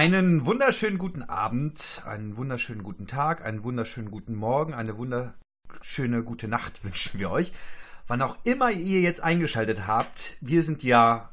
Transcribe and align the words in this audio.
Einen 0.00 0.46
wunderschönen 0.46 0.96
guten 0.96 1.24
Abend, 1.24 2.00
einen 2.06 2.38
wunderschönen 2.38 2.82
guten 2.82 3.06
Tag, 3.06 3.44
einen 3.44 3.64
wunderschönen 3.64 4.10
guten 4.10 4.34
Morgen, 4.34 4.72
eine 4.72 4.96
wunderschöne 4.96 6.24
gute 6.24 6.48
Nacht 6.48 6.82
wünschen 6.84 7.20
wir 7.20 7.30
euch. 7.30 7.52
Wann 8.06 8.22
auch 8.22 8.38
immer 8.44 8.70
ihr 8.70 9.02
jetzt 9.02 9.22
eingeschaltet 9.22 9.86
habt, 9.86 10.38
wir 10.40 10.62
sind 10.62 10.82
ja 10.84 11.30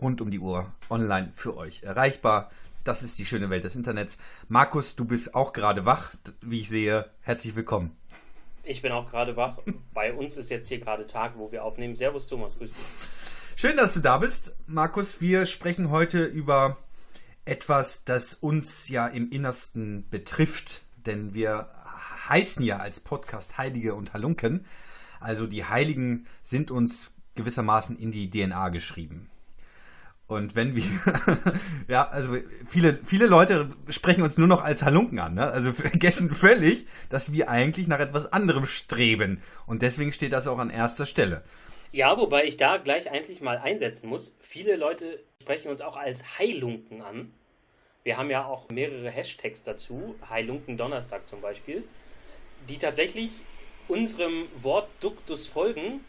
rund 0.00 0.20
um 0.20 0.30
die 0.30 0.38
Uhr 0.38 0.72
online 0.90 1.32
für 1.34 1.56
euch 1.56 1.82
erreichbar. 1.82 2.52
Das 2.84 3.02
ist 3.02 3.18
die 3.18 3.24
schöne 3.24 3.50
Welt 3.50 3.64
des 3.64 3.74
Internets. 3.74 4.16
Markus, 4.46 4.94
du 4.94 5.04
bist 5.04 5.34
auch 5.34 5.52
gerade 5.52 5.84
wach, 5.84 6.12
wie 6.40 6.60
ich 6.60 6.68
sehe. 6.68 7.10
Herzlich 7.22 7.56
willkommen. 7.56 7.96
Ich 8.62 8.80
bin 8.80 8.92
auch 8.92 9.10
gerade 9.10 9.34
wach. 9.34 9.58
Bei 9.92 10.12
uns 10.12 10.36
ist 10.36 10.50
jetzt 10.50 10.68
hier 10.68 10.78
gerade 10.78 11.08
Tag, 11.08 11.32
wo 11.36 11.50
wir 11.50 11.64
aufnehmen. 11.64 11.96
Servus 11.96 12.28
Thomas, 12.28 12.56
grüß 12.58 12.74
dich. 12.74 12.84
Schön, 13.56 13.76
dass 13.76 13.92
du 13.92 13.98
da 13.98 14.18
bist, 14.18 14.56
Markus. 14.68 15.20
Wir 15.20 15.46
sprechen 15.46 15.90
heute 15.90 16.24
über 16.24 16.78
etwas, 17.44 18.04
das 18.04 18.34
uns 18.34 18.88
ja 18.88 19.06
im 19.06 19.30
Innersten 19.30 20.08
betrifft, 20.10 20.82
denn 21.06 21.34
wir 21.34 21.68
heißen 22.28 22.64
ja 22.64 22.78
als 22.78 23.00
Podcast 23.00 23.58
Heilige 23.58 23.94
und 23.94 24.12
Halunken. 24.12 24.64
Also 25.20 25.46
die 25.46 25.64
Heiligen 25.64 26.26
sind 26.42 26.70
uns 26.70 27.10
gewissermaßen 27.34 27.96
in 27.96 28.12
die 28.12 28.30
DNA 28.30 28.68
geschrieben. 28.68 29.28
Und 30.26 30.54
wenn 30.54 30.74
wir, 30.74 30.84
ja, 31.88 32.08
also 32.08 32.36
viele, 32.66 32.98
viele 33.04 33.26
Leute 33.26 33.68
sprechen 33.88 34.22
uns 34.22 34.38
nur 34.38 34.46
noch 34.46 34.64
als 34.64 34.82
Halunken 34.82 35.18
an, 35.18 35.34
ne? 35.34 35.50
also 35.50 35.72
vergessen 35.74 36.30
völlig, 36.30 36.86
dass 37.10 37.32
wir 37.32 37.50
eigentlich 37.50 37.86
nach 37.86 38.00
etwas 38.00 38.32
anderem 38.32 38.64
streben. 38.64 39.42
Und 39.66 39.82
deswegen 39.82 40.12
steht 40.12 40.32
das 40.32 40.46
auch 40.46 40.58
an 40.58 40.70
erster 40.70 41.06
Stelle. 41.06 41.42
Ja, 41.92 42.16
wobei 42.16 42.44
ich 42.44 42.56
da 42.56 42.78
gleich 42.78 43.10
eigentlich 43.10 43.42
mal 43.42 43.58
einsetzen 43.58 44.08
muss. 44.08 44.34
Viele 44.40 44.76
Leute 44.76 45.22
sprechen 45.42 45.70
uns 45.70 45.82
auch 45.82 45.96
als 45.96 46.38
Heilunken 46.38 47.02
an. 47.02 47.32
Wir 48.02 48.16
haben 48.16 48.30
ja 48.30 48.46
auch 48.46 48.68
mehrere 48.70 49.10
Hashtags 49.10 49.62
dazu, 49.62 50.16
Heilunken 50.28 50.76
Donnerstag 50.76 51.28
zum 51.28 51.40
Beispiel, 51.42 51.84
die 52.68 52.78
tatsächlich 52.78 53.30
unserem 53.88 54.46
Wort 54.56 54.88
Duktus 55.00 55.46
folgen 55.46 56.00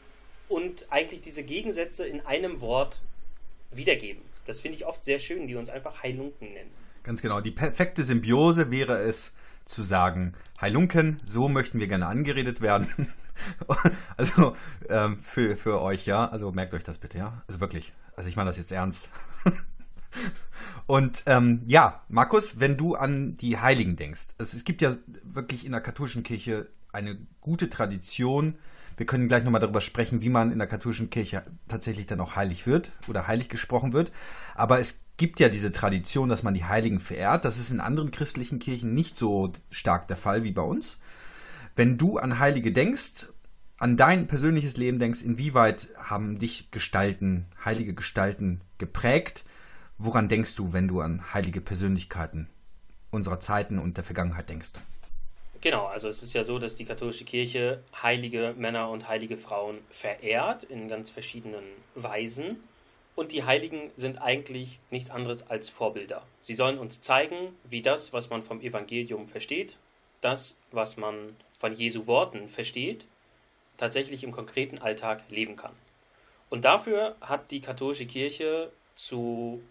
und 0.47 0.87
eigentlich 0.89 1.21
diese 1.21 1.43
Gegensätze 1.43 2.07
in 2.07 2.25
einem 2.25 2.61
Wort 2.61 3.01
wiedergeben. 3.71 4.21
Das 4.45 4.61
finde 4.61 4.77
ich 4.77 4.85
oft 4.85 5.03
sehr 5.03 5.19
schön, 5.19 5.47
die 5.47 5.55
uns 5.55 5.69
einfach 5.69 6.01
Heilunken 6.01 6.53
nennen. 6.53 6.71
Ganz 7.03 7.21
genau. 7.21 7.41
Die 7.41 7.51
perfekte 7.51 8.03
Symbiose 8.03 8.71
wäre 8.71 8.97
es 8.97 9.33
zu 9.65 9.83
sagen, 9.83 10.33
Heilunken, 10.61 11.19
so 11.25 11.49
möchten 11.49 11.79
wir 11.79 11.87
gerne 11.87 12.07
angeredet 12.07 12.61
werden. 12.61 13.13
also 14.17 14.55
ähm, 14.89 15.19
für, 15.19 15.57
für 15.57 15.81
euch, 15.81 16.05
ja. 16.05 16.25
Also 16.25 16.51
merkt 16.51 16.73
euch 16.73 16.83
das 16.83 16.97
bitte, 16.97 17.17
ja. 17.17 17.43
Also 17.47 17.59
wirklich. 17.59 17.93
Also 18.15 18.29
ich 18.29 18.35
meine 18.35 18.49
das 18.49 18.57
jetzt 18.57 18.71
ernst. 18.71 19.09
Und 20.85 21.23
ähm, 21.25 21.63
ja, 21.65 22.01
Markus, 22.07 22.59
wenn 22.59 22.77
du 22.77 22.95
an 22.95 23.37
die 23.37 23.57
Heiligen 23.57 23.95
denkst, 23.95 24.35
es, 24.37 24.53
es 24.53 24.63
gibt 24.63 24.81
ja 24.81 24.95
wirklich 25.23 25.65
in 25.65 25.71
der 25.71 25.81
katholischen 25.81 26.23
Kirche 26.23 26.67
eine 26.91 27.17
gute 27.41 27.69
Tradition. 27.69 28.55
Wir 28.97 29.07
können 29.07 29.27
gleich 29.27 29.43
nochmal 29.43 29.61
darüber 29.61 29.81
sprechen, 29.81 30.21
wie 30.21 30.29
man 30.29 30.51
in 30.51 30.59
der 30.59 30.67
katholischen 30.67 31.09
Kirche 31.09 31.43
tatsächlich 31.67 32.05
dann 32.05 32.19
auch 32.19 32.35
heilig 32.35 32.67
wird 32.67 32.91
oder 33.07 33.27
heilig 33.27 33.49
gesprochen 33.49 33.93
wird. 33.93 34.11
Aber 34.53 34.79
es 34.79 34.99
gibt 35.17 35.39
ja 35.39 35.49
diese 35.49 35.71
Tradition, 35.71 36.29
dass 36.29 36.43
man 36.43 36.53
die 36.53 36.65
Heiligen 36.65 36.99
verehrt. 36.99 37.45
Das 37.45 37.57
ist 37.57 37.71
in 37.71 37.79
anderen 37.79 38.11
christlichen 38.11 38.59
Kirchen 38.59 38.93
nicht 38.93 39.17
so 39.17 39.51
stark 39.71 40.07
der 40.07 40.17
Fall 40.17 40.43
wie 40.43 40.51
bei 40.51 40.61
uns. 40.61 40.97
Wenn 41.75 41.97
du 41.97 42.17
an 42.17 42.37
Heilige 42.37 42.71
denkst, 42.71 43.29
an 43.79 43.97
dein 43.97 44.27
persönliches 44.27 44.77
Leben 44.77 44.99
denkst, 44.99 45.23
inwieweit 45.23 45.89
haben 45.97 46.37
dich 46.37 46.69
Gestalten, 46.69 47.47
heilige 47.65 47.95
Gestalten 47.95 48.61
geprägt? 48.77 49.43
Woran 49.97 50.27
denkst 50.27 50.55
du, 50.55 50.71
wenn 50.71 50.87
du 50.87 51.01
an 51.01 51.33
heilige 51.33 51.61
Persönlichkeiten 51.61 52.47
unserer 53.09 53.39
Zeiten 53.39 53.79
und 53.79 53.97
der 53.97 54.03
Vergangenheit 54.03 54.49
denkst? 54.49 54.73
Genau, 55.61 55.85
also 55.85 56.07
es 56.09 56.21
ist 56.21 56.33
ja 56.33 56.43
so, 56.43 56.59
dass 56.59 56.75
die 56.75 56.85
katholische 56.85 57.25
Kirche 57.25 57.81
heilige 58.03 58.53
Männer 58.55 58.89
und 58.89 59.07
heilige 59.07 59.37
Frauen 59.37 59.79
verehrt 59.89 60.65
in 60.65 60.87
ganz 60.87 61.09
verschiedenen 61.09 61.63
Weisen. 61.95 62.57
Und 63.15 63.31
die 63.31 63.45
Heiligen 63.45 63.89
sind 63.95 64.21
eigentlich 64.21 64.79
nichts 64.91 65.09
anderes 65.09 65.49
als 65.49 65.69
Vorbilder. 65.69 66.23
Sie 66.43 66.53
sollen 66.53 66.77
uns 66.77 67.01
zeigen, 67.01 67.55
wie 67.63 67.81
das, 67.81 68.13
was 68.13 68.29
man 68.29 68.43
vom 68.43 68.61
Evangelium 68.61 69.25
versteht, 69.25 69.77
das, 70.23 70.57
was 70.71 70.97
man 70.97 71.35
von 71.57 71.73
Jesu 71.73 72.07
Worten 72.07 72.49
versteht, 72.49 73.05
tatsächlich 73.77 74.23
im 74.23 74.31
konkreten 74.31 74.79
Alltag 74.79 75.21
leben 75.29 75.55
kann. 75.55 75.73
Und 76.49 76.65
dafür 76.65 77.15
hat 77.21 77.51
die 77.51 77.61
katholische 77.61 78.05
Kirche 78.05 78.71
zu 78.95 79.61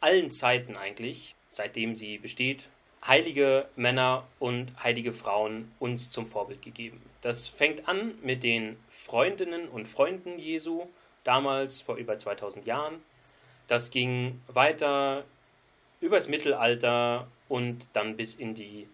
allen 0.00 0.30
Zeiten 0.30 0.76
eigentlich, 0.76 1.34
seitdem 1.50 1.94
sie 1.94 2.18
besteht, 2.18 2.68
heilige 3.06 3.68
Männer 3.76 4.26
und 4.38 4.72
heilige 4.82 5.12
Frauen 5.12 5.72
uns 5.78 6.10
zum 6.10 6.26
Vorbild 6.26 6.62
gegeben. 6.62 7.00
Das 7.22 7.48
fängt 7.48 7.88
an 7.88 8.14
mit 8.22 8.42
den 8.42 8.76
Freundinnen 8.88 9.68
und 9.68 9.86
Freunden 9.86 10.38
Jesu, 10.38 10.86
damals 11.24 11.80
vor 11.80 11.96
über 11.96 12.18
2000 12.18 12.66
Jahren. 12.66 13.02
Das 13.68 13.90
ging 13.90 14.40
weiter 14.48 15.24
übers 16.00 16.28
Mittelalter 16.28 17.26
und 17.48 17.88
dann 17.92 18.16
bis 18.16 18.34
in 18.34 18.54
die 18.54 18.88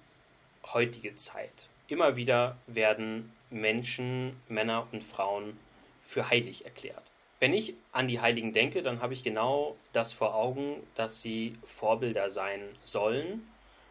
heutige 0.72 1.16
Zeit. 1.16 1.68
Immer 1.88 2.16
wieder 2.16 2.56
werden 2.66 3.32
Menschen, 3.50 4.36
Männer 4.48 4.86
und 4.92 5.04
Frauen 5.04 5.58
für 6.02 6.30
heilig 6.30 6.64
erklärt. 6.64 7.02
Wenn 7.40 7.52
ich 7.52 7.74
an 7.90 8.08
die 8.08 8.20
Heiligen 8.20 8.52
denke, 8.52 8.82
dann 8.82 9.02
habe 9.02 9.14
ich 9.14 9.24
genau 9.24 9.76
das 9.92 10.12
vor 10.12 10.34
Augen, 10.34 10.76
dass 10.94 11.22
sie 11.22 11.56
Vorbilder 11.64 12.30
sein 12.30 12.60
sollen 12.84 13.42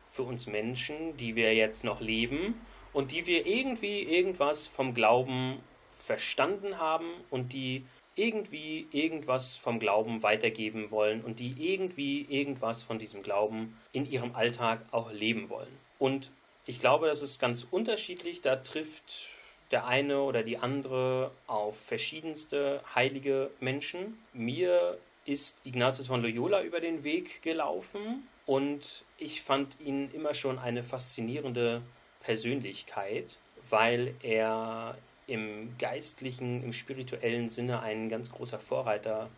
für 0.10 0.24
uns 0.24 0.48
Menschen, 0.48 1.18
die 1.18 1.36
wir 1.36 1.54
jetzt 1.54 1.84
noch 1.84 2.02
leben 2.02 2.56
und 2.94 3.12
die 3.12 3.28
wir 3.28 3.46
irgendwie 3.46 4.04
irgendwas 4.04 4.68
vom 4.68 4.94
Glauben 4.94 5.60
verstanden 5.90 6.78
haben 6.78 7.10
und 7.30 7.54
die 7.54 7.86
irgendwie 8.16 8.88
irgendwas 8.92 9.56
vom 9.58 9.80
Glauben 9.80 10.22
weitergeben 10.24 10.92
wollen 10.92 11.22
und 11.22 11.40
die 11.40 11.56
irgendwie 11.58 12.26
irgendwas 12.30 12.84
von 12.84 13.00
diesem 13.00 13.24
Glauben 13.24 13.78
in 13.94 14.10
ihrem 14.10 14.36
Alltag 14.36 14.82
auch 14.92 15.12
leben 15.12 15.50
wollen. 15.50 15.78
Und 15.98 16.32
ich 16.66 16.80
glaube, 16.80 17.08
das 17.08 17.22
ist 17.22 17.40
ganz 17.40 17.68
unterschiedlich. 17.70 18.42
Da 18.42 18.58
trifft 18.58 19.30
der 19.72 19.86
eine 19.88 20.22
oder 20.22 20.44
die 20.44 20.58
andere 20.58 21.32
auf 21.48 21.80
verschiedenste 21.80 22.82
heilige 22.94 23.50
Menschen. 23.60 24.18
Mir 24.34 24.98
ist 25.26 25.60
Ignatius 25.64 26.08
von 26.08 26.22
Loyola 26.22 26.62
über 26.62 26.80
den 26.80 27.04
Weg 27.04 27.42
gelaufen 27.42 28.28
und 28.46 29.06
ich 29.18 29.42
fand 29.42 29.80
ihn 29.80 30.10
immer 30.12 30.34
schon 30.34 30.60
eine 30.60 30.84
faszinierende 30.84 31.82
Persönlichkeit, 32.22 33.38
weil 33.70 34.14
er 34.22 34.98
im 35.28 35.78
geistlichen, 35.78 36.64
im 36.64 36.74
spirituellen 36.74 37.50
Sinne 37.50 37.82
ein 37.82 38.10
ganz 38.10 38.32
großer 38.32 38.60
Vorreiter 38.60 39.30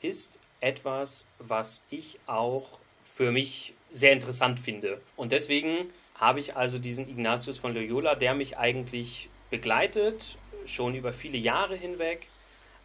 ist. 0.00 0.38
Etwas, 0.60 1.26
was 1.38 1.84
ich 1.90 2.20
auch 2.26 2.78
für 3.04 3.32
mich 3.32 3.74
sehr 3.90 4.12
interessant 4.12 4.60
finde. 4.60 5.00
Und 5.16 5.32
deswegen 5.32 5.90
habe 6.14 6.40
ich 6.40 6.56
also 6.56 6.78
diesen 6.78 7.08
Ignatius 7.08 7.58
von 7.58 7.74
Loyola, 7.74 8.14
der 8.14 8.34
mich 8.34 8.58
eigentlich 8.58 9.28
begleitet, 9.50 10.36
schon 10.66 10.94
über 10.94 11.12
viele 11.12 11.38
Jahre 11.38 11.76
hinweg, 11.76 12.28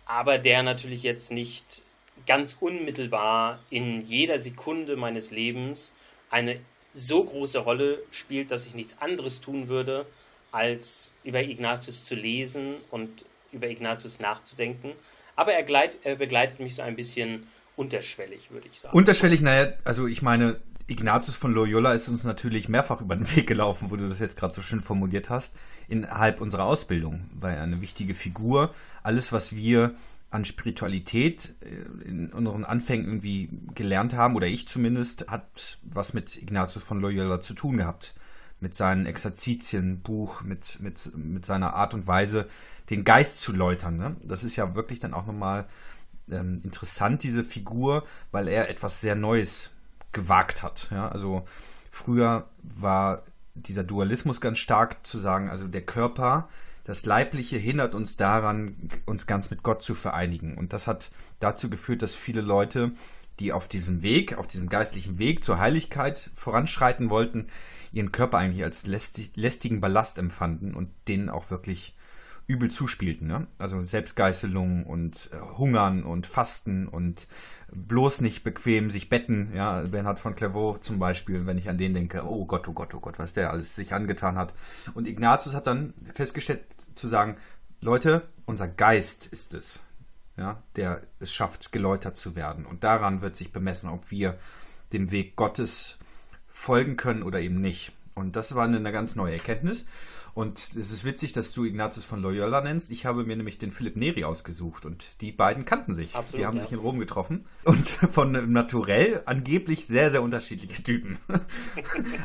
aber 0.06 0.38
der 0.38 0.64
natürlich 0.64 1.04
jetzt 1.04 1.32
nicht 1.32 1.84
ganz 2.26 2.58
unmittelbar 2.60 3.60
in 3.70 4.02
jeder 4.02 4.40
Sekunde 4.40 4.96
meines 4.96 5.32
Lebens 5.32 5.96
eine 6.30 6.60
so 6.94 7.24
große 7.24 7.60
Rolle 7.60 8.00
spielt, 8.12 8.52
dass 8.52 8.66
ich 8.66 8.74
nichts 8.74 9.02
anderes 9.02 9.42
tun 9.42 9.68
würde, 9.68 10.06
als 10.52 11.14
über 11.24 11.44
Ignatius 11.44 12.06
zu 12.06 12.16
lesen 12.16 12.76
und 12.90 13.26
über 13.52 13.68
Ignatius 13.68 14.20
nachzudenken. 14.20 14.94
Aber 15.36 15.54
er, 15.54 15.64
gleit, 15.64 15.98
er 16.04 16.16
begleitet 16.16 16.62
mich 16.62 16.76
so 16.76 16.82
ein 16.82 16.96
bisschen 16.96 17.48
unterschwellig, 17.76 18.52
würde 18.52 18.68
ich 18.72 18.80
sagen. 18.80 18.96
Unterschwellig, 18.96 19.42
naja, 19.42 19.74
also 19.84 20.08
ich 20.08 20.22
meine, 20.22 20.60
Ignatius 20.88 21.36
von 21.36 21.52
Loyola 21.52 21.94
ist 21.94 22.08
uns 22.10 22.24
natürlich 22.26 22.70
mehrfach 22.70 23.02
über 23.02 23.16
den 23.16 23.36
Weg 23.36 23.48
gelaufen, 23.48 23.90
wo 23.90 23.96
du 23.96 24.08
das 24.08 24.20
jetzt 24.20 24.38
gerade 24.38 24.54
so 24.54 24.62
schön 24.62 24.82
formuliert 24.82 25.30
hast, 25.30 25.56
innerhalb 25.88 26.42
unserer 26.42 26.66
Ausbildung, 26.66 27.26
weil 27.34 27.56
er 27.56 27.64
eine 27.64 27.82
wichtige 27.82 28.14
Figur. 28.14 28.74
Alles, 29.02 29.32
was 29.32 29.56
wir 29.56 29.96
an 30.30 30.46
Spiritualität 30.46 31.56
äh, 31.62 32.08
in 32.08 32.32
unseren 32.32 32.66
Anfängen 32.66 33.06
irgendwie 33.06 33.50
gelernt 33.74 34.14
haben, 34.14 34.36
oder 34.36 34.48
ich 34.48 34.68
zumindest, 34.68 35.28
hat 35.28 35.80
was 35.84 36.14
mit 36.14 36.42
Ignatius 36.42 36.84
von 36.84 37.00
Loyola 37.00 37.42
zu 37.42 37.54
tun 37.54 37.78
gehabt. 37.78 38.14
Mit 38.60 38.74
seinen 38.76 39.06
Exerzitienbuch, 39.06 40.42
mit, 40.42 40.80
mit, 40.80 41.12
mit 41.16 41.46
seiner 41.46 41.74
Art 41.74 41.94
und 41.94 42.08
Weise, 42.08 42.48
den 42.90 43.04
Geist 43.04 43.42
zu 43.42 43.54
läutern. 43.54 43.98
Ne? 43.98 44.16
Das 44.24 44.44
ist 44.44 44.56
ja 44.56 44.76
wirklich 44.76 45.00
dann 45.00 45.14
auch 45.14 45.26
nochmal 45.26 45.66
ähm, 46.32 46.62
interessant, 46.64 47.24
diese 47.24 47.44
Figur, 47.44 48.06
weil 48.32 48.48
er 48.48 48.70
etwas 48.70 49.02
sehr 49.02 49.16
Neues 49.16 49.72
gewagt 50.16 50.64
hat. 50.64 50.88
Ja, 50.90 51.08
also 51.10 51.46
früher 51.92 52.50
war 52.64 53.22
dieser 53.54 53.84
Dualismus 53.84 54.42
ganz 54.42 54.58
stark 54.58 55.06
zu 55.06 55.20
sagen, 55.20 55.50
also 55.50 55.68
der 55.68 55.86
Körper, 55.86 56.50
das 56.84 57.06
Leibliche 57.06 57.58
hindert 57.58 57.94
uns 57.94 58.18
daran, 58.18 58.90
uns 59.06 59.28
ganz 59.28 59.52
mit 59.52 59.62
Gott 59.62 59.84
zu 59.84 59.94
vereinigen. 59.94 60.58
Und 60.58 60.74
das 60.74 60.88
hat 60.88 61.12
dazu 61.40 61.70
geführt, 61.70 62.02
dass 62.02 62.16
viele 62.16 62.42
Leute 62.42 62.94
die 63.40 63.52
auf 63.52 63.68
diesem 63.68 64.02
Weg, 64.02 64.38
auf 64.38 64.48
diesem 64.48 64.70
geistlichen 64.70 65.18
Weg 65.18 65.44
zur 65.44 65.60
Heiligkeit 65.60 66.32
voranschreiten 66.36 67.10
wollten, 67.10 67.48
ihren 67.92 68.12
Körper 68.12 68.38
eigentlich 68.38 68.64
als 68.64 68.88
lästig, 68.88 69.32
lästigen 69.36 69.82
Ballast 69.82 70.18
empfanden 70.18 70.74
und 70.74 70.90
denen 71.08 71.30
auch 71.30 71.50
wirklich 71.52 71.96
übel 72.48 72.70
zuspielten. 72.70 73.28
Ne? 73.28 73.48
Also 73.58 73.84
Selbstgeißelung 73.84 74.86
und 74.86 75.30
äh, 75.32 75.58
Hungern 75.58 76.04
und 76.04 76.28
Fasten 76.28 76.88
und 76.88 77.28
bloß 77.72 78.22
nicht 78.22 78.44
bequem 78.44 78.90
sich 78.90 79.10
betten. 79.10 79.52
Ja, 79.54 79.82
Bernhard 79.82 80.20
von 80.20 80.36
Clairvaux 80.36 80.80
zum 80.80 81.00
Beispiel, 81.00 81.46
wenn 81.46 81.58
ich 81.58 81.70
an 81.70 81.78
den 81.78 81.94
denke, 81.94 82.24
oh 82.26 82.46
Gott, 82.46 82.68
oh 82.68 82.74
Gott, 82.74 82.94
oh 82.94 83.00
Gott, 83.00 83.20
was 83.20 83.34
der 83.34 83.52
alles 83.52 83.76
sich 83.76 83.94
angetan 83.94 84.38
hat. 84.38 84.54
Und 84.94 85.08
Ignatius 85.08 85.56
hat 85.56 85.68
dann 85.68 85.94
festgestellt 86.14 86.66
zu 86.94 87.08
sagen, 87.08 87.36
Leute, 87.82 88.28
unser 88.46 88.68
Geist 88.68 89.26
ist 89.28 89.54
es, 89.54 89.82
ja, 90.38 90.64
der 90.76 91.02
es 91.20 91.34
schafft, 91.34 91.72
geläutert 91.72 92.18
zu 92.18 92.36
werden. 92.36 92.66
Und 92.66 92.84
daran 92.84 93.22
wird 93.22 93.36
sich 93.36 93.52
bemessen, 93.52 93.90
ob 93.90 94.12
wir 94.12 94.38
dem 94.94 95.12
Weg 95.12 95.36
Gottes 95.36 95.98
folgen 96.48 96.96
können 96.96 97.24
oder 97.24 97.42
eben 97.42 97.60
nicht. 97.60 97.92
Und 98.16 98.36
das 98.36 98.56
war 98.56 98.66
eine 98.66 98.92
ganz 98.92 99.16
neue 99.16 99.34
Erkenntnis. 99.34 99.88
Und 100.36 100.60
es 100.60 100.92
ist 100.92 101.06
witzig, 101.06 101.32
dass 101.32 101.54
du 101.54 101.64
Ignatius 101.64 102.04
von 102.04 102.22
Loyola 102.22 102.60
nennst. 102.60 102.92
Ich 102.92 103.06
habe 103.06 103.24
mir 103.24 103.38
nämlich 103.38 103.58
den 103.58 103.72
Philipp 103.72 103.96
Neri 103.96 104.26
ausgesucht 104.26 104.86
und 104.86 105.22
die 105.22 105.32
beiden 105.32 105.64
kannten 105.64 105.94
sich. 105.94 106.14
Absolut, 106.14 106.38
die 106.38 106.46
haben 106.46 106.58
ja. 106.58 106.64
sich 106.64 106.74
in 106.74 106.80
Rom 106.80 107.00
getroffen 107.00 107.46
und 107.64 107.88
von 108.12 108.52
Naturell 108.52 109.24
angeblich 109.26 109.88
sehr, 109.88 110.12
sehr 110.12 110.22
unterschiedliche 110.22 110.84
Typen. 110.84 111.18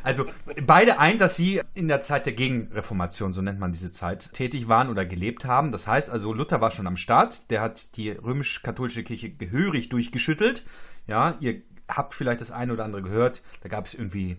also 0.03 0.27
beide 0.67 0.99
eint, 0.99 1.21
dass 1.21 1.37
sie 1.37 1.63
in 1.75 1.87
der 1.87 2.01
Zeit 2.01 2.27
der 2.27 2.33
Gegenreformation, 2.33 3.33
so 3.33 3.43
nennt 3.43 3.61
man 3.61 3.71
diese 3.71 3.93
Zeit, 3.93 4.33
tätig 4.33 4.67
waren 4.67 4.89
oder 4.89 5.07
gelebt 5.07 5.45
haben. 5.45 5.71
Das 5.71 5.87
heißt 5.87 6.11
also, 6.11 6.33
Luther 6.33 6.61
war 6.61 6.73
schon 6.73 6.89
am 6.89 6.97
Start. 6.97 7.49
Der 7.53 7.61
hat 7.61 7.97
die 7.97 8.11
römisch-katholische 8.11 9.05
Kirche 9.05 9.31
gehörig 9.31 9.89
durchgeschüttelt. 9.89 10.65
Ja, 11.07 11.37
ihr 11.39 11.63
habt 11.87 12.15
vielleicht 12.15 12.41
das 12.41 12.51
eine 12.51 12.73
oder 12.73 12.85
andere 12.85 13.03
gehört. 13.03 13.43
Da 13.63 13.69
gab 13.69 13.87
es 13.87 13.95
irgendwie 13.95 14.37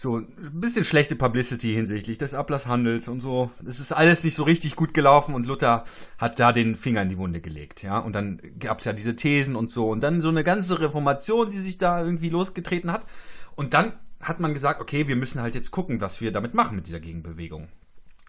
so 0.00 0.18
ein 0.18 0.60
bisschen 0.60 0.84
schlechte 0.84 1.16
Publicity 1.16 1.74
hinsichtlich 1.74 2.18
des 2.18 2.32
Ablasshandels 2.32 3.08
und 3.08 3.20
so. 3.20 3.50
Es 3.66 3.80
ist 3.80 3.90
alles 3.90 4.22
nicht 4.22 4.36
so 4.36 4.44
richtig 4.44 4.76
gut 4.76 4.94
gelaufen 4.94 5.34
und 5.34 5.44
Luther 5.44 5.82
hat 6.18 6.38
da 6.38 6.52
den 6.52 6.76
Finger 6.76 7.02
in 7.02 7.08
die 7.08 7.18
Wunde 7.18 7.40
gelegt, 7.40 7.82
ja. 7.82 7.98
Und 7.98 8.12
dann 8.12 8.40
gab 8.60 8.78
es 8.78 8.84
ja 8.84 8.92
diese 8.92 9.16
Thesen 9.16 9.56
und 9.56 9.72
so 9.72 9.88
und 9.88 10.00
dann 10.00 10.20
so 10.20 10.28
eine 10.28 10.44
ganze 10.44 10.78
Reformation, 10.78 11.50
die 11.50 11.58
sich 11.58 11.78
da 11.78 12.00
irgendwie 12.00 12.28
losgetreten 12.28 12.92
hat. 12.92 13.08
Und 13.56 13.74
dann 13.74 13.92
hat 14.22 14.38
man 14.38 14.54
gesagt, 14.54 14.80
okay, 14.80 15.08
wir 15.08 15.16
müssen 15.16 15.42
halt 15.42 15.56
jetzt 15.56 15.72
gucken, 15.72 16.00
was 16.00 16.20
wir 16.20 16.30
damit 16.30 16.54
machen 16.54 16.76
mit 16.76 16.86
dieser 16.86 17.00
Gegenbewegung. 17.00 17.66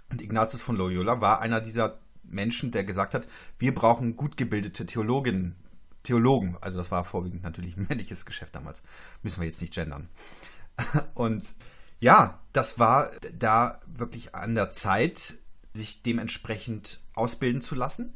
Und 0.09 0.23
Ignatius 0.23 0.63
von 0.63 0.75
Loyola 0.75 1.21
war 1.21 1.39
einer 1.39 1.61
dieser 1.61 1.99
Menschen, 2.23 2.71
der 2.71 2.83
gesagt 2.83 3.13
hat, 3.13 3.27
wir 3.59 3.75
brauchen 3.75 4.15
gut 4.15 4.37
gebildete 4.37 4.87
Theologinnen, 4.87 5.55
Theologen. 6.01 6.57
Also 6.61 6.79
das 6.79 6.89
war 6.89 7.03
vorwiegend 7.03 7.43
natürlich 7.43 7.77
ein 7.77 7.85
männliches 7.89 8.25
Geschäft 8.25 8.55
damals. 8.55 8.81
Müssen 9.21 9.41
wir 9.41 9.45
jetzt 9.45 9.61
nicht 9.61 9.75
gendern. 9.75 10.09
Und 11.13 11.53
ja, 11.99 12.39
das 12.53 12.79
war 12.79 13.11
da 13.37 13.79
wirklich 13.87 14.35
an 14.35 14.55
der 14.55 14.71
Zeit, 14.71 15.35
sich 15.73 16.01
dementsprechend 16.01 17.01
ausbilden 17.13 17.61
zu 17.61 17.75
lassen. 17.75 18.13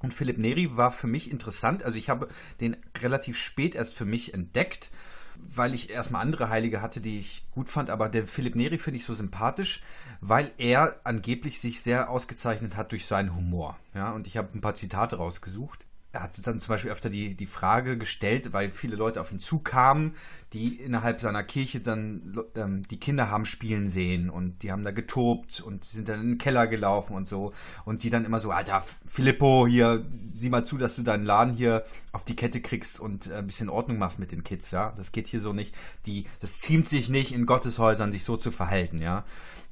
Und 0.00 0.14
Philipp 0.14 0.38
Neri 0.38 0.76
war 0.76 0.92
für 0.92 1.06
mich 1.06 1.30
interessant. 1.30 1.82
Also 1.82 1.98
ich 1.98 2.08
habe 2.08 2.28
den 2.60 2.76
relativ 3.00 3.36
spät 3.36 3.74
erst 3.74 3.94
für 3.94 4.04
mich 4.04 4.32
entdeckt, 4.34 4.90
weil 5.36 5.74
ich 5.74 5.90
erstmal 5.90 6.22
andere 6.22 6.50
Heilige 6.50 6.82
hatte, 6.82 7.00
die 7.00 7.18
ich 7.18 7.46
gut 7.50 7.68
fand. 7.68 7.90
Aber 7.90 8.08
der 8.08 8.26
Philipp 8.26 8.54
Neri 8.54 8.78
finde 8.78 8.98
ich 8.98 9.04
so 9.04 9.14
sympathisch, 9.14 9.82
weil 10.20 10.52
er 10.58 11.00
angeblich 11.04 11.60
sich 11.60 11.80
sehr 11.80 12.10
ausgezeichnet 12.10 12.76
hat 12.76 12.92
durch 12.92 13.06
seinen 13.06 13.34
Humor. 13.34 13.78
Ja, 13.94 14.10
und 14.12 14.26
ich 14.26 14.36
habe 14.36 14.50
ein 14.54 14.60
paar 14.60 14.74
Zitate 14.74 15.16
rausgesucht 15.16 15.87
er 16.10 16.22
hat 16.22 16.46
dann 16.46 16.58
zum 16.58 16.68
Beispiel 16.68 16.90
öfter 16.90 17.10
die, 17.10 17.34
die 17.34 17.46
Frage 17.46 17.98
gestellt, 17.98 18.54
weil 18.54 18.70
viele 18.70 18.96
Leute 18.96 19.20
auf 19.20 19.30
ihn 19.30 19.40
zukamen, 19.40 20.14
die 20.54 20.76
innerhalb 20.76 21.20
seiner 21.20 21.42
Kirche 21.42 21.80
dann 21.80 22.40
ähm, 22.56 22.88
die 22.88 22.98
Kinder 22.98 23.30
haben 23.30 23.44
spielen 23.44 23.86
sehen 23.86 24.30
und 24.30 24.62
die 24.62 24.72
haben 24.72 24.84
da 24.84 24.90
getobt 24.90 25.60
und 25.60 25.84
sind 25.84 26.08
dann 26.08 26.20
in 26.20 26.28
den 26.30 26.38
Keller 26.38 26.66
gelaufen 26.66 27.14
und 27.14 27.28
so 27.28 27.52
und 27.84 28.02
die 28.02 28.10
dann 28.10 28.24
immer 28.24 28.40
so, 28.40 28.50
Alter, 28.50 28.82
Filippo, 29.06 29.66
hier, 29.66 30.06
sieh 30.10 30.48
mal 30.48 30.64
zu, 30.64 30.78
dass 30.78 30.96
du 30.96 31.02
deinen 31.02 31.24
Laden 31.24 31.52
hier 31.52 31.84
auf 32.12 32.24
die 32.24 32.36
Kette 32.36 32.62
kriegst 32.62 32.98
und 33.00 33.26
äh, 33.26 33.34
ein 33.34 33.46
bisschen 33.46 33.68
Ordnung 33.68 33.98
machst 33.98 34.18
mit 34.18 34.32
den 34.32 34.44
Kids, 34.44 34.70
ja. 34.70 34.92
Das 34.96 35.12
geht 35.12 35.28
hier 35.28 35.40
so 35.40 35.52
nicht. 35.52 35.74
Die, 36.06 36.24
das 36.40 36.60
ziemt 36.60 36.88
sich 36.88 37.10
nicht 37.10 37.32
in 37.32 37.44
Gotteshäusern, 37.44 38.12
sich 38.12 38.24
so 38.24 38.38
zu 38.38 38.50
verhalten, 38.50 39.02
ja. 39.02 39.24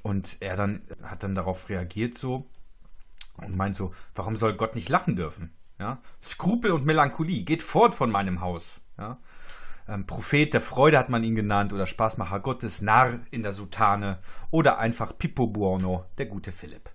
Und 0.03 0.37
er 0.41 0.57
dann 0.57 0.83
hat 1.03 1.23
dann 1.23 1.35
darauf 1.35 1.71
reagiert 1.71 2.19
so 2.19 2.47
und 3.39 3.57
meint 3.57 3.75
so, 3.75 3.95
warum 4.15 4.37
soll 4.37 4.55
Gott 4.55 4.75
nicht 4.75 4.91
lachen 4.91 5.17
dürfen? 5.17 5.56
Ja? 5.79 6.01
Skrupel 6.23 6.73
und 6.73 6.87
Melancholie, 6.87 7.45
geht 7.45 7.63
fort 7.63 7.95
von 7.95 8.11
meinem 8.11 8.41
Haus. 8.41 8.81
Ja? 8.99 9.19
Ähm, 9.89 10.07
Prophet 10.07 10.53
der 10.53 10.61
Freude 10.61 10.99
hat 10.99 11.09
man 11.09 11.23
ihn 11.25 11.35
genannt 11.35 11.73
oder 11.73 11.87
Spaßmacher 11.87 12.41
Gottes, 12.41 12.83
Narr 12.83 13.21
in 13.31 13.43
der 13.43 13.53
Sutane 13.53 14.19
oder 14.51 14.79
einfach 14.79 15.17
Pippo 15.17 15.47
Buono, 15.47 16.05
der 16.19 16.27
gute 16.27 16.53
Philipp. 16.53 16.91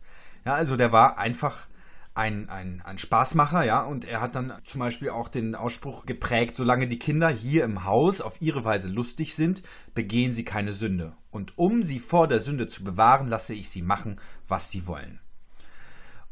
Ja, 0.45 0.55
also 0.55 0.75
der 0.75 0.91
war 0.91 1.17
einfach 1.17 1.67
ein, 2.13 2.49
ein, 2.49 2.81
ein 2.81 2.97
Spaßmacher, 2.97 3.63
ja, 3.63 3.81
und 3.83 4.05
er 4.05 4.19
hat 4.19 4.35
dann 4.35 4.53
zum 4.65 4.79
Beispiel 4.79 5.09
auch 5.09 5.29
den 5.29 5.55
Ausspruch 5.55 6.05
geprägt, 6.05 6.57
solange 6.57 6.87
die 6.87 6.99
Kinder 6.99 7.29
hier 7.29 7.63
im 7.63 7.85
Haus 7.85 8.19
auf 8.19 8.41
ihre 8.41 8.65
Weise 8.65 8.89
lustig 8.89 9.35
sind, 9.35 9.63
begehen 9.93 10.33
sie 10.33 10.43
keine 10.43 10.73
Sünde. 10.73 11.13
Und 11.29 11.57
um 11.57 11.83
sie 11.83 11.99
vor 11.99 12.27
der 12.27 12.41
Sünde 12.41 12.67
zu 12.67 12.83
bewahren, 12.83 13.29
lasse 13.29 13.53
ich 13.53 13.69
sie 13.69 13.81
machen, 13.81 14.19
was 14.47 14.69
sie 14.69 14.87
wollen. 14.87 15.21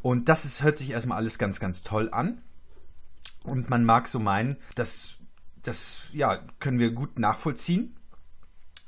Und 0.02 0.30
das 0.30 0.46
ist, 0.46 0.64
hört 0.64 0.78
sich 0.78 0.92
erstmal 0.92 1.18
alles 1.18 1.38
ganz, 1.38 1.60
ganz 1.60 1.84
toll 1.84 2.10
an. 2.12 2.42
Und 3.44 3.70
man 3.70 3.84
mag 3.84 4.08
so 4.08 4.20
meinen, 4.20 4.58
dass 4.76 5.20
das 5.64 6.10
ja, 6.14 6.38
können 6.60 6.80
wir 6.80 6.92
gut 6.92 7.20
nachvollziehen, 7.20 7.96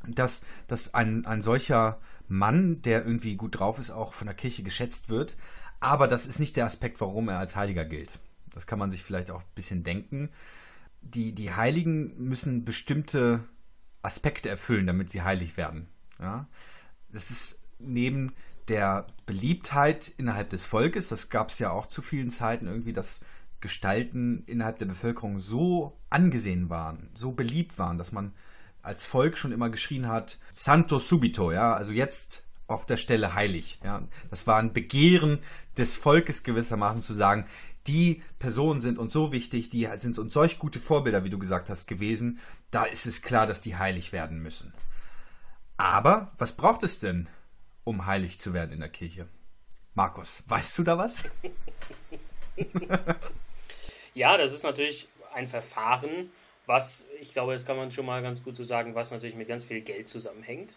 dass, 0.08 0.44
dass 0.68 0.94
ein, 0.94 1.26
ein 1.26 1.42
solcher 1.42 2.00
Mann, 2.28 2.82
der 2.82 3.06
irgendwie 3.06 3.36
gut 3.36 3.60
drauf 3.60 3.78
ist, 3.78 3.92
auch 3.92 4.14
von 4.14 4.28
der 4.28 4.36
Kirche 4.36 4.64
geschätzt 4.64 5.10
wird. 5.10 5.36
Aber 5.80 6.08
das 6.08 6.28
ist 6.28 6.40
nicht 6.40 6.56
der 6.56 6.66
Aspekt, 6.66 7.02
warum 7.02 7.28
er 7.28 7.40
als 7.40 7.56
Heiliger 7.56 7.86
gilt. 7.86 8.20
Das 8.54 8.68
kann 8.68 8.80
man 8.80 8.92
sich 8.92 9.04
vielleicht 9.04 9.32
auch 9.32 9.42
ein 9.42 9.56
bisschen 9.56 9.84
denken. 9.84 10.30
Die, 11.02 11.34
die 11.34 11.54
Heiligen 11.54 12.14
müssen 12.24 12.64
bestimmte 12.64 13.44
Aspekte 14.02 14.50
erfüllen, 14.50 14.88
damit 14.88 15.10
sie 15.10 15.24
heilig 15.24 15.58
werden. 15.58 15.88
Ja? 16.20 16.48
Das 17.10 17.32
ist 17.32 17.60
neben 17.80 18.34
der 18.72 19.06
Beliebtheit 19.26 20.08
innerhalb 20.18 20.50
des 20.50 20.66
Volkes, 20.66 21.10
das 21.10 21.30
gab 21.30 21.50
es 21.50 21.60
ja 21.60 21.72
auch 21.72 21.88
zu 21.88 22.02
vielen 22.02 22.30
Zeiten 22.30 22.68
irgendwie, 22.68 22.94
dass 22.94 23.20
Gestalten 23.60 24.46
innerhalb 24.48 24.80
der 24.80 24.86
Bevölkerung 24.86 25.40
so 25.40 26.00
angesehen 26.10 26.70
waren, 26.70 27.10
so 27.14 27.34
beliebt 27.34 27.78
waren, 27.78 27.98
dass 27.98 28.14
man 28.14 28.34
als 28.82 29.06
Volk 29.06 29.38
schon 29.38 29.52
immer 29.52 29.70
geschrien 29.70 30.08
hat, 30.08 30.40
Santo 30.54 31.00
subito, 31.00 31.52
ja, 31.52 31.74
also 31.74 31.92
jetzt 31.92 32.46
auf 32.66 32.86
der 32.86 32.96
Stelle 32.96 33.36
heilig, 33.36 33.80
ja. 33.84 34.08
Das 34.30 34.48
war 34.48 34.58
ein 34.58 34.72
Begehren 34.72 35.40
des 35.78 35.98
Volkes 35.98 36.44
gewissermaßen 36.44 37.02
zu 37.02 37.14
sagen, 37.14 37.44
die 37.88 38.24
Personen 38.40 38.80
sind 38.80 38.98
uns 38.98 39.12
so 39.12 39.34
wichtig, 39.34 39.68
die 39.68 39.90
sind 39.96 40.18
uns 40.18 40.34
solch 40.34 40.60
gute 40.60 40.80
Vorbilder, 40.80 41.26
wie 41.26 41.30
du 41.30 41.40
gesagt 41.40 41.70
hast, 41.70 41.88
gewesen, 41.88 42.40
da 42.72 42.86
ist 42.86 43.06
es 43.06 43.22
klar, 43.22 43.48
dass 43.48 43.60
die 43.60 43.76
heilig 43.76 44.14
werden 44.14 44.42
müssen. 44.42 44.74
Aber 45.76 46.32
was 46.38 46.54
braucht 46.54 46.84
es 46.84 47.02
denn, 47.02 47.28
um 47.84 48.06
heilig 48.06 48.40
zu 48.40 48.54
werden 48.54 48.72
in 48.72 48.80
der 48.80 48.90
Kirche. 48.90 49.28
Markus, 49.94 50.44
weißt 50.48 50.78
du 50.80 50.84
da 50.84 50.98
was? 50.98 51.30
ja, 54.14 54.38
das 54.38 54.54
ist 54.54 54.64
natürlich 54.64 55.08
ein 55.34 55.48
Verfahren, 55.48 56.32
was, 56.66 57.04
ich 57.20 57.34
glaube, 57.34 57.54
das 57.54 57.66
kann 57.66 57.78
man 57.78 57.92
schon 57.92 58.06
mal 58.06 58.22
ganz 58.22 58.44
gut 58.44 58.56
so 58.56 58.64
sagen, 58.64 58.96
was 58.96 59.12
natürlich 59.12 59.36
mit 59.36 59.48
ganz 59.48 59.66
viel 59.66 59.82
Geld 59.82 60.08
zusammenhängt. 60.08 60.76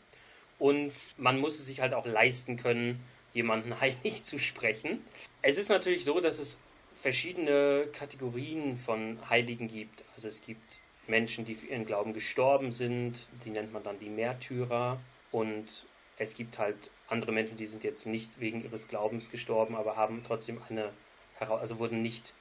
Und 0.58 0.92
man 1.18 1.38
muss 1.38 1.58
es 1.58 1.66
sich 1.66 1.80
halt 1.80 1.94
auch 1.94 2.06
leisten 2.06 2.56
können, 2.56 3.00
jemanden 3.32 3.80
heilig 3.80 4.24
zu 4.24 4.38
sprechen. 4.38 5.04
Es 5.42 5.58
ist 5.58 5.68
natürlich 5.68 6.04
so, 6.04 6.20
dass 6.20 6.38
es 6.38 6.58
verschiedene 6.94 7.86
Kategorien 7.92 8.78
von 8.78 9.18
Heiligen 9.28 9.68
gibt. 9.68 10.04
Also 10.14 10.28
es 10.28 10.40
gibt 10.40 10.80
Menschen, 11.06 11.44
die 11.44 11.54
für 11.54 11.66
ihren 11.66 11.84
Glauben 11.84 12.14
gestorben 12.14 12.70
sind, 12.70 13.14
die 13.44 13.50
nennt 13.50 13.72
man 13.72 13.82
dann 13.82 13.98
die 13.98 14.08
Märtyrer. 14.08 14.98
Und 15.30 15.84
es 16.18 16.34
gibt 16.34 16.58
halt 16.58 16.76
andere 17.08 17.32
Menschen, 17.32 17.56
die 17.56 17.66
sind 17.66 17.84
jetzt 17.84 18.06
nicht 18.06 18.40
wegen 18.40 18.64
ihres 18.64 18.88
Glaubens 18.88 19.30
gestorben, 19.30 19.76
aber 19.76 19.96
haben 19.96 20.22
trotzdem 20.26 20.60
eine, 20.68 20.90
also 21.38 21.78
wurden 21.78 22.02
nicht 22.02 22.32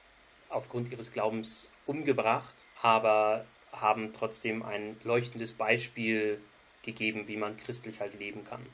aufgrund 0.48 0.90
ihres 0.90 1.12
Glaubens 1.12 1.70
umgebracht, 1.86 2.54
aber 2.80 3.44
haben 3.72 4.12
trotzdem 4.12 4.62
ein 4.62 4.96
leuchtendes 5.04 5.54
Beispiel 5.54 6.40
gegeben, 6.82 7.26
wie 7.26 7.36
man 7.36 7.56
christlich 7.56 8.00
halt 8.00 8.18
leben 8.18 8.44
kann. 8.44 8.64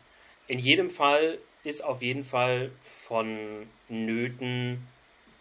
In 0.47 0.59
jedem 0.59 0.90
Fall 0.90 1.38
ist 1.64 1.83
auf 1.83 2.02
jeden 2.02 2.25
Fall 2.25 2.71
von 2.83 3.66
Nöten, 3.88 4.87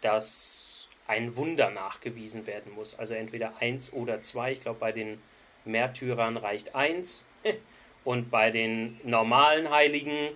dass 0.00 0.88
ein 1.06 1.34
Wunder 1.36 1.70
nachgewiesen 1.70 2.46
werden 2.46 2.72
muss. 2.72 2.98
Also 2.98 3.14
entweder 3.14 3.56
eins 3.58 3.92
oder 3.92 4.22
zwei. 4.22 4.52
Ich 4.52 4.60
glaube, 4.60 4.78
bei 4.78 4.92
den 4.92 5.20
Märtyrern 5.64 6.36
reicht 6.36 6.74
eins. 6.74 7.26
Und 8.04 8.30
bei 8.30 8.50
den 8.50 8.98
normalen 9.04 9.70
Heiligen, 9.70 10.28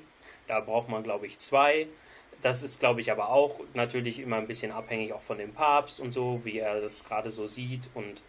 da 0.46 0.60
braucht 0.60 0.88
man, 0.88 1.02
glaube 1.02 1.26
ich, 1.26 1.38
zwei. 1.38 1.86
Das 2.42 2.62
ist, 2.62 2.78
glaube 2.78 3.00
ich, 3.00 3.10
aber 3.10 3.30
auch 3.30 3.60
natürlich 3.72 4.18
immer 4.18 4.36
ein 4.36 4.46
bisschen 4.46 4.70
abhängig 4.70 5.12
auch 5.12 5.22
von 5.22 5.38
dem 5.38 5.54
Papst 5.54 5.98
und 5.98 6.12
so, 6.12 6.40
wie 6.44 6.58
er 6.58 6.80
das 6.80 7.04
gerade 7.04 7.30
so 7.30 7.46
sieht 7.46 7.88
und 7.94 8.20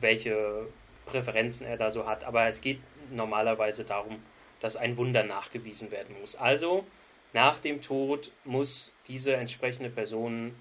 welche 0.00 0.66
Präferenzen 1.06 1.66
er 1.66 1.76
da 1.76 1.90
so 1.90 2.06
hat. 2.06 2.24
Aber 2.24 2.46
es 2.46 2.60
geht 2.60 2.80
normalerweise 3.12 3.84
darum, 3.84 4.20
dass 4.60 4.76
ein 4.76 4.96
Wunder 4.96 5.22
nachgewiesen 5.22 5.90
werden 5.90 6.16
muss. 6.20 6.34
Also 6.36 6.84
nach 7.32 7.58
dem 7.58 7.80
Tod 7.80 8.30
muss 8.44 8.92
diese 9.06 9.34
entsprechende 9.34 9.90
Person 9.90 10.54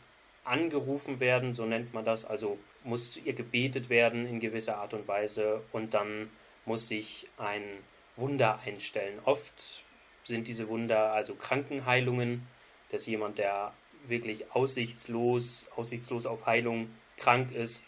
angerufen 0.44 1.20
werden, 1.20 1.54
so 1.54 1.66
nennt 1.66 1.94
man 1.94 2.06
das, 2.06 2.26
also 2.26 2.58
muss 2.84 3.12
zu 3.12 3.20
ihr 3.20 3.34
gebetet 3.34 3.90
werden 3.90 4.28
in 4.28 4.40
gewisser 4.40 4.78
Art 4.78 4.94
und 4.94 5.08
Weise 5.08 5.62
und 5.72 5.94
dann 5.94 6.30
muss 6.66 6.88
sich 6.88 7.28
ein 7.38 7.64
Wunder 8.20 8.60
einstellen. 8.66 9.20
Oft 9.26 9.82
sind 10.26 10.48
diese 10.48 10.68
Wunder 10.68 11.14
also 11.14 11.36
Krankenheilungen, 11.36 12.46
dass 12.92 13.06
jemand, 13.06 13.38
der 13.38 13.74
wirklich 14.08 14.52
aussichtslos, 14.54 15.68
aussichtslos 15.76 16.26
auf 16.26 16.46
Heilung 16.46 16.90
krank 17.18 17.52
ist, 17.52 17.84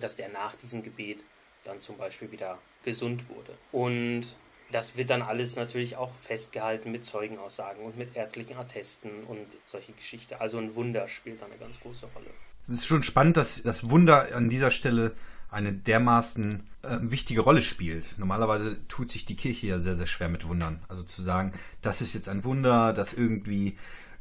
dass 0.00 0.16
der 0.16 0.28
nach 0.28 0.54
diesem 0.56 0.82
Gebet 0.82 1.18
dann 1.64 1.80
zum 1.80 1.96
Beispiel 1.96 2.30
wieder 2.32 2.58
gesund 2.84 3.28
wurde. 3.28 3.54
Und 3.72 4.34
das 4.70 4.96
wird 4.96 5.10
dann 5.10 5.22
alles 5.22 5.56
natürlich 5.56 5.96
auch 5.96 6.10
festgehalten 6.22 6.92
mit 6.92 7.04
Zeugenaussagen 7.04 7.82
und 7.82 7.96
mit 7.96 8.14
ärztlichen 8.16 8.56
Attesten 8.56 9.10
und 9.26 9.46
solche 9.64 9.92
Geschichten. 9.92 10.34
Also 10.38 10.58
ein 10.58 10.74
Wunder 10.74 11.08
spielt 11.08 11.40
da 11.40 11.46
eine 11.46 11.56
ganz 11.56 11.80
große 11.80 12.06
Rolle. 12.14 12.30
Es 12.64 12.70
ist 12.70 12.86
schon 12.86 13.02
spannend, 13.02 13.36
dass 13.38 13.62
das 13.62 13.88
Wunder 13.88 14.34
an 14.34 14.50
dieser 14.50 14.70
Stelle 14.70 15.14
eine 15.50 15.72
dermaßen 15.72 16.62
äh, 16.82 16.98
wichtige 17.00 17.40
Rolle 17.40 17.62
spielt. 17.62 18.18
Normalerweise 18.18 18.76
tut 18.88 19.10
sich 19.10 19.24
die 19.24 19.36
Kirche 19.36 19.66
ja 19.68 19.80
sehr, 19.80 19.94
sehr 19.94 20.06
schwer 20.06 20.28
mit 20.28 20.46
Wundern. 20.46 20.80
Also 20.88 21.02
zu 21.02 21.22
sagen, 21.22 21.52
das 21.82 22.00
ist 22.00 22.14
jetzt 22.14 22.28
ein 22.28 22.44
Wunder, 22.44 22.92
das 22.92 23.12
irgendwie 23.12 23.76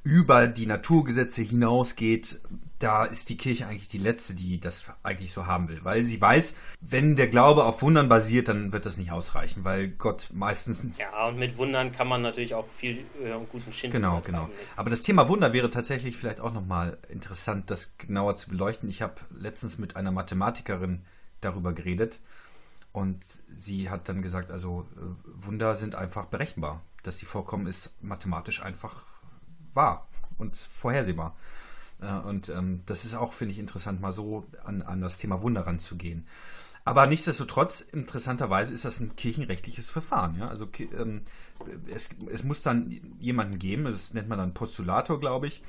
über 0.08 0.48
die 0.48 0.68
Naturgesetze 0.68 1.42
hinausgeht, 1.42 2.40
da 2.80 3.04
ist 3.04 3.30
die 3.30 3.36
Kirche 3.36 3.68
eigentlich 3.68 3.90
die 3.90 3.98
letzte, 3.98 4.36
die 4.36 4.58
das 4.58 4.86
eigentlich 5.04 5.34
so 5.34 5.48
haben 5.48 5.68
will, 5.68 5.80
weil 5.84 6.06
sie 6.06 6.22
weiß, 6.22 6.56
wenn 6.80 7.18
der 7.18 7.28
Glaube 7.28 7.66
auf 7.66 7.82
Wundern 7.82 8.08
basiert, 8.08 8.48
dann 8.48 8.72
wird 8.72 8.86
das 8.86 8.98
nicht 8.98 9.12
ausreichen, 9.12 9.66
weil 9.66 9.90
Gott 9.90 10.30
meistens 10.32 10.86
ja 10.98 11.28
und 11.28 11.38
mit 11.38 11.58
Wundern 11.58 11.92
kann 11.92 12.08
man 12.08 12.22
natürlich 12.22 12.54
auch 12.54 12.68
viel 12.78 13.00
äh, 13.22 13.34
guten 13.52 13.74
Schinden 13.74 13.98
genau 13.98 14.22
genau. 14.22 14.50
Aber 14.78 14.90
das 14.90 15.02
Thema 15.02 15.28
Wunder 15.28 15.52
wäre 15.52 15.70
tatsächlich 15.70 16.16
vielleicht 16.16 16.40
auch 16.40 16.54
nochmal 16.54 16.98
interessant, 17.10 17.70
das 17.70 17.98
genauer 17.98 18.38
zu 18.38 18.50
beleuchten. 18.50 18.88
Ich 18.88 19.02
habe 19.02 19.16
letztens 19.38 19.78
mit 19.78 19.98
einer 19.98 20.12
Mathematikerin 20.12 21.02
darüber 21.42 21.74
geredet 21.74 22.20
und 22.92 23.24
sie 23.24 23.90
hat 23.90 24.10
dann 24.10 24.22
gesagt, 24.22 24.52
also 24.52 24.88
äh, 24.96 25.46
Wunder 25.46 25.76
sind 25.76 25.96
einfach 25.96 26.26
berechenbar, 26.26 26.82
dass 27.04 27.20
sie 27.20 27.26
vorkommen, 27.26 27.68
ist 27.68 27.92
mathematisch 28.02 28.62
einfach 28.62 29.04
wahr 29.74 30.08
und 30.38 30.58
vorhersehbar. 30.58 31.36
Äh, 32.02 32.12
und 32.12 32.50
ähm, 32.50 32.82
das 32.86 33.06
ist 33.06 33.14
auch, 33.14 33.34
finde 33.34 33.54
ich, 33.54 33.60
interessant, 33.60 34.02
mal 34.02 34.12
so 34.12 34.46
an, 34.64 34.82
an 34.82 35.02
das 35.02 35.20
Thema 35.20 35.42
Wunder 35.42 35.68
ranzugehen. 35.68 36.26
Aber 36.86 37.06
nichtsdestotrotz, 37.06 37.82
interessanterweise 37.82 38.74
ist 38.74 38.86
das 38.86 39.02
ein 39.02 39.16
kirchenrechtliches 39.16 39.90
Verfahren. 39.90 40.40
Ja? 40.40 40.48
Also 40.48 40.68
ähm, 40.98 41.22
es, 41.94 42.12
es 42.32 42.44
muss 42.44 42.64
dann 42.64 43.00
jemanden 43.20 43.60
geben, 43.60 43.84
das 43.84 44.14
nennt 44.14 44.30
man 44.30 44.38
dann 44.40 44.54
Postulator, 44.54 45.20
glaube 45.20 45.48
ich, 45.48 45.64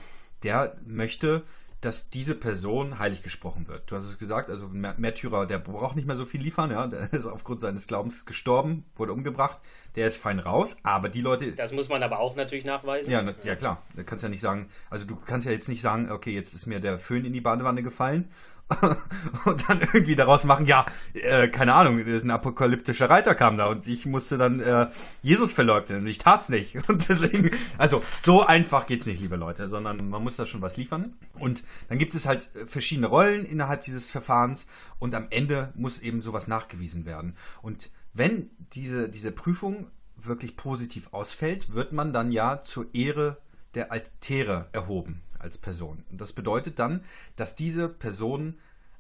der 0.45 0.77
möchte 0.87 1.43
dass 1.81 2.11
diese 2.11 2.35
Person 2.35 2.99
heilig 2.99 3.23
gesprochen 3.23 3.69
wird. 3.69 3.91
Du 3.91 3.97
hast 3.97 4.05
es 4.05 4.19
gesagt, 4.19 4.51
also 4.51 4.69
Märtyrer, 4.69 5.47
der 5.47 5.59
braucht 5.59 5.97
nicht 5.97 6.07
mehr 6.07 6.17
so 6.17 6.27
viel 6.27 6.41
liefern, 6.41 6.71
ja, 6.71 6.87
der 6.87 7.13
ist 7.13 7.27
aufgrund 7.27 7.61
seines 7.61 7.87
Glaubens 7.87 8.27
gestorben, 8.27 8.85
wurde 8.97 9.13
umgebracht, 9.13 9.61
der 9.95 10.09
ist 10.09 10.17
fein 10.17 10.41
raus, 10.41 10.77
aber 10.83 11.09
die 11.09 11.21
Leute... 11.21 11.53
Das 11.53 11.73
muss 11.73 11.89
man 11.89 12.03
aber 12.03 12.19
auch 12.19 12.35
natürlich 12.35 12.65
nachweisen. 12.65 13.11
Ja, 13.11 13.25
ja 13.45 13.55
klar, 13.55 13.83
da 13.95 14.03
kannst 14.03 14.25
ja 14.25 14.29
nicht 14.29 14.41
sagen, 14.41 14.69
also 14.91 15.07
du 15.07 15.17
kannst 15.17 15.47
ja 15.47 15.53
jetzt 15.53 15.69
nicht 15.69 15.83
sagen, 15.83 16.11
okay, 16.11 16.33
jetzt 16.33 16.53
ist 16.55 16.67
mir 16.67 16.81
der 16.81 16.99
Föhn 16.99 17.25
in 17.25 17.33
die 17.33 17.41
Badewanne 17.41 17.83
gefallen 17.83 18.29
und 19.47 19.69
dann 19.69 19.81
irgendwie 19.81 20.15
daraus 20.15 20.45
machen, 20.45 20.67
ja, 20.67 20.85
äh, 21.15 21.49
keine 21.49 21.75
Ahnung, 21.75 21.99
ein 21.99 22.31
apokalyptischer 22.31 23.09
Reiter 23.09 23.35
kam 23.35 23.57
da 23.57 23.67
und 23.67 23.87
ich 23.87 24.05
musste 24.05 24.37
dann 24.37 24.61
äh, 24.61 24.91
Jesus 25.23 25.55
verleugnen 25.55 26.01
und 26.01 26.07
ich 26.07 26.19
tat's 26.19 26.49
nicht. 26.49 26.77
Und 26.89 27.09
deswegen, 27.09 27.51
also 27.77 28.03
so 28.23 28.45
einfach 28.45 28.87
geht's 28.87 29.07
nicht, 29.07 29.21
liebe 29.21 29.37
Leute, 29.37 29.69
sondern 29.69 30.09
man 30.09 30.23
muss 30.23 30.37
da 30.37 30.47
schon 30.47 30.63
was 30.63 30.77
liefern. 30.77 31.17
Und 31.39 31.65
dann 31.89 31.99
gibt 31.99 32.15
es 32.15 32.27
halt 32.27 32.51
verschiedene 32.67 33.07
Rollen 33.07 33.45
innerhalb 33.45 33.83
dieses 33.83 34.11
Verfahrens 34.11 34.67
und 34.99 35.15
am 35.15 35.27
Ende 35.31 35.73
muss 35.75 35.99
eben 35.99 36.21
sowas 36.21 36.49
nachgewiesen 36.49 37.05
werden. 37.05 37.37
Und 37.63 37.91
wenn 38.13 38.51
diese, 38.73 39.09
diese 39.09 39.33
Prüfung 39.33 39.91
wirklich 40.17 40.57
positiv 40.57 41.09
ausfällt, 41.13 41.73
wird 41.73 41.93
man 41.93 42.13
dann 42.13 42.33
ja 42.33 42.63
zur 42.63 42.87
Ehre 42.95 43.39
der 43.75 43.93
Altäre 43.93 44.69
erhoben 44.73 45.23
als 45.39 45.59
Person. 45.59 46.05
Das 46.11 46.33
bedeutet 46.33 46.79
dann, 46.79 47.03
dass 47.37 47.55
diese 47.55 47.89
Personen 47.89 48.59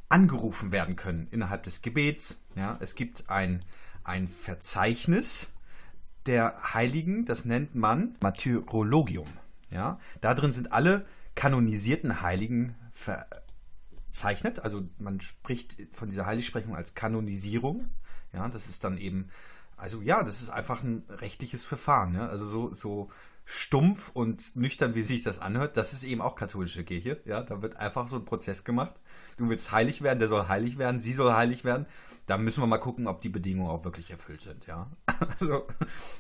angerufen 0.09 0.73
werden 0.73 0.97
können 0.97 1.28
innerhalb 1.30 1.62
des 1.62 1.83
Gebets. 1.83 2.40
Ja, 2.54 2.78
es 2.80 2.95
gibt 2.95 3.28
ein, 3.30 3.61
ein 4.04 4.26
Verzeichnis 4.26 5.52
der 6.26 6.75
Heiligen, 6.75 7.25
das 7.25 7.45
nennt 7.45 7.75
man 7.75 8.16
Martyrologium. 8.21 9.28
Ja, 9.71 9.99
da 10.21 10.35
drin 10.35 10.52
sind 10.52 10.73
alle 10.73 11.04
kanonisierten 11.35 12.23
Heiligen 12.23 12.75
verzeichnet. 12.90 14.61
Also 14.61 14.88
man 14.99 15.21
spricht 15.21 15.76
von 15.92 16.09
dieser 16.09 16.26
Heiligsprechung 16.26 16.75
als 16.75 16.95
Kanonisierung. 16.95 17.88
Ja, 18.33 18.49
das 18.49 18.68
ist 18.68 18.85
dann 18.85 18.99
eben, 18.99 19.28
also 19.76 20.00
ja, 20.00 20.23
das 20.23 20.42
ist 20.42 20.50
einfach 20.50 20.83
ein 20.83 21.04
rechtliches 21.09 21.64
Verfahren. 21.64 22.14
Ja? 22.14 22.28
Also 22.28 22.47
so, 22.47 22.75
so 22.75 23.11
stumpf 23.50 24.11
und 24.12 24.57
nüchtern, 24.57 24.95
wie 24.95 25.00
sich 25.00 25.23
das 25.23 25.38
anhört, 25.38 25.78
das 25.78 25.95
ist 25.95 26.05
eben 26.05 26.21
auch 26.21 26.35
katholische 26.35 26.85
Kirche. 26.85 27.19
Ja, 27.25 27.40
da 27.40 27.62
wird 27.62 27.78
einfach 27.78 28.07
so 28.07 28.17
ein 28.17 28.26
Prozess 28.26 28.62
gemacht. 28.62 28.93
Du 29.38 29.49
willst 29.49 29.73
heilig 29.73 30.02
werden, 30.02 30.19
der 30.19 30.28
soll 30.28 30.49
heilig 30.49 30.76
werden, 30.76 31.00
sie 31.00 31.14
soll 31.14 31.33
heilig 31.33 31.64
werden. 31.64 31.87
Da 32.26 32.37
müssen 32.37 32.62
wir 32.62 32.67
mal 32.67 32.76
gucken, 32.76 33.07
ob 33.07 33.23
die 33.23 33.31
Bedingungen 33.31 33.71
auch 33.71 33.85
wirklich 33.85 34.11
erfüllt 34.11 34.43
sind. 34.43 34.67
Ja, 34.67 34.90
also 35.40 35.67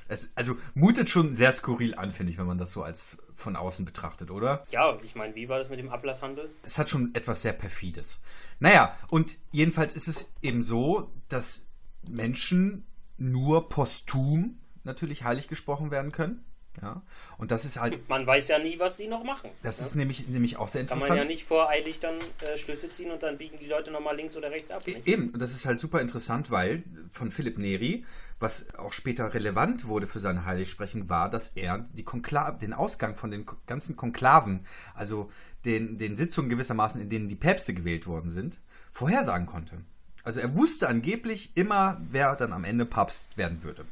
es 0.08 0.30
also 0.36 0.56
mutet 0.74 1.10
schon 1.10 1.34
sehr 1.34 1.52
skurril 1.52 1.94
an, 1.96 2.12
finde 2.12 2.32
ich, 2.32 2.38
wenn 2.38 2.46
man 2.46 2.56
das 2.56 2.70
so 2.70 2.82
als 2.82 3.18
von 3.34 3.56
außen 3.56 3.84
betrachtet, 3.84 4.30
oder? 4.30 4.66
Ja, 4.70 4.96
ich 5.04 5.14
meine, 5.14 5.34
wie 5.34 5.50
war 5.50 5.58
das 5.58 5.68
mit 5.68 5.78
dem 5.78 5.90
Ablasshandel? 5.90 6.48
Es 6.62 6.78
hat 6.78 6.88
schon 6.88 7.14
etwas 7.14 7.42
sehr 7.42 7.52
perfides. 7.52 8.20
Naja, 8.58 8.96
und 9.10 9.36
jedenfalls 9.50 9.94
ist 9.94 10.08
es 10.08 10.32
eben 10.40 10.62
so, 10.62 11.12
dass 11.28 11.66
Menschen 12.08 12.86
nur 13.18 13.68
posthum 13.68 14.58
natürlich 14.82 15.24
heilig 15.24 15.46
gesprochen 15.46 15.90
werden 15.90 16.10
können. 16.10 16.42
Ja, 16.80 17.02
und 17.38 17.50
das 17.50 17.64
ist 17.64 17.80
halt. 17.80 18.08
Man 18.08 18.26
weiß 18.26 18.48
ja 18.48 18.58
nie, 18.58 18.78
was 18.78 18.96
sie 18.96 19.08
noch 19.08 19.24
machen. 19.24 19.50
Das 19.62 19.80
ja? 19.80 19.86
ist 19.86 19.94
nämlich, 19.94 20.28
nämlich 20.28 20.56
auch 20.56 20.68
sehr 20.68 20.82
interessant. 20.82 21.08
Kann 21.08 21.16
man 21.18 21.24
ja 21.24 21.28
nicht 21.28 21.44
voreilig 21.44 22.00
dann 22.00 22.16
äh, 22.16 22.58
Schlüsse 22.58 22.90
ziehen 22.92 23.10
und 23.10 23.22
dann 23.22 23.38
biegen 23.38 23.58
die 23.58 23.66
Leute 23.66 23.90
nochmal 23.90 24.16
links 24.16 24.36
oder 24.36 24.50
rechts 24.50 24.70
ab. 24.70 24.86
Nicht? 24.86 25.06
Eben, 25.06 25.30
und 25.30 25.40
das 25.40 25.52
ist 25.52 25.66
halt 25.66 25.80
super 25.80 26.00
interessant, 26.00 26.50
weil 26.50 26.84
von 27.10 27.30
Philipp 27.30 27.58
Neri, 27.58 28.04
was 28.38 28.74
auch 28.78 28.92
später 28.92 29.34
relevant 29.34 29.86
wurde 29.86 30.06
für 30.06 30.20
seine 30.20 30.44
Heiligsprechung, 30.44 31.08
war, 31.08 31.30
dass 31.30 31.50
er 31.54 31.84
die 31.92 32.04
Konkla 32.04 32.52
den 32.52 32.72
Ausgang 32.72 33.16
von 33.16 33.30
den 33.30 33.46
ganzen 33.66 33.96
Konklaven, 33.96 34.60
also 34.94 35.30
den, 35.64 35.98
den 35.98 36.16
Sitzungen 36.16 36.48
gewissermaßen, 36.48 37.00
in 37.00 37.08
denen 37.08 37.28
die 37.28 37.36
Päpste 37.36 37.74
gewählt 37.74 38.06
worden 38.06 38.30
sind, 38.30 38.60
vorhersagen 38.92 39.46
konnte. 39.46 39.78
Also 40.24 40.40
er 40.40 40.56
wusste 40.56 40.88
angeblich 40.88 41.52
immer, 41.54 42.00
wer 42.08 42.36
dann 42.36 42.52
am 42.52 42.64
Ende 42.64 42.84
Papst 42.84 43.36
werden 43.36 43.62
würde. 43.62 43.86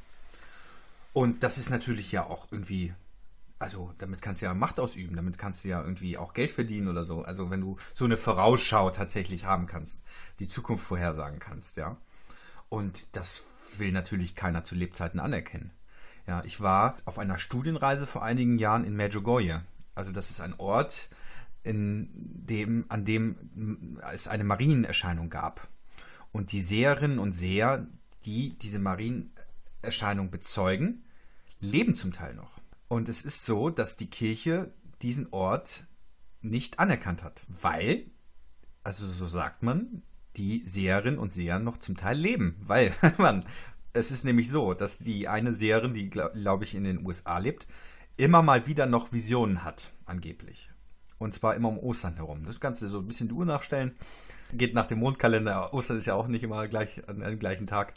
Und 1.16 1.42
das 1.42 1.56
ist 1.56 1.70
natürlich 1.70 2.12
ja 2.12 2.26
auch 2.26 2.46
irgendwie, 2.50 2.92
also 3.58 3.90
damit 3.96 4.20
kannst 4.20 4.42
du 4.42 4.46
ja 4.46 4.52
Macht 4.52 4.78
ausüben, 4.78 5.16
damit 5.16 5.38
kannst 5.38 5.64
du 5.64 5.70
ja 5.70 5.80
irgendwie 5.80 6.18
auch 6.18 6.34
Geld 6.34 6.52
verdienen 6.52 6.88
oder 6.88 7.04
so. 7.04 7.22
Also 7.22 7.48
wenn 7.48 7.62
du 7.62 7.78
so 7.94 8.04
eine 8.04 8.18
Vorausschau 8.18 8.90
tatsächlich 8.90 9.46
haben 9.46 9.66
kannst, 9.66 10.04
die 10.40 10.46
Zukunft 10.46 10.84
vorhersagen 10.84 11.38
kannst, 11.38 11.78
ja. 11.78 11.96
Und 12.68 13.16
das 13.16 13.44
will 13.78 13.92
natürlich 13.92 14.34
keiner 14.34 14.62
zu 14.64 14.74
Lebzeiten 14.74 15.18
anerkennen. 15.18 15.70
Ja, 16.26 16.44
ich 16.44 16.60
war 16.60 16.96
auf 17.06 17.18
einer 17.18 17.38
Studienreise 17.38 18.06
vor 18.06 18.22
einigen 18.22 18.58
Jahren 18.58 18.84
in 18.84 18.94
Medjugorje. 18.94 19.62
Also 19.94 20.12
das 20.12 20.28
ist 20.28 20.42
ein 20.42 20.52
Ort, 20.58 21.08
in 21.62 22.10
dem, 22.12 22.84
an 22.90 23.06
dem 23.06 23.96
es 24.12 24.28
eine 24.28 24.44
Marienerscheinung 24.44 25.30
gab. 25.30 25.66
Und 26.30 26.52
die 26.52 26.60
Seherinnen 26.60 27.18
und 27.18 27.32
Seher, 27.32 27.86
die 28.26 28.58
diese 28.58 28.80
Marienerscheinung 28.80 30.30
bezeugen, 30.30 31.04
leben 31.66 31.94
zum 31.94 32.12
Teil 32.12 32.34
noch. 32.34 32.50
Und 32.88 33.08
es 33.08 33.22
ist 33.22 33.44
so, 33.44 33.70
dass 33.70 33.96
die 33.96 34.08
Kirche 34.08 34.72
diesen 35.02 35.28
Ort 35.32 35.86
nicht 36.40 36.78
anerkannt 36.78 37.22
hat, 37.22 37.44
weil, 37.48 38.06
also 38.84 39.06
so 39.06 39.26
sagt 39.26 39.62
man, 39.62 40.02
die 40.36 40.62
Seherinnen 40.64 41.18
und 41.18 41.32
Seher 41.32 41.58
noch 41.58 41.78
zum 41.78 41.96
Teil 41.96 42.18
leben. 42.18 42.56
Weil, 42.60 42.94
man, 43.18 43.44
es 43.92 44.10
ist 44.10 44.24
nämlich 44.24 44.48
so, 44.48 44.74
dass 44.74 44.98
die 44.98 45.28
eine 45.28 45.52
Seherin, 45.52 45.94
die 45.94 46.10
glaube 46.10 46.64
ich 46.64 46.74
in 46.74 46.84
den 46.84 47.04
USA 47.04 47.38
lebt, 47.38 47.66
immer 48.16 48.42
mal 48.42 48.66
wieder 48.66 48.86
noch 48.86 49.12
Visionen 49.12 49.64
hat, 49.64 49.92
angeblich. 50.04 50.70
Und 51.18 51.32
zwar 51.32 51.54
immer 51.54 51.68
um 51.68 51.78
Ostern 51.78 52.16
herum. 52.16 52.44
Das 52.44 52.60
Ganze 52.60 52.88
so 52.88 52.98
ein 52.98 53.06
bisschen 53.06 53.28
die 53.28 53.34
Uhr 53.34 53.46
nachstellen. 53.46 53.96
Geht 54.52 54.74
nach 54.74 54.86
dem 54.86 54.98
Mondkalender. 54.98 55.72
Ostern 55.72 55.96
ist 55.96 56.06
ja 56.06 56.14
auch 56.14 56.28
nicht 56.28 56.42
immer 56.42 56.68
gleich 56.68 57.08
an 57.08 57.22
einem 57.22 57.38
gleichen 57.38 57.66
Tag. 57.66 57.94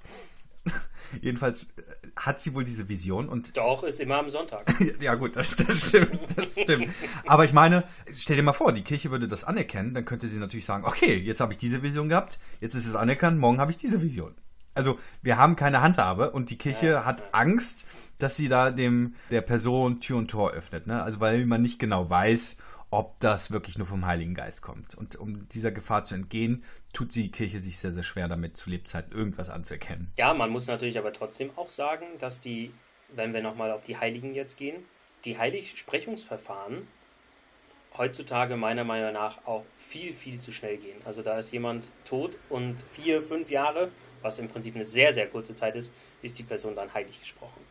Jedenfalls 1.21 1.63
äh, 1.63 2.07
hat 2.15 2.39
sie 2.39 2.53
wohl 2.53 2.63
diese 2.63 2.89
Vision 2.89 3.29
und. 3.29 3.55
Doch, 3.57 3.83
ist 3.83 3.99
immer 3.99 4.17
am 4.17 4.29
Sonntag. 4.29 4.71
ja, 5.01 5.15
gut, 5.15 5.35
das, 5.35 5.55
das 5.55 5.89
stimmt, 5.89 6.37
das 6.37 6.53
stimmt. 6.53 6.87
Aber 7.25 7.45
ich 7.45 7.53
meine, 7.53 7.83
stell 8.13 8.35
dir 8.35 8.43
mal 8.43 8.53
vor, 8.53 8.71
die 8.71 8.83
Kirche 8.83 9.11
würde 9.11 9.27
das 9.27 9.43
anerkennen, 9.43 9.93
dann 9.93 10.05
könnte 10.05 10.27
sie 10.27 10.39
natürlich 10.39 10.65
sagen, 10.65 10.85
okay, 10.85 11.15
jetzt 11.17 11.41
habe 11.41 11.53
ich 11.53 11.57
diese 11.57 11.83
Vision 11.83 12.09
gehabt, 12.09 12.39
jetzt 12.61 12.75
ist 12.75 12.85
es 12.85 12.95
anerkannt, 12.95 13.39
morgen 13.39 13.59
habe 13.59 13.71
ich 13.71 13.77
diese 13.77 14.01
Vision. 14.01 14.35
Also, 14.75 14.99
wir 15.21 15.37
haben 15.37 15.55
keine 15.55 15.81
Handhabe 15.81 16.31
und 16.31 16.51
die 16.51 16.57
Kirche 16.57 16.87
ja, 16.87 17.05
hat. 17.05 17.33
Angst, 17.33 17.85
dass 18.17 18.35
sie 18.35 18.47
da 18.47 18.71
dem, 18.71 19.15
der 19.31 19.41
Person 19.41 19.99
Tür 19.99 20.17
und 20.17 20.29
Tor 20.29 20.51
öffnet, 20.51 20.87
ne? 20.87 21.01
Also, 21.01 21.19
weil 21.19 21.45
man 21.45 21.61
nicht 21.61 21.79
genau 21.79 22.09
weiß, 22.09 22.57
ob 22.91 23.19
das 23.19 23.51
wirklich 23.51 23.77
nur 23.77 23.87
vom 23.87 24.05
Heiligen 24.05 24.33
Geist 24.33 24.61
kommt. 24.61 24.95
Und 24.95 25.15
um 25.15 25.47
dieser 25.49 25.71
Gefahr 25.71 26.03
zu 26.03 26.15
entgehen, 26.15 26.63
tut 26.93 27.13
die 27.15 27.29
Kirche 27.31 27.59
sich 27.59 27.77
sehr, 27.77 27.91
sehr 27.91 28.03
schwer 28.03 28.27
damit, 28.27 28.57
zu 28.57 28.69
Lebzeiten 28.69 29.11
irgendwas 29.11 29.49
anzuerkennen. 29.49 30.11
Ja, 30.17 30.33
man 30.33 30.49
muss 30.49 30.67
natürlich 30.67 30.97
aber 30.97 31.13
trotzdem 31.13 31.51
auch 31.55 31.69
sagen, 31.69 32.05
dass 32.19 32.39
die, 32.39 32.71
wenn 33.15 33.33
wir 33.33 33.41
nochmal 33.41 33.71
auf 33.71 33.83
die 33.83 33.97
Heiligen 33.97 34.33
jetzt 34.33 34.57
gehen, 34.57 34.75
die 35.25 35.37
Heiligsprechungsverfahren 35.37 36.87
heutzutage 37.97 38.55
meiner 38.55 38.83
Meinung 38.83 39.13
nach 39.13 39.45
auch 39.45 39.65
viel, 39.87 40.13
viel 40.13 40.39
zu 40.39 40.51
schnell 40.51 40.77
gehen. 40.77 40.97
Also 41.05 41.21
da 41.21 41.37
ist 41.37 41.51
jemand 41.51 41.89
tot 42.05 42.35
und 42.49 42.81
vier, 42.93 43.21
fünf 43.21 43.49
Jahre, 43.51 43.89
was 44.21 44.39
im 44.39 44.47
Prinzip 44.47 44.75
eine 44.75 44.85
sehr, 44.85 45.13
sehr 45.13 45.27
kurze 45.27 45.55
Zeit 45.55 45.75
ist, 45.75 45.93
ist 46.21 46.39
die 46.39 46.43
Person 46.43 46.75
dann 46.75 46.93
heilig 46.93 47.19
gesprochen. 47.19 47.61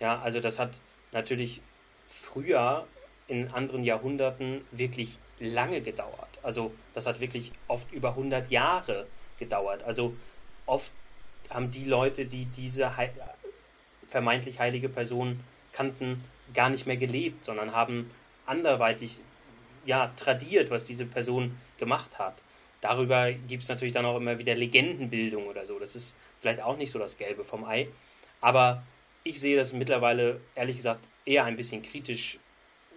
Ja, 0.00 0.20
also 0.20 0.40
das 0.40 0.58
hat 0.58 0.70
natürlich 1.12 1.60
früher 2.08 2.86
in 3.28 3.50
anderen 3.52 3.84
Jahrhunderten 3.84 4.62
wirklich 4.70 5.18
lange 5.38 5.80
gedauert. 5.80 6.38
Also 6.42 6.72
das 6.94 7.06
hat 7.06 7.20
wirklich 7.20 7.52
oft 7.68 7.92
über 7.92 8.10
100 8.10 8.50
Jahre 8.50 9.06
gedauert. 9.38 9.82
Also 9.84 10.14
oft 10.64 10.90
haben 11.50 11.70
die 11.70 11.84
Leute, 11.84 12.26
die 12.26 12.46
diese 12.56 12.96
heil 12.96 13.12
vermeintlich 14.08 14.60
heilige 14.60 14.88
Person 14.88 15.40
kannten, 15.72 16.22
gar 16.54 16.70
nicht 16.70 16.86
mehr 16.86 16.96
gelebt, 16.96 17.44
sondern 17.44 17.72
haben 17.72 18.10
anderweitig 18.46 19.18
ja, 19.84 20.12
tradiert, 20.16 20.70
was 20.70 20.84
diese 20.84 21.06
Person 21.06 21.58
gemacht 21.78 22.18
hat. 22.18 22.34
Darüber 22.80 23.32
gibt 23.32 23.64
es 23.64 23.68
natürlich 23.68 23.94
dann 23.94 24.06
auch 24.06 24.16
immer 24.16 24.38
wieder 24.38 24.54
Legendenbildung 24.54 25.46
oder 25.46 25.66
so. 25.66 25.78
Das 25.78 25.96
ist 25.96 26.16
vielleicht 26.40 26.60
auch 26.62 26.76
nicht 26.76 26.90
so 26.90 26.98
das 26.98 27.18
Gelbe 27.18 27.44
vom 27.44 27.64
Ei. 27.64 27.88
Aber 28.40 28.82
ich 29.24 29.40
sehe 29.40 29.56
das 29.56 29.72
mittlerweile, 29.72 30.40
ehrlich 30.54 30.76
gesagt, 30.76 31.00
eher 31.24 31.44
ein 31.44 31.56
bisschen 31.56 31.82
kritisch 31.82 32.38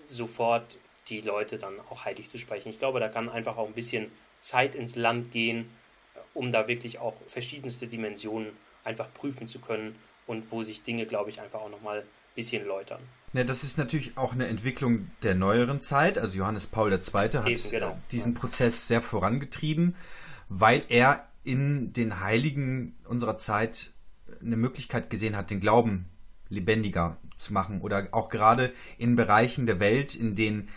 sofort 0.10 0.78
die 1.08 1.22
Leute 1.22 1.58
dann 1.58 1.74
auch 1.90 2.06
heilig 2.06 2.28
zu 2.30 2.38
sprechen. 2.38 2.70
Ich 2.70 2.80
glaube, 2.80 3.00
da 3.00 3.08
kann 3.08 3.30
einfach 3.30 3.58
auch 3.58 3.68
ein 3.68 3.74
bisschen 3.74 4.12
Zeit 4.40 4.76
ins 4.76 4.96
Land 4.96 5.32
gehen, 5.32 5.70
um 6.34 6.52
da 6.52 6.68
wirklich 6.68 7.00
auch 7.00 7.16
verschiedenste 7.28 7.88
Dimensionen 7.88 8.50
einfach 8.84 9.08
prüfen 9.14 9.48
zu 9.48 9.60
können 9.60 9.96
und 10.28 10.52
wo 10.52 10.64
sich 10.64 10.84
Dinge, 10.84 11.06
glaube 11.06 11.30
ich, 11.30 11.42
einfach 11.42 11.62
auch 11.62 11.70
nochmal 11.70 12.00
ein 12.00 12.06
bisschen 12.36 12.66
läutern. 12.66 13.00
Ja, 13.34 13.44
das 13.44 13.64
ist 13.64 13.78
natürlich 13.78 14.18
auch 14.18 14.34
eine 14.34 14.48
Entwicklung 14.48 15.10
der 15.24 15.36
neueren 15.36 15.80
Zeit. 15.80 16.18
Also 16.18 16.38
Johannes 16.38 16.68
Paul 16.68 16.92
II. 16.92 17.00
hat 17.00 17.48
Eben, 17.48 17.70
genau. 17.70 17.98
diesen 18.12 18.34
Prozess 18.34 18.88
sehr 18.88 19.02
vorangetrieben, 19.02 19.96
weil 20.48 20.84
er 20.90 21.28
in 21.44 21.94
den 21.94 22.20
Heiligen 22.22 22.96
unserer 23.06 23.38
Zeit 23.38 23.92
eine 24.42 24.58
Möglichkeit 24.58 25.10
gesehen 25.10 25.36
hat, 25.36 25.52
den 25.52 25.60
Glauben 25.60 26.06
lebendiger 26.50 27.18
zu 27.38 27.54
machen 27.54 27.82
oder 27.82 28.08
auch 28.12 28.30
gerade 28.30 28.72
in 28.98 29.16
Bereichen 29.16 29.66
der 29.66 29.80
Welt, 29.80 30.16
in 30.16 30.36
denen 30.36 30.70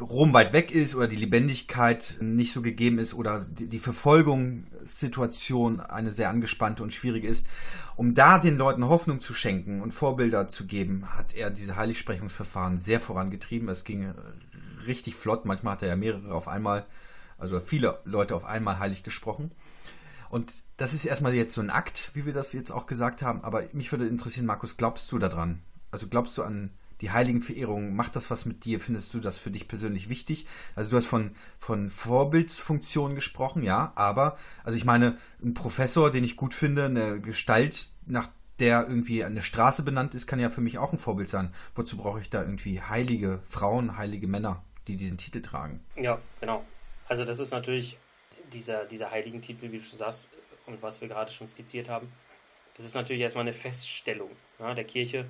Rom 0.00 0.32
weit 0.32 0.52
weg 0.52 0.70
ist 0.70 0.94
oder 0.94 1.08
die 1.08 1.16
Lebendigkeit 1.16 2.18
nicht 2.20 2.52
so 2.52 2.62
gegeben 2.62 2.98
ist 2.98 3.14
oder 3.14 3.40
die 3.40 3.80
Verfolgungssituation 3.80 5.80
eine 5.80 6.12
sehr 6.12 6.30
angespannte 6.30 6.84
und 6.84 6.94
schwierige 6.94 7.26
ist, 7.26 7.48
um 7.96 8.14
da 8.14 8.38
den 8.38 8.56
Leuten 8.56 8.88
Hoffnung 8.88 9.20
zu 9.20 9.34
schenken 9.34 9.82
und 9.82 9.90
Vorbilder 9.90 10.46
zu 10.46 10.66
geben, 10.66 11.16
hat 11.16 11.34
er 11.34 11.50
diese 11.50 11.74
Heiligsprechungsverfahren 11.74 12.76
sehr 12.76 13.00
vorangetrieben. 13.00 13.68
Es 13.68 13.82
ging 13.82 14.14
richtig 14.86 15.16
flott. 15.16 15.46
Manchmal 15.46 15.72
hat 15.72 15.82
er 15.82 15.88
ja 15.88 15.96
mehrere 15.96 16.32
auf 16.32 16.46
einmal, 16.46 16.86
also 17.38 17.58
viele 17.58 17.98
Leute 18.04 18.36
auf 18.36 18.44
einmal 18.44 18.78
heilig 18.78 19.02
gesprochen. 19.02 19.50
Und 20.32 20.62
das 20.78 20.94
ist 20.94 21.04
erstmal 21.04 21.34
jetzt 21.34 21.52
so 21.52 21.60
ein 21.60 21.68
Akt, 21.68 22.10
wie 22.14 22.24
wir 22.24 22.32
das 22.32 22.54
jetzt 22.54 22.70
auch 22.70 22.86
gesagt 22.86 23.20
haben. 23.20 23.44
Aber 23.44 23.64
mich 23.74 23.92
würde 23.92 24.06
interessieren, 24.06 24.46
Markus, 24.46 24.78
glaubst 24.78 25.12
du 25.12 25.18
daran? 25.18 25.60
Also 25.90 26.08
glaubst 26.08 26.38
du 26.38 26.42
an 26.42 26.70
die 27.02 27.10
Heiligenverehrung, 27.10 27.94
macht 27.94 28.16
das 28.16 28.30
was 28.30 28.46
mit 28.46 28.64
dir? 28.64 28.80
Findest 28.80 29.12
du 29.12 29.20
das 29.20 29.36
für 29.36 29.50
dich 29.50 29.68
persönlich 29.68 30.08
wichtig? 30.08 30.46
Also 30.74 30.90
du 30.90 30.96
hast 30.96 31.04
von, 31.04 31.32
von 31.58 31.90
Vorbildfunktion 31.90 33.14
gesprochen, 33.14 33.62
ja, 33.62 33.92
aber, 33.94 34.38
also 34.64 34.78
ich 34.78 34.86
meine, 34.86 35.18
ein 35.44 35.52
Professor, 35.52 36.10
den 36.10 36.24
ich 36.24 36.38
gut 36.38 36.54
finde, 36.54 36.86
eine 36.86 37.20
Gestalt, 37.20 37.90
nach 38.06 38.30
der 38.58 38.88
irgendwie 38.88 39.24
eine 39.24 39.42
Straße 39.42 39.82
benannt 39.82 40.14
ist, 40.14 40.26
kann 40.26 40.40
ja 40.40 40.48
für 40.48 40.62
mich 40.62 40.78
auch 40.78 40.94
ein 40.94 40.98
Vorbild 40.98 41.28
sein. 41.28 41.52
Wozu 41.74 41.98
brauche 41.98 42.22
ich 42.22 42.30
da 42.30 42.40
irgendwie 42.40 42.80
heilige 42.80 43.40
Frauen, 43.46 43.98
heilige 43.98 44.28
Männer, 44.28 44.64
die 44.88 44.96
diesen 44.96 45.18
Titel 45.18 45.42
tragen? 45.42 45.80
Ja, 45.94 46.18
genau. 46.40 46.64
Also 47.06 47.26
das 47.26 47.38
ist 47.38 47.50
natürlich 47.50 47.98
dieser, 48.52 48.84
dieser 48.84 49.10
heiligen 49.10 49.40
Titel, 49.40 49.72
wie 49.72 49.78
du 49.78 49.84
schon 49.84 49.98
sagst, 49.98 50.28
und 50.66 50.80
was 50.82 51.00
wir 51.00 51.08
gerade 51.08 51.32
schon 51.32 51.48
skizziert 51.48 51.88
haben, 51.88 52.12
das 52.76 52.86
ist 52.86 52.94
natürlich 52.94 53.22
erstmal 53.22 53.42
eine 53.42 53.52
Feststellung 53.52 54.30
ja, 54.58 54.74
der 54.74 54.84
Kirche, 54.84 55.26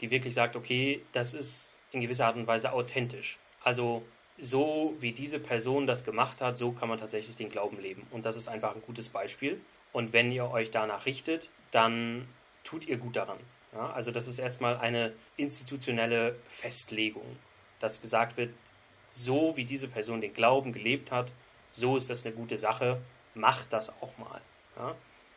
die 0.00 0.10
wirklich 0.10 0.34
sagt, 0.34 0.56
okay, 0.56 1.00
das 1.12 1.34
ist 1.34 1.70
in 1.92 2.00
gewisser 2.00 2.26
Art 2.26 2.36
und 2.36 2.46
Weise 2.46 2.72
authentisch. 2.72 3.38
Also 3.62 4.04
so 4.38 4.94
wie 5.00 5.12
diese 5.12 5.38
Person 5.38 5.86
das 5.86 6.04
gemacht 6.04 6.40
hat, 6.40 6.58
so 6.58 6.72
kann 6.72 6.88
man 6.88 6.98
tatsächlich 6.98 7.36
den 7.36 7.50
Glauben 7.50 7.80
leben. 7.80 8.06
Und 8.10 8.26
das 8.26 8.36
ist 8.36 8.48
einfach 8.48 8.74
ein 8.74 8.82
gutes 8.82 9.08
Beispiel. 9.08 9.60
Und 9.92 10.12
wenn 10.12 10.30
ihr 10.30 10.50
euch 10.50 10.70
danach 10.70 11.06
richtet, 11.06 11.48
dann 11.72 12.28
tut 12.64 12.86
ihr 12.86 12.98
gut 12.98 13.16
daran. 13.16 13.38
Ja, 13.72 13.90
also 13.90 14.10
das 14.10 14.28
ist 14.28 14.38
erstmal 14.38 14.76
eine 14.76 15.12
institutionelle 15.36 16.36
Festlegung, 16.48 17.24
dass 17.80 18.02
gesagt 18.02 18.36
wird, 18.36 18.50
so 19.10 19.56
wie 19.56 19.64
diese 19.64 19.88
Person 19.88 20.20
den 20.20 20.34
Glauben 20.34 20.72
gelebt 20.72 21.10
hat, 21.10 21.28
so 21.76 21.96
ist 21.96 22.08
das 22.10 22.24
eine 22.24 22.34
gute 22.34 22.56
Sache, 22.56 22.98
macht 23.34 23.72
das 23.72 23.90
auch 24.00 24.16
mal. 24.18 24.40
Ja? 24.76 24.94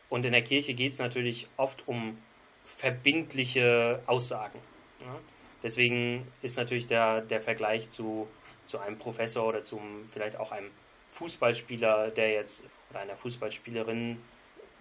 Und 0.08 0.24
in 0.24 0.32
der 0.32 0.42
Kirche 0.42 0.74
geht 0.74 0.94
es 0.94 0.98
natürlich 0.98 1.46
oft 1.56 1.86
um 1.86 2.18
verbindliche 2.66 4.00
Aussagen. 4.06 4.58
Ja? 5.00 5.18
Deswegen 5.62 6.26
ist 6.40 6.56
natürlich 6.56 6.86
der, 6.86 7.20
der 7.20 7.42
Vergleich 7.42 7.90
zu, 7.90 8.26
zu 8.64 8.78
einem 8.78 8.98
Professor 8.98 9.46
oder 9.46 9.62
zum 9.62 10.08
vielleicht 10.10 10.36
auch 10.36 10.50
einem 10.50 10.70
Fußballspieler, 11.12 12.10
der 12.10 12.30
jetzt 12.32 12.64
oder 12.88 13.00
einer 13.00 13.16
Fußballspielerin, 13.16 14.18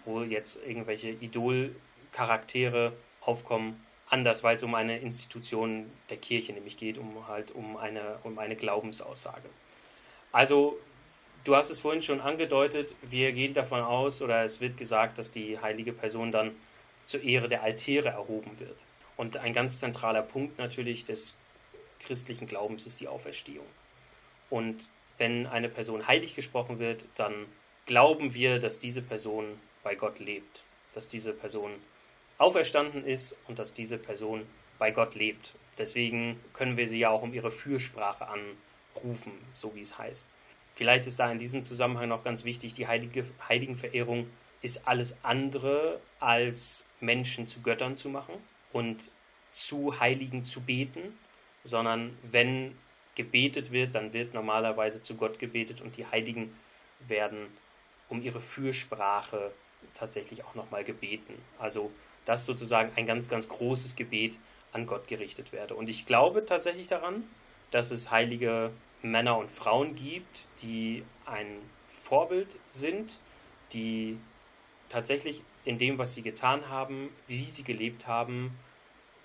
wo 0.05 0.21
jetzt 0.21 0.59
irgendwelche 0.65 1.09
Idolcharaktere 1.09 2.93
aufkommen, 3.21 3.85
anders, 4.07 4.43
weil 4.43 4.55
es 4.55 4.63
um 4.63 4.73
eine 4.75 4.97
Institution 4.99 5.91
der 6.09 6.17
Kirche 6.17 6.53
nämlich 6.53 6.77
geht, 6.77 6.97
um 6.97 7.27
halt 7.27 7.51
um 7.51 7.75
eine, 7.75 8.17
um 8.23 8.39
eine 8.39 8.55
Glaubensaussage. 8.55 9.49
Also, 10.31 10.79
du 11.49 11.55
hast 11.55 11.71
es 11.71 11.79
vorhin 11.79 12.03
schon 12.03 12.21
angedeutet, 12.21 12.93
wir 13.01 13.31
gehen 13.31 13.55
davon 13.55 13.81
aus, 13.81 14.21
oder 14.21 14.43
es 14.43 14.61
wird 14.61 14.77
gesagt, 14.77 15.17
dass 15.17 15.31
die 15.31 15.59
heilige 15.59 15.93
Person 15.93 16.31
dann 16.31 16.55
zur 17.07 17.23
Ehre 17.23 17.49
der 17.49 17.63
Altäre 17.63 18.09
erhoben 18.09 18.59
wird. 18.59 18.77
Und 19.17 19.37
ein 19.37 19.51
ganz 19.51 19.79
zentraler 19.79 20.21
Punkt 20.21 20.59
natürlich 20.59 21.05
des 21.05 21.33
christlichen 22.01 22.47
Glaubens 22.47 22.85
ist 22.85 23.01
die 23.01 23.07
Auferstehung. 23.07 23.65
Und 24.51 24.87
wenn 25.17 25.47
eine 25.47 25.69
Person 25.69 26.07
heilig 26.07 26.35
gesprochen 26.35 26.77
wird, 26.77 27.05
dann 27.15 27.33
glauben 27.87 28.35
wir, 28.35 28.59
dass 28.59 28.77
diese 28.77 29.01
Person 29.01 29.59
bei 29.83 29.95
Gott 29.95 30.19
lebt, 30.19 30.61
dass 30.93 31.07
diese 31.07 31.33
Person 31.33 31.71
auferstanden 32.37 33.03
ist 33.03 33.35
und 33.47 33.57
dass 33.57 33.73
diese 33.73 33.97
Person 33.97 34.45
bei 34.77 34.91
Gott 34.91 35.15
lebt. 35.15 35.53
Deswegen 35.79 36.39
können 36.53 36.77
wir 36.77 36.87
sie 36.87 36.99
ja 36.99 37.09
auch 37.09 37.23
um 37.23 37.33
ihre 37.33 37.49
Fürsprache 37.49 38.27
anrufen, 38.27 39.31
so 39.55 39.73
wie 39.73 39.81
es 39.81 39.97
heißt. 39.97 40.27
Vielleicht 40.79 41.07
ist 41.07 41.19
da 41.19 41.29
in 41.29 41.39
diesem 41.39 41.65
Zusammenhang 41.65 42.07
noch 42.07 42.23
ganz 42.23 42.45
wichtig, 42.45 42.73
die 42.73 42.87
heilige 42.87 43.25
Heiligenverehrung 43.49 44.29
ist 44.61 44.87
alles 44.87 45.17
andere 45.23 45.99
als 46.21 46.85
Menschen 47.01 47.47
zu 47.47 47.59
Göttern 47.59 47.97
zu 47.97 48.07
machen 48.07 48.33
und 48.71 49.11
zu 49.51 49.99
Heiligen 49.99 50.45
zu 50.45 50.61
beten, 50.61 51.01
sondern 51.65 52.17
wenn 52.31 52.77
gebetet 53.15 53.73
wird, 53.73 53.93
dann 53.93 54.13
wird 54.13 54.33
normalerweise 54.33 55.03
zu 55.03 55.15
Gott 55.15 55.37
gebetet 55.37 55.81
und 55.81 55.97
die 55.97 56.05
Heiligen 56.05 56.55
werden 57.09 57.47
um 58.07 58.23
ihre 58.23 58.39
Fürsprache 58.39 59.51
tatsächlich 59.95 60.45
auch 60.45 60.55
nochmal 60.55 60.85
gebeten. 60.85 61.33
Also 61.57 61.91
dass 62.25 62.45
sozusagen 62.45 62.93
ein 62.95 63.05
ganz, 63.05 63.27
ganz 63.27 63.49
großes 63.49 63.97
Gebet 63.97 64.37
an 64.71 64.87
Gott 64.87 65.09
gerichtet 65.09 65.51
werde. 65.51 65.75
Und 65.75 65.89
ich 65.89 66.05
glaube 66.05 66.45
tatsächlich 66.45 66.87
daran, 66.87 67.25
dass 67.69 67.91
es 67.91 68.11
heilige 68.11 68.71
Männer 69.01 69.37
und 69.37 69.51
Frauen 69.51 69.95
gibt, 69.95 70.47
die 70.61 71.03
ein 71.25 71.47
Vorbild 72.03 72.57
sind, 72.69 73.17
die 73.73 74.17
tatsächlich 74.89 75.41
in 75.65 75.77
dem, 75.77 75.97
was 75.97 76.15
sie 76.15 76.21
getan 76.21 76.69
haben, 76.69 77.09
wie 77.27 77.45
sie 77.45 77.63
gelebt 77.63 78.07
haben, 78.07 78.51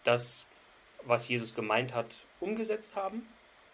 das, 0.04 0.44
was 1.04 1.28
Jesus 1.28 1.54
gemeint 1.54 1.94
hat, 1.94 2.22
umgesetzt 2.40 2.96
haben. 2.96 3.22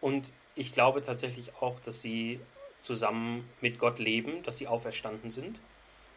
Und 0.01 0.31
ich 0.55 0.73
glaube 0.73 1.03
tatsächlich 1.03 1.55
auch, 1.61 1.79
dass 1.85 2.01
sie 2.01 2.41
zusammen 2.83 3.49
mit 3.61 3.79
Gott 3.79 3.99
leben, 3.99 4.43
dass 4.45 4.59
sie 4.59 4.69
auferstanden 4.69 5.31
sind. 5.31 5.61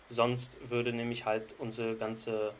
Sonst 0.10 0.58
würde 0.70 0.94
nämlich 0.94 1.26
halt 1.26 1.56
unsere 1.58 1.96
ganze 1.96 2.54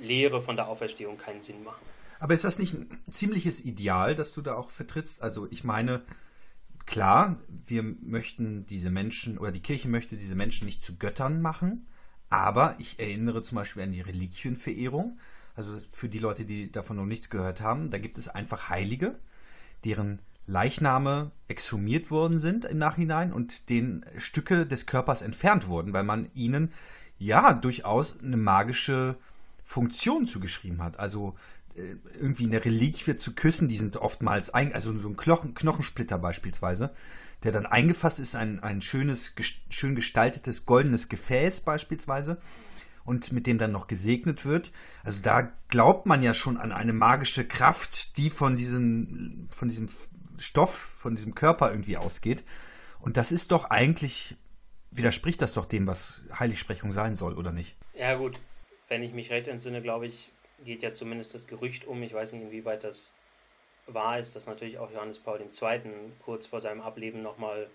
Lehre 0.00 0.42
von 0.42 0.56
der 0.56 0.68
Auferstehung 0.68 1.18
keinen 1.18 1.42
Sinn 1.42 1.62
machen. 1.64 1.84
Aber 2.20 2.34
ist 2.34 2.44
das 2.44 2.58
nicht 2.58 2.74
ein 2.74 3.02
ziemliches 3.10 3.64
Ideal, 3.64 4.14
das 4.14 4.32
du 4.32 4.42
da 4.42 4.56
auch 4.56 4.70
vertrittst? 4.70 5.22
Also 5.22 5.46
ich 5.50 5.64
meine, 5.64 6.02
klar, 6.88 7.36
wir 7.66 7.82
möchten 7.82 8.66
diese 8.66 8.90
Menschen 8.90 9.38
oder 9.38 9.52
die 9.52 9.60
Kirche 9.60 9.88
möchte 9.88 10.16
diese 10.16 10.34
Menschen 10.34 10.64
nicht 10.64 10.82
zu 10.82 10.96
Göttern 10.96 11.40
machen, 11.40 11.86
aber 12.30 12.74
ich 12.78 12.98
erinnere 12.98 13.42
zum 13.42 13.56
Beispiel 13.56 13.82
an 13.82 13.92
die 13.92 14.00
Reliquienverehrung. 14.00 15.18
Also 15.54 15.78
für 15.92 16.08
die 16.08 16.18
Leute, 16.18 16.44
die 16.44 16.72
davon 16.72 16.96
noch 16.96 17.04
nichts 17.04 17.30
gehört 17.30 17.60
haben, 17.60 17.90
da 17.90 17.98
gibt 17.98 18.16
es 18.16 18.28
einfach 18.28 18.68
Heilige, 18.68 19.18
deren 19.84 20.20
Leichname 20.46 21.30
exhumiert 21.46 22.10
worden 22.10 22.38
sind 22.38 22.64
im 22.64 22.78
Nachhinein 22.78 23.32
und 23.32 23.68
denen 23.68 24.04
Stücke 24.16 24.64
des 24.66 24.86
Körpers 24.86 25.20
entfernt 25.20 25.68
wurden, 25.68 25.92
weil 25.92 26.04
man 26.04 26.30
ihnen 26.32 26.72
ja 27.18 27.52
durchaus 27.52 28.18
eine 28.20 28.38
magische 28.38 29.16
Funktion 29.62 30.26
zugeschrieben 30.26 30.82
hat. 30.82 30.98
Also 30.98 31.34
irgendwie 32.14 32.46
eine 32.46 32.64
Reliquie 32.64 33.16
zu 33.16 33.34
küssen, 33.34 33.68
die 33.68 33.76
sind 33.76 33.96
oftmals, 33.96 34.50
ein, 34.50 34.72
also 34.72 34.96
so 34.98 35.08
ein 35.08 35.16
Knochen, 35.16 35.54
Knochensplitter 35.54 36.18
beispielsweise, 36.18 36.92
der 37.42 37.52
dann 37.52 37.66
eingefasst 37.66 38.20
ist, 38.20 38.34
ein, 38.34 38.62
ein 38.62 38.80
schönes, 38.80 39.34
schön 39.70 39.94
gestaltetes 39.94 40.66
goldenes 40.66 41.08
Gefäß 41.08 41.60
beispielsweise 41.60 42.38
und 43.04 43.32
mit 43.32 43.46
dem 43.46 43.58
dann 43.58 43.72
noch 43.72 43.86
gesegnet 43.86 44.44
wird. 44.44 44.72
Also 45.02 45.20
da 45.22 45.52
glaubt 45.68 46.06
man 46.06 46.22
ja 46.22 46.34
schon 46.34 46.56
an 46.56 46.72
eine 46.72 46.92
magische 46.92 47.46
Kraft, 47.46 48.18
die 48.18 48.28
von 48.28 48.56
diesem, 48.56 49.48
von 49.50 49.68
diesem 49.68 49.88
Stoff, 50.38 50.74
von 50.76 51.14
diesem 51.14 51.34
Körper 51.34 51.70
irgendwie 51.70 51.96
ausgeht. 51.96 52.44
Und 53.00 53.16
das 53.16 53.32
ist 53.32 53.52
doch 53.52 53.70
eigentlich, 53.70 54.36
widerspricht 54.90 55.40
das 55.40 55.54
doch 55.54 55.66
dem, 55.66 55.86
was 55.86 56.22
Heiligsprechung 56.38 56.92
sein 56.92 57.14
soll, 57.14 57.34
oder 57.34 57.52
nicht? 57.52 57.76
Ja 57.94 58.16
gut, 58.16 58.40
wenn 58.88 59.02
ich 59.02 59.12
mich 59.12 59.30
recht 59.30 59.48
entsinne, 59.48 59.80
glaube 59.80 60.06
ich, 60.06 60.30
geht 60.64 60.82
ja 60.82 60.94
zumindest 60.94 61.34
das 61.34 61.46
Gerücht 61.46 61.86
um, 61.86 62.02
ich 62.02 62.12
weiß 62.12 62.32
nicht, 62.32 62.42
inwieweit 62.42 62.84
das 62.84 63.12
wahr 63.86 64.18
ist, 64.18 64.36
dass 64.36 64.46
natürlich 64.46 64.78
auch 64.78 64.90
Johannes 64.90 65.18
Paul 65.18 65.40
II. 65.40 65.80
kurz 66.24 66.46
vor 66.46 66.60
seinem 66.60 66.80
Ableben 66.80 67.22
nochmal, 67.22 67.68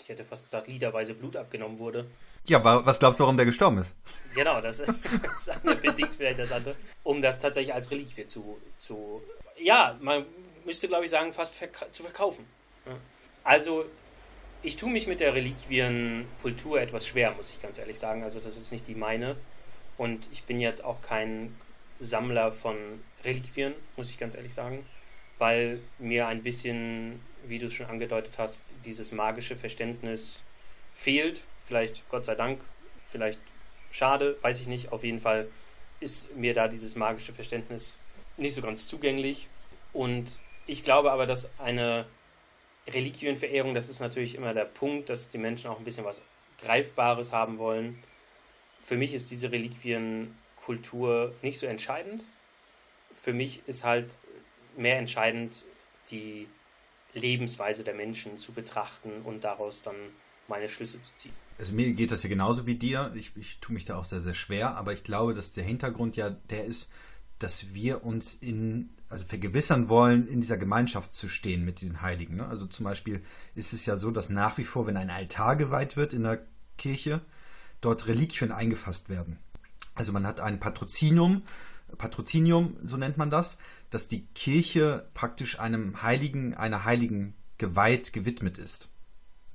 ich 0.00 0.08
hätte 0.08 0.24
fast 0.24 0.44
gesagt, 0.44 0.68
liederweise 0.68 1.14
Blut 1.14 1.36
abgenommen 1.36 1.78
wurde. 1.78 2.06
Ja, 2.46 2.62
was 2.62 2.98
glaubst 2.98 3.20
du, 3.20 3.24
warum 3.24 3.36
der 3.36 3.46
gestorben 3.46 3.78
ist? 3.78 3.94
Genau, 4.34 4.60
das, 4.60 4.78
das 5.22 5.48
eine 5.48 5.76
bedingt 5.76 6.14
vielleicht 6.14 6.38
das 6.38 6.52
andere, 6.52 6.76
um 7.02 7.22
das 7.22 7.40
tatsächlich 7.40 7.72
als 7.72 7.90
Reliquie 7.90 8.26
zu, 8.26 8.58
zu 8.78 9.22
ja, 9.58 9.96
man 10.00 10.26
müsste 10.64 10.88
glaube 10.88 11.04
ich 11.04 11.10
sagen, 11.10 11.32
fast 11.32 11.54
verk 11.54 11.86
zu 11.92 12.02
verkaufen. 12.02 12.44
Also, 13.44 13.84
ich 14.62 14.76
tue 14.76 14.90
mich 14.90 15.06
mit 15.06 15.20
der 15.20 15.34
Reliquienkultur 15.34 16.80
etwas 16.80 17.06
schwer, 17.06 17.32
muss 17.32 17.50
ich 17.50 17.60
ganz 17.62 17.78
ehrlich 17.78 17.98
sagen. 17.98 18.24
Also, 18.24 18.40
das 18.40 18.56
ist 18.56 18.72
nicht 18.72 18.88
die 18.88 18.94
meine. 18.94 19.36
Und 19.96 20.26
ich 20.32 20.44
bin 20.44 20.60
jetzt 20.60 20.84
auch 20.84 21.00
kein 21.02 21.54
Sammler 21.98 22.52
von 22.52 22.76
Reliquien, 23.24 23.72
muss 23.96 24.10
ich 24.10 24.18
ganz 24.18 24.34
ehrlich 24.34 24.54
sagen, 24.54 24.84
weil 25.38 25.80
mir 25.98 26.26
ein 26.26 26.42
bisschen, 26.42 27.20
wie 27.46 27.58
du 27.58 27.66
es 27.66 27.74
schon 27.74 27.86
angedeutet 27.86 28.34
hast, 28.38 28.60
dieses 28.84 29.12
magische 29.12 29.56
Verständnis 29.56 30.42
fehlt. 30.94 31.40
Vielleicht 31.66 32.08
Gott 32.10 32.24
sei 32.24 32.34
Dank, 32.34 32.60
vielleicht 33.10 33.38
schade, 33.90 34.36
weiß 34.42 34.60
ich 34.60 34.66
nicht. 34.66 34.92
Auf 34.92 35.04
jeden 35.04 35.20
Fall 35.20 35.48
ist 36.00 36.36
mir 36.36 36.54
da 36.54 36.68
dieses 36.68 36.96
magische 36.96 37.32
Verständnis 37.32 38.00
nicht 38.36 38.54
so 38.54 38.62
ganz 38.62 38.86
zugänglich. 38.86 39.48
Und 39.92 40.38
ich 40.66 40.84
glaube 40.84 41.12
aber, 41.12 41.26
dass 41.26 41.50
eine 41.58 42.06
Reliquienverehrung, 42.88 43.74
das 43.74 43.88
ist 43.88 44.00
natürlich 44.00 44.34
immer 44.34 44.52
der 44.52 44.64
Punkt, 44.64 45.08
dass 45.08 45.30
die 45.30 45.38
Menschen 45.38 45.70
auch 45.70 45.78
ein 45.78 45.84
bisschen 45.84 46.04
was 46.04 46.22
Greifbares 46.60 47.32
haben 47.32 47.58
wollen. 47.58 48.02
Für 48.84 48.96
mich 48.96 49.14
ist 49.14 49.30
diese 49.30 49.50
Reliquien 49.50 50.36
Kultur 50.64 51.34
nicht 51.42 51.58
so 51.58 51.66
entscheidend. 51.66 52.24
Für 53.22 53.32
mich 53.32 53.60
ist 53.66 53.84
halt 53.84 54.08
mehr 54.76 54.98
entscheidend, 54.98 55.64
die 56.10 56.46
Lebensweise 57.14 57.84
der 57.84 57.94
Menschen 57.94 58.38
zu 58.38 58.52
betrachten 58.52 59.10
und 59.24 59.44
daraus 59.44 59.82
dann 59.82 59.94
meine 60.48 60.68
Schlüsse 60.68 61.00
zu 61.00 61.12
ziehen. 61.16 61.32
Also 61.58 61.72
mir 61.74 61.92
geht 61.92 62.10
das 62.10 62.22
ja 62.22 62.28
genauso 62.28 62.66
wie 62.66 62.74
dir. 62.74 63.12
Ich, 63.14 63.32
ich 63.36 63.58
tue 63.60 63.74
mich 63.74 63.84
da 63.84 63.96
auch 63.96 64.04
sehr, 64.04 64.20
sehr 64.20 64.34
schwer, 64.34 64.76
aber 64.76 64.92
ich 64.92 65.04
glaube, 65.04 65.34
dass 65.34 65.52
der 65.52 65.64
Hintergrund 65.64 66.16
ja 66.16 66.30
der 66.30 66.64
ist, 66.64 66.90
dass 67.38 67.72
wir 67.72 68.04
uns 68.04 68.34
in, 68.34 68.90
also 69.08 69.24
vergewissern 69.24 69.88
wollen, 69.88 70.26
in 70.26 70.40
dieser 70.40 70.56
Gemeinschaft 70.56 71.14
zu 71.14 71.28
stehen 71.28 71.64
mit 71.64 71.80
diesen 71.80 72.02
Heiligen. 72.02 72.36
Ne? 72.36 72.46
Also 72.46 72.66
zum 72.66 72.84
Beispiel 72.84 73.22
ist 73.54 73.72
es 73.72 73.86
ja 73.86 73.96
so, 73.96 74.10
dass 74.10 74.30
nach 74.30 74.58
wie 74.58 74.64
vor, 74.64 74.86
wenn 74.86 74.96
ein 74.96 75.10
Altar 75.10 75.56
geweiht 75.56 75.96
wird 75.96 76.12
in 76.12 76.24
der 76.24 76.44
Kirche, 76.76 77.20
dort 77.80 78.06
Reliquien 78.08 78.50
eingefasst 78.50 79.08
werden. 79.08 79.38
Also 79.94 80.12
man 80.12 80.26
hat 80.26 80.40
ein 80.40 80.60
Patrozinium, 80.60 81.42
Patrozinium, 81.98 82.76
so 82.82 82.96
nennt 82.96 83.16
man 83.16 83.30
das, 83.30 83.58
dass 83.90 84.08
die 84.08 84.26
Kirche 84.34 85.08
praktisch 85.14 85.60
einem 85.60 86.02
Heiligen, 86.02 86.54
einer 86.54 86.84
Heiligen 86.84 87.34
geweiht, 87.58 88.12
gewidmet 88.12 88.58
ist. 88.58 88.88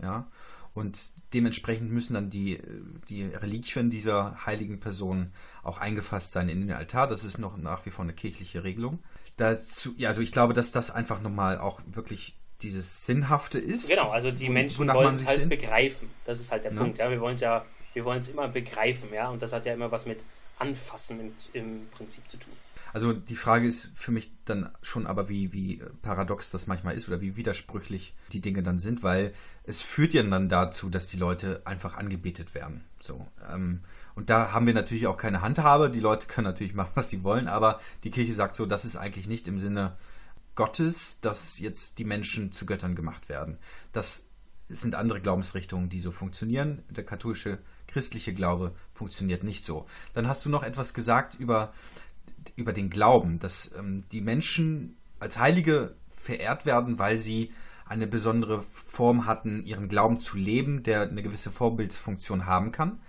Ja. 0.02 0.28
Und 0.73 1.12
dementsprechend 1.34 1.91
müssen 1.91 2.13
dann 2.13 2.30
die, 2.30 2.60
die 3.10 3.23
Reliquien 3.25 3.89
dieser 3.89 4.45
heiligen 4.45 4.80
Person 4.80 5.34
auch 5.63 5.78
eingefasst 5.80 6.32
sein 6.32 6.47
in 6.47 6.62
den 6.62 6.71
Altar. 6.71 7.08
Das 7.08 7.23
ist 7.23 7.38
noch 7.38 7.58
nach 7.58 7.86
wie 7.86 7.89
vor 7.89 8.04
eine 8.04 8.13
kirchliche 8.13 8.63
Regelung. 8.63 8.99
Dazu, 9.38 9.93
ja, 9.97 10.10
also 10.10 10.21
ich 10.21 10.32
glaube, 10.32 10.54
dass 10.54 10.71
das 10.71 10.91
einfach 10.91 11.21
nochmal 11.21 11.60
auch 11.60 11.82
wirklich 11.86 12.38
dieses 12.62 13.06
Sinnhafte 13.06 13.58
ist. 13.58 13.89
Genau, 13.89 14.12
also 14.12 14.32
die 14.32 14.49
Menschen 14.49 14.88
wollen 14.88 15.13
es 15.13 15.25
halt 15.25 15.39
sehen. 15.39 15.49
begreifen. 15.49 16.08
Das 16.25 16.39
ist 16.39 16.52
halt 16.52 16.65
der 16.65 16.73
ja. 16.73 16.80
Punkt. 16.80 16.97
Ja, 16.97 17.10
wir 17.10 17.19
wollen 17.19 17.36
es 17.36 17.41
ja 17.41 17.65
wir 18.00 18.06
wollen 18.06 18.22
es 18.22 18.30
immer 18.30 18.48
begreifen, 18.48 19.10
ja, 19.14 19.28
und 19.28 19.42
das 19.42 19.52
hat 19.52 19.66
ja 19.66 19.74
immer 19.74 19.92
was 19.92 20.06
mit 20.06 20.24
Anfassen 20.58 21.20
im, 21.20 21.34
im 21.52 21.88
Prinzip 21.92 22.30
zu 22.30 22.38
tun. 22.38 22.54
Also 22.94 23.12
die 23.12 23.36
Frage 23.36 23.68
ist 23.68 23.92
für 23.94 24.14
mich 24.14 24.32
dann 24.46 24.72
schon 24.82 25.06
aber, 25.06 25.28
wie, 25.28 25.52
wie 25.52 25.82
paradox 26.02 26.50
das 26.50 26.66
manchmal 26.66 26.96
ist 26.96 27.10
oder 27.10 27.20
wie 27.20 27.36
widersprüchlich 27.36 28.14
die 28.32 28.40
Dinge 28.40 28.64
dann 28.64 28.80
sind, 28.80 29.04
weil 29.04 29.34
es 29.66 29.82
führt 29.82 30.14
ja 30.14 30.24
dann 30.24 30.48
dazu, 30.48 30.90
dass 30.90 31.08
die 31.08 31.18
Leute 31.18 31.62
einfach 31.66 31.98
angebetet 31.98 32.56
werden. 32.56 32.86
So. 33.02 33.28
Ähm, 33.52 33.82
und 34.16 34.30
da 34.30 34.54
haben 34.54 34.66
wir 34.66 34.74
natürlich 34.74 35.08
auch 35.08 35.18
keine 35.18 35.42
Handhabe. 35.42 35.90
Die 35.90 36.00
Leute 36.00 36.28
können 36.28 36.48
natürlich 36.48 36.74
machen, 36.74 36.92
was 36.96 37.10
sie 37.10 37.24
wollen, 37.26 37.50
aber 37.50 37.82
die 38.06 38.12
Kirche 38.12 38.32
sagt 38.32 38.56
so, 38.56 38.66
das 38.66 38.86
ist 38.86 38.96
eigentlich 38.96 39.28
nicht 39.28 39.50
im 39.50 39.60
Sinne 39.60 39.98
Gottes, 40.56 41.20
dass 41.20 41.60
jetzt 41.60 42.00
die 42.00 42.06
Menschen 42.06 42.54
zu 42.54 42.66
Göttern 42.66 42.96
gemacht 42.96 43.28
werden. 43.28 43.58
Das 43.92 44.30
sind 44.70 44.96
andere 44.96 45.20
Glaubensrichtungen, 45.20 45.90
die 45.90 46.00
so 46.00 46.12
funktionieren. 46.12 46.84
Der 46.90 47.06
katholische 47.06 47.58
christliche 47.89 48.34
Glaube 48.34 48.73
funktioniert 48.93 49.43
nicht 49.43 49.65
so. 49.65 49.86
Dann 50.13 50.28
hast 50.28 50.45
du 50.45 50.49
noch 50.49 50.63
etwas 50.63 50.93
gesagt 50.93 51.36
über, 51.36 51.73
über 52.56 52.73
den 52.73 52.89
Glauben, 52.89 53.39
dass 53.39 53.71
ähm, 53.78 54.04
die 54.12 54.21
Menschen 54.21 54.97
als 55.19 55.38
Heilige 55.38 55.95
verehrt 56.08 56.65
werden, 56.65 56.99
weil 56.99 57.17
sie 57.17 57.52
eine 57.86 58.08
besondere 58.08 58.63
Form 58.71 59.25
hatten, 59.25 59.63
ihren 59.63 59.89
Glauben 59.89 60.19
zu 60.19 60.38
leben, 60.38 60.84
der 60.84 61.02
eine 61.02 61.23
gewisse 61.23 61.52
Vorbildsfunktion 61.52 62.45
haben 62.45 62.71
kann. 62.71 62.99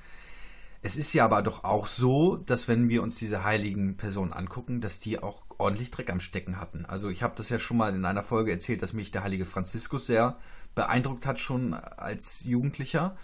Es 0.82 0.96
ist 0.96 1.12
ja 1.12 1.26
aber 1.26 1.42
doch 1.42 1.64
auch 1.64 1.86
so, 1.86 2.36
dass 2.36 2.66
wenn 2.66 2.88
wir 2.88 3.02
uns 3.02 3.16
diese 3.16 3.44
heiligen 3.44 3.98
Personen 3.98 4.32
angucken, 4.32 4.80
dass 4.80 4.98
die 4.98 5.22
auch 5.22 5.44
ordentlich 5.58 5.90
Dreck 5.90 6.10
am 6.10 6.20
Stecken 6.20 6.58
hatten. 6.58 6.86
Also 6.86 7.10
ich 7.10 7.22
habe 7.22 7.34
das 7.36 7.50
ja 7.50 7.58
schon 7.58 7.76
mal 7.76 7.94
in 7.94 8.06
einer 8.06 8.22
Folge 8.22 8.50
erzählt, 8.50 8.80
dass 8.80 8.94
mich 8.94 9.10
der 9.10 9.22
heilige 9.22 9.44
Franziskus 9.44 10.06
sehr 10.06 10.38
beeindruckt 10.74 11.26
hat, 11.26 11.38
schon 11.38 11.74
als 11.74 12.44
Jugendlicher. 12.44 13.16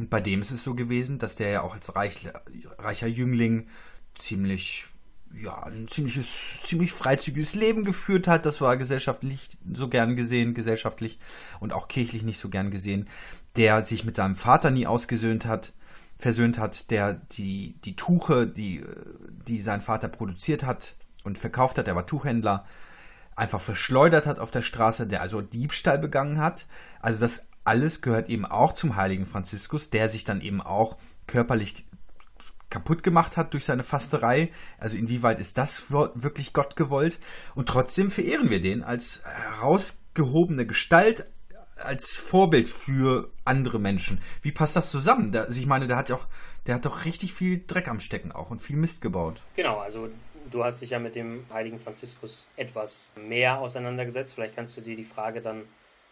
Und 0.00 0.08
bei 0.08 0.22
dem 0.22 0.40
ist 0.40 0.50
es 0.50 0.64
so 0.64 0.74
gewesen, 0.74 1.18
dass 1.18 1.36
der 1.36 1.50
ja 1.50 1.60
auch 1.60 1.74
als 1.74 1.94
reich, 1.94 2.26
reicher 2.78 3.06
Jüngling 3.06 3.66
ziemlich, 4.14 4.86
ja, 5.34 5.62
ein 5.64 5.88
ziemliches, 5.88 6.62
ziemlich 6.62 6.90
freizügiges 6.90 7.54
Leben 7.54 7.84
geführt 7.84 8.26
hat. 8.26 8.46
Das 8.46 8.62
war 8.62 8.78
gesellschaftlich 8.78 9.50
so 9.74 9.88
gern 9.90 10.16
gesehen, 10.16 10.54
gesellschaftlich 10.54 11.18
und 11.60 11.74
auch 11.74 11.86
kirchlich 11.86 12.22
nicht 12.22 12.38
so 12.38 12.48
gern 12.48 12.70
gesehen. 12.70 13.10
Der 13.56 13.82
sich 13.82 14.06
mit 14.06 14.16
seinem 14.16 14.36
Vater 14.36 14.70
nie 14.70 14.86
ausgesöhnt 14.86 15.44
hat, 15.44 15.74
versöhnt 16.16 16.58
hat, 16.58 16.90
der 16.90 17.14
die, 17.32 17.74
die 17.84 17.94
Tuche, 17.94 18.46
die, 18.46 18.82
die 19.46 19.58
sein 19.58 19.82
Vater 19.82 20.08
produziert 20.08 20.64
hat 20.64 20.96
und 21.24 21.36
verkauft 21.36 21.76
hat, 21.76 21.88
er 21.88 21.94
war 21.94 22.06
Tuchhändler, 22.06 22.64
einfach 23.36 23.60
verschleudert 23.60 24.26
hat 24.26 24.38
auf 24.38 24.50
der 24.50 24.62
Straße, 24.62 25.06
der 25.06 25.20
also 25.20 25.42
Diebstahl 25.42 25.98
begangen 25.98 26.38
hat. 26.38 26.66
Also 27.00 27.20
das 27.20 27.49
alles 27.64 28.02
gehört 28.02 28.28
eben 28.28 28.44
auch 28.44 28.72
zum 28.72 28.96
heiligen 28.96 29.26
Franziskus, 29.26 29.90
der 29.90 30.08
sich 30.08 30.24
dann 30.24 30.40
eben 30.40 30.60
auch 30.60 30.96
körperlich 31.26 31.86
kaputt 32.70 33.02
gemacht 33.02 33.36
hat 33.36 33.52
durch 33.52 33.64
seine 33.64 33.82
Fasterei. 33.82 34.50
Also 34.78 34.96
inwieweit 34.96 35.40
ist 35.40 35.58
das 35.58 35.90
wirklich 35.90 36.52
Gott 36.52 36.76
gewollt? 36.76 37.18
Und 37.54 37.68
trotzdem 37.68 38.10
verehren 38.10 38.48
wir 38.50 38.60
den 38.60 38.82
als 38.82 39.22
herausgehobene 39.24 40.66
Gestalt, 40.66 41.26
als 41.76 42.16
Vorbild 42.16 42.68
für 42.68 43.30
andere 43.44 43.78
Menschen. 43.78 44.20
Wie 44.42 44.52
passt 44.52 44.76
das 44.76 44.90
zusammen? 44.90 45.34
also 45.34 45.58
ich 45.58 45.66
meine, 45.66 45.86
der 45.86 45.96
hat 45.96 46.10
auch, 46.12 46.26
der 46.66 46.76
hat 46.76 46.84
doch 46.84 47.04
richtig 47.04 47.32
viel 47.32 47.64
Dreck 47.66 47.88
am 47.88 48.00
Stecken 48.00 48.32
auch 48.32 48.50
und 48.50 48.60
viel 48.60 48.76
Mist 48.76 49.00
gebaut. 49.00 49.42
Genau, 49.56 49.78
also 49.78 50.08
du 50.50 50.62
hast 50.62 50.82
dich 50.82 50.90
ja 50.90 50.98
mit 50.98 51.14
dem 51.14 51.44
heiligen 51.52 51.80
Franziskus 51.80 52.48
etwas 52.56 53.12
mehr 53.16 53.58
auseinandergesetzt. 53.58 54.34
Vielleicht 54.34 54.54
kannst 54.54 54.76
du 54.76 54.80
dir 54.80 54.96
die 54.96 55.04
Frage 55.04 55.40
dann 55.40 55.62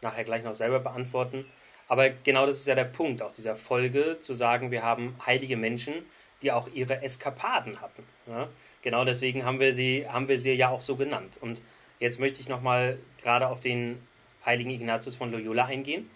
nachher 0.00 0.24
gleich 0.24 0.44
noch 0.44 0.54
selber 0.54 0.80
beantworten. 0.80 1.44
Aber 1.88 2.10
genau 2.10 2.46
das 2.46 2.56
ist 2.56 2.66
ja 2.66 2.74
der 2.74 2.84
Punkt 2.84 3.22
auch 3.22 3.32
dieser 3.32 3.56
Folge, 3.56 4.18
zu 4.20 4.34
sagen, 4.34 4.70
wir 4.70 4.82
haben 4.82 5.16
heilige 5.24 5.56
Menschen, 5.56 5.94
die 6.42 6.52
auch 6.52 6.68
ihre 6.72 7.02
Eskapaden 7.02 7.80
hatten. 7.80 8.04
Ja? 8.26 8.48
Genau 8.82 9.04
deswegen 9.04 9.44
haben 9.44 9.58
wir 9.58 9.72
sie, 9.72 10.06
haben 10.08 10.28
wir 10.28 10.38
sie 10.38 10.52
ja 10.52 10.68
auch 10.68 10.82
so 10.82 10.96
genannt. 10.96 11.34
Und 11.40 11.60
jetzt 11.98 12.20
möchte 12.20 12.40
ich 12.40 12.48
nochmal 12.48 12.98
gerade 13.22 13.48
auf 13.48 13.60
den 13.60 14.00
heiligen 14.44 14.70
Ignatius 14.70 15.16
von 15.16 15.32
Loyola 15.32 15.64
eingehen, 15.64 16.08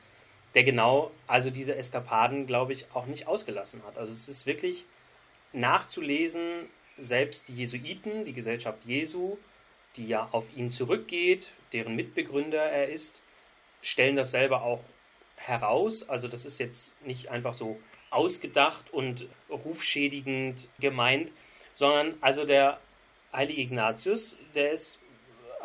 der 0.55 0.64
genau 0.64 1.11
also 1.27 1.51
diese 1.51 1.75
Eskapaden, 1.75 2.47
glaube 2.47 2.73
ich, 2.73 2.87
auch 2.95 3.07
nicht 3.07 3.27
ausgelassen 3.27 3.83
hat. 3.87 3.99
Also 3.99 4.12
es 4.12 4.29
ist 4.29 4.47
wirklich 4.47 4.85
nachzulesen, 5.53 6.42
selbst 6.99 7.49
die 7.49 7.57
Jesuiten, 7.57 8.25
die 8.25 8.33
Gesellschaft 8.33 8.85
Jesu, 8.85 9.38
die 9.97 10.07
ja 10.07 10.29
auf 10.33 10.45
ihn 10.57 10.71
zurückgeht, 10.71 11.51
deren 11.73 11.97
Mitbegründer 11.97 12.62
er 12.62 12.88
ist, 12.88 13.23
stellen 13.83 14.16
das 14.16 14.31
selber 14.31 14.62
auch 14.62 14.81
heraus. 15.37 16.09
Also 16.09 16.29
das 16.29 16.47
ist 16.47 16.59
jetzt 16.59 17.01
nicht 17.05 17.31
einfach 17.31 17.55
so 17.55 17.79
ausgedacht 18.11 18.92
und 18.92 19.27
rufschädigend 19.51 20.68
gemeint, 20.81 21.33
sondern 21.75 22.14
also 22.21 22.45
der 22.45 22.79
heilige 23.33 23.62
Ignatius, 23.62 24.38
der 24.55 24.73
ist 24.73 24.99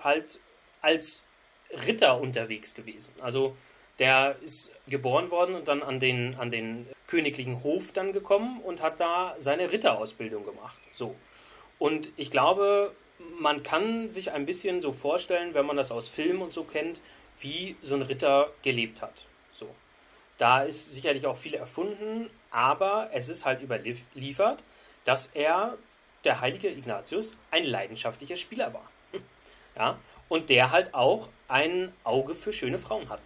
halt 0.01 0.39
als 0.81 1.23
Ritter 1.85 2.19
unterwegs 2.19 2.73
gewesen. 2.73 3.13
Also 3.21 3.55
der 3.99 4.35
ist 4.41 4.73
geboren 4.87 5.31
worden 5.31 5.55
und 5.55 5.67
dann 5.67 5.83
an 5.83 5.99
den, 5.99 6.35
an 6.35 6.49
den 6.49 6.87
königlichen 7.07 7.63
Hof 7.63 7.91
dann 7.93 8.13
gekommen 8.13 8.61
und 8.61 8.81
hat 8.81 8.99
da 8.99 9.35
seine 9.37 9.71
Ritterausbildung 9.71 10.45
gemacht. 10.45 10.77
So. 10.91 11.15
Und 11.79 12.09
ich 12.15 12.31
glaube, 12.31 12.91
man 13.39 13.63
kann 13.63 14.11
sich 14.11 14.31
ein 14.31 14.45
bisschen 14.45 14.81
so 14.81 14.93
vorstellen, 14.93 15.53
wenn 15.53 15.65
man 15.65 15.77
das 15.77 15.91
aus 15.91 16.07
Filmen 16.07 16.41
und 16.41 16.53
so 16.53 16.63
kennt, 16.63 16.99
wie 17.39 17.75
so 17.81 17.95
ein 17.95 18.01
Ritter 18.01 18.49
gelebt 18.63 19.01
hat. 19.01 19.13
So. 19.53 19.67
Da 20.37 20.63
ist 20.63 20.93
sicherlich 20.93 21.25
auch 21.25 21.37
viel 21.37 21.55
erfunden, 21.55 22.29
aber 22.51 23.09
es 23.13 23.29
ist 23.29 23.45
halt 23.45 23.61
überliefert, 23.61 24.59
dass 25.05 25.27
er, 25.27 25.77
der 26.23 26.41
heilige 26.41 26.69
Ignatius, 26.69 27.37
ein 27.51 27.65
leidenschaftlicher 27.65 28.37
Spieler 28.37 28.73
war. 28.73 28.89
Ja, 29.75 29.99
und 30.27 30.49
der 30.49 30.71
halt 30.71 30.95
auch 30.95 31.29
ein 31.47 31.91
Auge 32.03 32.33
für 32.33 32.51
schöne 32.51 32.79
Frauen 32.79 33.09
hatte. 33.09 33.21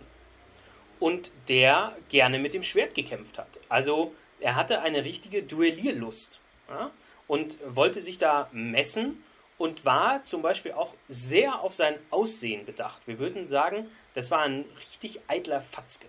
Und 1.00 1.32
der 1.48 1.96
gerne 2.10 2.40
mit 2.40 2.54
dem 2.54 2.62
Schwert 2.62 2.94
gekämpft 2.94 3.38
hat. 3.38 3.48
Also 3.70 4.14
er 4.42 4.56
hatte 4.56 4.82
eine 4.82 5.06
richtige 5.06 5.44
Duellierlust 5.44 6.40
ja, 6.68 6.92
und 7.28 7.58
wollte 7.66 8.02
sich 8.02 8.18
da 8.18 8.50
messen 8.52 9.24
und 9.58 9.86
war 9.86 10.24
zum 10.26 10.42
Beispiel 10.42 10.74
auch 10.74 10.94
sehr 11.08 11.62
auf 11.62 11.74
sein 11.74 11.96
Aussehen 12.10 12.66
bedacht. 12.66 13.02
Wir 13.06 13.20
würden 13.20 13.48
sagen, 13.48 13.88
das 14.14 14.32
war 14.32 14.42
ein 14.42 14.66
richtig 14.80 15.22
eitler 15.28 15.62
Fatzke. 15.62 16.08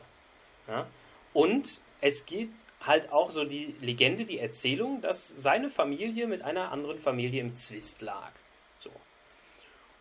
Ja? 0.69 0.87
Und 1.33 1.81
es 2.01 2.27
gibt 2.27 2.55
halt 2.85 3.12
auch 3.12 3.31
so 3.31 3.45
die 3.45 3.75
Legende, 3.81 4.25
die 4.25 4.38
Erzählung, 4.38 5.01
dass 5.01 5.29
seine 5.29 5.71
Familie 5.71 6.27
mit 6.27 6.43
einer 6.43 6.73
anderen 6.73 6.99
Familie 6.99 7.41
im 7.41 7.55
Zwist 7.55 8.03
lag. 8.03 8.33
So. 8.79 8.91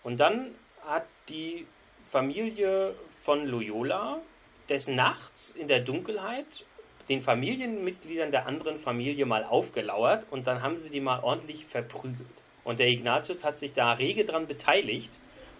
Und 0.04 0.20
dann 0.20 0.54
hat 0.86 1.06
die 1.30 1.68
Familie 2.10 2.96
von 3.24 3.46
Loyola 3.46 4.20
des 4.68 4.88
Nachts 4.88 5.52
in 5.52 5.68
der 5.68 5.82
Dunkelheit 5.82 6.66
den 7.10 7.22
Familienmitgliedern 7.22 8.32
der 8.32 8.46
anderen 8.48 8.80
Familie 8.80 9.26
mal 9.26 9.44
aufgelauert 9.44 10.26
und 10.32 10.48
dann 10.48 10.62
haben 10.62 10.78
sie 10.78 10.90
die 10.90 11.02
mal 11.02 11.20
ordentlich 11.22 11.66
verprügelt. 11.66 12.28
Und 12.64 12.80
der 12.80 12.88
Ignatius 12.88 13.44
hat 13.44 13.60
sich 13.60 13.74
da 13.74 13.94
rege 13.94 14.24
dran 14.24 14.48
beteiligt, 14.48 15.12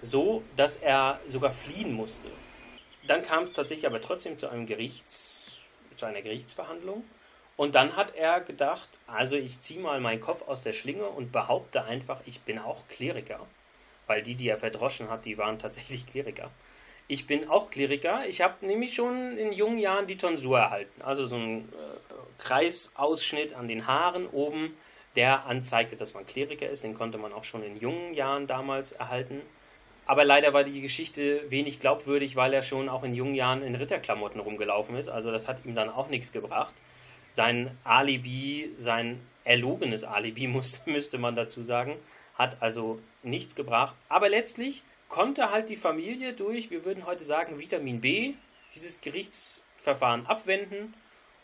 so 0.02 0.44
dass 0.56 0.78
er 0.78 1.20
sogar 1.28 1.52
fliehen 1.52 1.94
musste. 1.94 2.30
Dann 3.08 3.26
kam 3.26 3.44
es 3.44 3.54
tatsächlich 3.54 3.88
aber 3.88 4.02
trotzdem 4.02 4.38
zu 4.38 4.50
einem 4.50 4.68
Gerichts 4.68 5.62
zu 6.02 6.06
einer 6.06 6.22
Gerichtsverhandlung. 6.22 7.04
Und 7.56 7.76
dann 7.76 7.96
hat 7.96 8.16
er 8.16 8.42
gedacht, 8.42 8.90
also 9.06 9.36
ich 9.38 9.62
ziehe 9.62 9.80
mal 9.80 10.02
meinen 10.02 10.20
Kopf 10.20 10.48
aus 10.48 10.62
der 10.64 10.74
Schlinge 10.74 11.06
und 11.06 11.32
behaupte 11.32 11.84
einfach, 11.84 12.20
ich 12.26 12.42
bin 12.42 12.58
auch 12.58 12.88
Kleriker. 12.90 13.40
Weil 14.08 14.24
die, 14.24 14.36
die 14.36 14.50
er 14.50 14.58
verdroschen 14.58 15.10
hat, 15.10 15.26
die 15.26 15.38
waren 15.38 15.60
tatsächlich 15.60 16.08
Kleriker. 16.08 16.50
Ich 17.08 17.28
bin 17.28 17.50
auch 17.50 17.70
Kleriker. 17.70 18.26
Ich 18.26 18.42
habe 18.42 18.66
nämlich 18.66 18.96
schon 18.96 19.38
in 19.38 19.54
jungen 19.54 19.78
Jahren 19.78 20.08
die 20.08 20.18
Tonsur 20.18 20.60
erhalten. 20.60 21.02
Also 21.04 21.26
so 21.26 21.36
ein 21.36 21.60
äh, 21.60 22.42
Kreisausschnitt 22.44 23.54
an 23.54 23.68
den 23.68 23.86
Haaren 23.86 24.28
oben, 24.28 24.76
der 25.16 25.46
anzeigte, 25.46 25.96
dass 25.96 26.16
man 26.16 26.26
Kleriker 26.26 26.68
ist. 26.68 26.84
Den 26.84 26.96
konnte 26.96 27.20
man 27.20 27.32
auch 27.32 27.44
schon 27.44 27.64
in 27.64 27.80
jungen 27.80 28.16
Jahren 28.16 28.48
damals 28.48 28.92
erhalten. 28.94 29.42
Aber 30.12 30.26
leider 30.26 30.52
war 30.52 30.66
die 30.66 30.82
Geschichte 30.82 31.50
wenig 31.50 31.80
glaubwürdig, 31.80 32.36
weil 32.36 32.54
er 32.54 32.64
schon 32.64 32.90
auch 32.90 33.06
in 33.06 33.16
jungen 33.16 33.34
Jahren 33.34 33.64
in 33.64 33.76
Ritterklamotten 33.76 34.42
rumgelaufen 34.42 34.98
ist. 34.98 35.08
Also 35.08 35.32
das 35.32 35.48
hat 35.48 35.64
ihm 35.64 35.74
dann 35.74 35.90
auch 35.90 36.10
nichts 36.10 36.34
gebracht. 36.34 36.74
Sein 37.32 37.72
Alibi, 37.86 38.74
sein 38.76 39.22
erlogenes 39.46 40.04
Alibi, 40.04 40.48
muss, 40.50 40.86
müsste 40.86 41.18
man 41.18 41.38
dazu 41.38 41.64
sagen, 41.64 41.96
hat 42.38 42.58
also 42.60 43.00
nichts 43.24 43.56
gebracht. 43.56 43.96
Aber 44.10 44.28
letztlich 44.28 44.84
konnte 45.08 45.50
halt 45.50 45.70
die 45.70 45.78
Familie 45.78 46.34
durch, 46.34 46.72
wir 46.72 46.84
würden 46.84 47.06
heute 47.06 47.24
sagen, 47.24 47.58
Vitamin 47.58 48.02
B, 48.02 48.34
dieses 48.76 49.00
Gerichtsverfahren 49.00 50.26
abwenden 50.26 50.94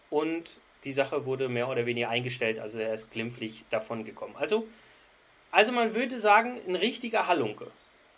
und 0.09 0.57
die 0.83 0.91
Sache 0.91 1.25
wurde 1.25 1.47
mehr 1.47 1.69
oder 1.69 1.85
weniger 1.85 2.09
eingestellt, 2.09 2.59
also 2.59 2.79
er 2.79 2.93
ist 2.93 3.11
glimpflich 3.11 3.63
davon 3.69 4.03
gekommen. 4.03 4.35
Also, 4.37 4.67
also 5.53 5.71
man 5.71 5.95
würde 5.95 6.19
sagen, 6.19 6.59
ein 6.67 6.75
richtiger 6.75 7.27
Halunke 7.27 7.71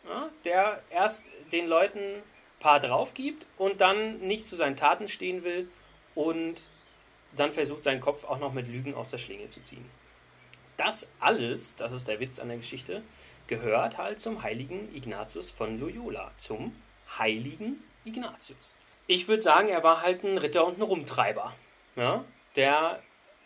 ja, 0.07 0.29
der 0.45 0.81
erst 0.89 1.25
den 1.51 1.67
Leuten 1.67 1.99
ein 1.99 2.23
paar 2.59 2.79
drauf 2.79 3.13
gibt 3.13 3.45
und 3.57 3.81
dann 3.81 4.19
nicht 4.19 4.45
zu 4.45 4.55
seinen 4.55 4.75
Taten 4.75 5.07
stehen 5.07 5.43
will 5.43 5.69
und 6.15 6.67
dann 7.35 7.51
versucht, 7.51 7.83
seinen 7.83 8.01
Kopf 8.01 8.23
auch 8.23 8.39
noch 8.39 8.53
mit 8.53 8.67
Lügen 8.67 8.93
aus 8.95 9.11
der 9.11 9.17
Schlinge 9.17 9.49
zu 9.49 9.61
ziehen. 9.61 9.85
Das 10.77 11.09
alles, 11.19 11.75
das 11.75 11.91
ist 11.91 12.07
der 12.07 12.19
Witz 12.19 12.39
an 12.39 12.47
der 12.47 12.57
Geschichte, 12.57 13.01
gehört 13.47 13.97
halt 13.97 14.19
zum 14.19 14.43
heiligen 14.43 14.95
Ignatius 14.95 15.51
von 15.51 15.79
Loyola, 15.79 16.31
zum 16.37 16.75
heiligen 17.17 17.83
Ignatius. 18.05 18.73
Ich 19.07 19.27
würde 19.27 19.41
sagen, 19.41 19.69
er 19.69 19.83
war 19.83 20.01
halt 20.01 20.23
ein 20.23 20.37
Ritter 20.37 20.65
und 20.65 20.77
ein 20.77 20.83
Rumtreiber, 20.83 21.53
ja, 21.95 22.23
der 22.55 22.99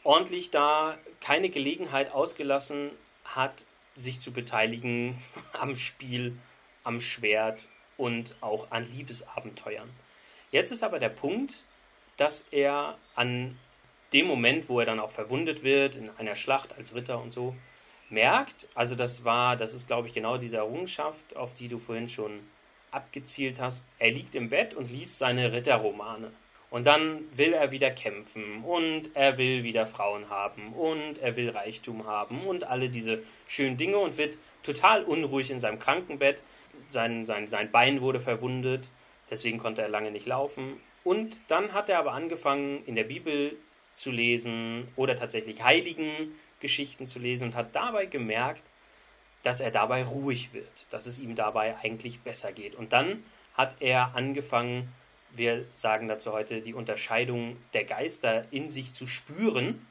ordentlich 0.03 0.51
da 0.51 0.97
keine 1.21 1.49
Gelegenheit 1.49 2.11
ausgelassen 2.11 2.91
hat, 3.23 3.65
sich 3.95 4.19
zu 4.19 4.31
beteiligen 4.31 5.17
am 5.53 5.75
Spiel, 5.75 6.37
am 6.83 7.01
Schwert 7.01 7.67
und 7.97 8.35
auch 8.41 8.71
an 8.71 8.85
Liebesabenteuern. 8.91 9.89
Jetzt 10.51 10.71
ist 10.71 10.83
aber 10.83 10.99
der 10.99 11.09
Punkt, 11.09 11.63
dass 12.17 12.45
er 12.51 12.97
an 13.15 13.57
dem 14.13 14.27
Moment, 14.27 14.69
wo 14.69 14.79
er 14.79 14.85
dann 14.85 14.99
auch 14.99 15.11
verwundet 15.11 15.63
wird 15.63 15.95
in 15.95 16.09
einer 16.17 16.35
Schlacht 16.35 16.73
als 16.77 16.93
Ritter 16.93 17.21
und 17.21 17.33
so, 17.33 17.55
merkt, 18.09 18.67
also 18.75 18.95
das 18.95 19.23
war, 19.23 19.57
das 19.57 19.73
ist 19.73 19.87
glaube 19.87 20.07
ich 20.07 20.13
genau 20.13 20.37
diese 20.37 20.57
Errungenschaft, 20.57 21.35
auf 21.35 21.53
die 21.55 21.67
du 21.67 21.79
vorhin 21.79 22.09
schon 22.09 22.39
abgezielt 22.91 23.59
hast. 23.59 23.85
Er 23.97 24.11
liegt 24.11 24.35
im 24.35 24.49
Bett 24.49 24.75
und 24.75 24.91
liest 24.91 25.17
seine 25.17 25.51
Ritterromane. 25.51 26.31
Und 26.73 26.87
dann 26.87 27.19
will 27.37 27.53
er 27.53 27.69
wieder 27.69 27.91
kämpfen 27.91 28.63
und 28.63 29.11
er 29.13 29.37
will 29.37 29.63
wieder 29.63 29.85
Frauen 29.85 30.31
haben 30.31 30.73
und 30.73 31.19
er 31.19 31.35
will 31.35 31.51
Reichtum 31.51 32.07
haben 32.07 32.47
und 32.47 32.63
alle 32.63 32.89
diese 32.89 33.19
schönen 33.47 33.77
Dinge 33.77 33.99
und 33.99 34.17
wird 34.17 34.39
total 34.63 35.03
unruhig 35.03 35.51
in 35.51 35.59
seinem 35.59 35.77
Krankenbett. 35.77 36.41
Sein, 36.89 37.27
sein, 37.27 37.47
sein 37.47 37.69
Bein 37.69 38.01
wurde 38.01 38.19
verwundet, 38.19 38.89
deswegen 39.29 39.59
konnte 39.59 39.83
er 39.83 39.87
lange 39.87 40.09
nicht 40.09 40.25
laufen. 40.25 40.81
Und 41.03 41.41
dann 41.47 41.73
hat 41.73 41.89
er 41.89 41.99
aber 41.99 42.13
angefangen, 42.13 42.83
in 42.87 42.95
der 42.95 43.03
Bibel 43.03 43.55
zu 43.95 44.09
lesen 44.09 44.87
oder 44.95 45.15
tatsächlich 45.15 45.63
heiligen 45.63 46.33
Geschichten 46.59 47.05
zu 47.05 47.19
lesen 47.19 47.49
und 47.49 47.55
hat 47.55 47.75
dabei 47.75 48.07
gemerkt, 48.07 48.63
dass 49.43 49.61
er 49.61 49.69
dabei 49.69 50.03
ruhig 50.03 50.53
wird, 50.53 50.87
dass 50.89 51.05
es 51.05 51.19
ihm 51.19 51.35
dabei 51.35 51.75
eigentlich 51.83 52.21
besser 52.21 52.51
geht. 52.51 52.73
Und 52.73 52.93
dann 52.93 53.23
hat 53.53 53.75
er 53.79 54.15
angefangen, 54.15 54.91
wir 55.35 55.65
sagen 55.75 56.07
dazu 56.07 56.31
heute, 56.31 56.61
die 56.61 56.73
Unterscheidung 56.73 57.57
der 57.73 57.83
Geister 57.83 58.45
in 58.51 58.69
sich 58.69 58.93
zu 58.93 59.07
spüren. 59.07 59.85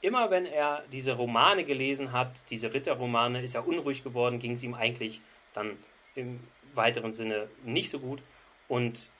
Immer 0.00 0.30
wenn 0.30 0.46
er 0.46 0.84
diese 0.92 1.14
Romane 1.14 1.64
gelesen 1.64 2.12
hat, 2.12 2.30
diese 2.50 2.74
Ritterromane, 2.74 3.42
ist 3.42 3.54
er 3.54 3.66
unruhig 3.66 4.04
geworden, 4.04 4.38
ging 4.38 4.52
es 4.52 4.62
ihm 4.62 4.74
eigentlich 4.74 5.20
dann 5.54 5.70
im 6.14 6.40
weiteren 6.74 7.14
Sinne 7.14 7.48
nicht 7.64 7.90
so 7.90 7.98
gut. 7.98 8.20
Und 8.68 9.10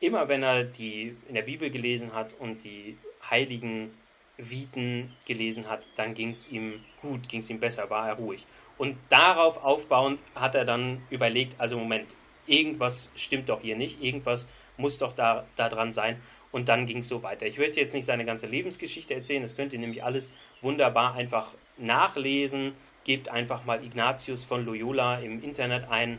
immer 0.00 0.28
wenn 0.28 0.42
er 0.42 0.64
die 0.64 1.16
in 1.28 1.34
der 1.34 1.42
Bibel 1.42 1.70
gelesen 1.70 2.14
hat 2.14 2.30
und 2.38 2.62
die 2.64 2.96
heiligen 3.28 3.90
Viten 4.36 5.12
gelesen 5.26 5.68
hat, 5.68 5.82
dann 5.96 6.14
ging 6.14 6.30
es 6.30 6.50
ihm 6.50 6.82
gut, 7.00 7.28
ging 7.28 7.40
es 7.40 7.50
ihm 7.50 7.60
besser, 7.60 7.90
war 7.90 8.08
er 8.08 8.14
ruhig. 8.14 8.46
Und 8.78 8.96
darauf 9.10 9.62
aufbauend 9.62 10.18
hat 10.34 10.54
er 10.54 10.64
dann 10.64 11.02
überlegt, 11.10 11.60
also 11.60 11.78
Moment, 11.78 12.08
irgendwas 12.46 13.12
stimmt 13.14 13.48
doch 13.48 13.60
hier 13.60 13.76
nicht, 13.76 14.02
irgendwas 14.02 14.48
muss 14.82 14.98
doch 14.98 15.14
da, 15.14 15.46
da 15.56 15.70
dran 15.70 15.94
sein. 15.94 16.20
Und 16.50 16.68
dann 16.68 16.84
ging 16.84 16.98
es 16.98 17.08
so 17.08 17.22
weiter. 17.22 17.46
Ich 17.46 17.56
möchte 17.56 17.80
jetzt 17.80 17.94
nicht 17.94 18.04
seine 18.04 18.26
ganze 18.26 18.46
Lebensgeschichte 18.46 19.14
erzählen, 19.14 19.40
das 19.40 19.56
könnt 19.56 19.72
ihr 19.72 19.78
nämlich 19.78 20.04
alles 20.04 20.34
wunderbar 20.60 21.14
einfach 21.14 21.48
nachlesen. 21.78 22.74
Gebt 23.04 23.30
einfach 23.30 23.64
mal 23.64 23.82
Ignatius 23.82 24.44
von 24.44 24.64
Loyola 24.64 25.18
im 25.18 25.42
Internet 25.42 25.88
ein 25.90 26.18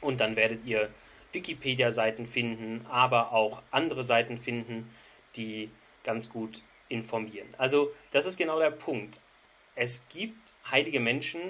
und 0.00 0.20
dann 0.20 0.36
werdet 0.36 0.64
ihr 0.66 0.90
Wikipedia-Seiten 1.32 2.26
finden, 2.26 2.86
aber 2.90 3.32
auch 3.32 3.62
andere 3.70 4.04
Seiten 4.04 4.38
finden, 4.38 4.88
die 5.34 5.70
ganz 6.04 6.28
gut 6.28 6.60
informieren. 6.88 7.48
Also 7.58 7.90
das 8.12 8.26
ist 8.26 8.36
genau 8.36 8.58
der 8.58 8.70
Punkt. 8.70 9.18
Es 9.74 10.04
gibt 10.10 10.52
heilige 10.70 11.00
Menschen, 11.00 11.40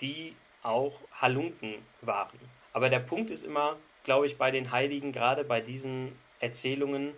die 0.00 0.34
auch 0.62 0.92
Halunken 1.20 1.74
waren. 2.02 2.38
Aber 2.72 2.90
der 2.90 2.98
Punkt 2.98 3.30
ist 3.30 3.44
immer, 3.44 3.76
glaube 4.04 4.26
ich, 4.26 4.36
bei 4.36 4.50
den 4.50 4.70
Heiligen, 4.70 5.12
gerade 5.12 5.44
bei 5.44 5.60
diesen 5.60 6.12
Erzählungen, 6.40 7.12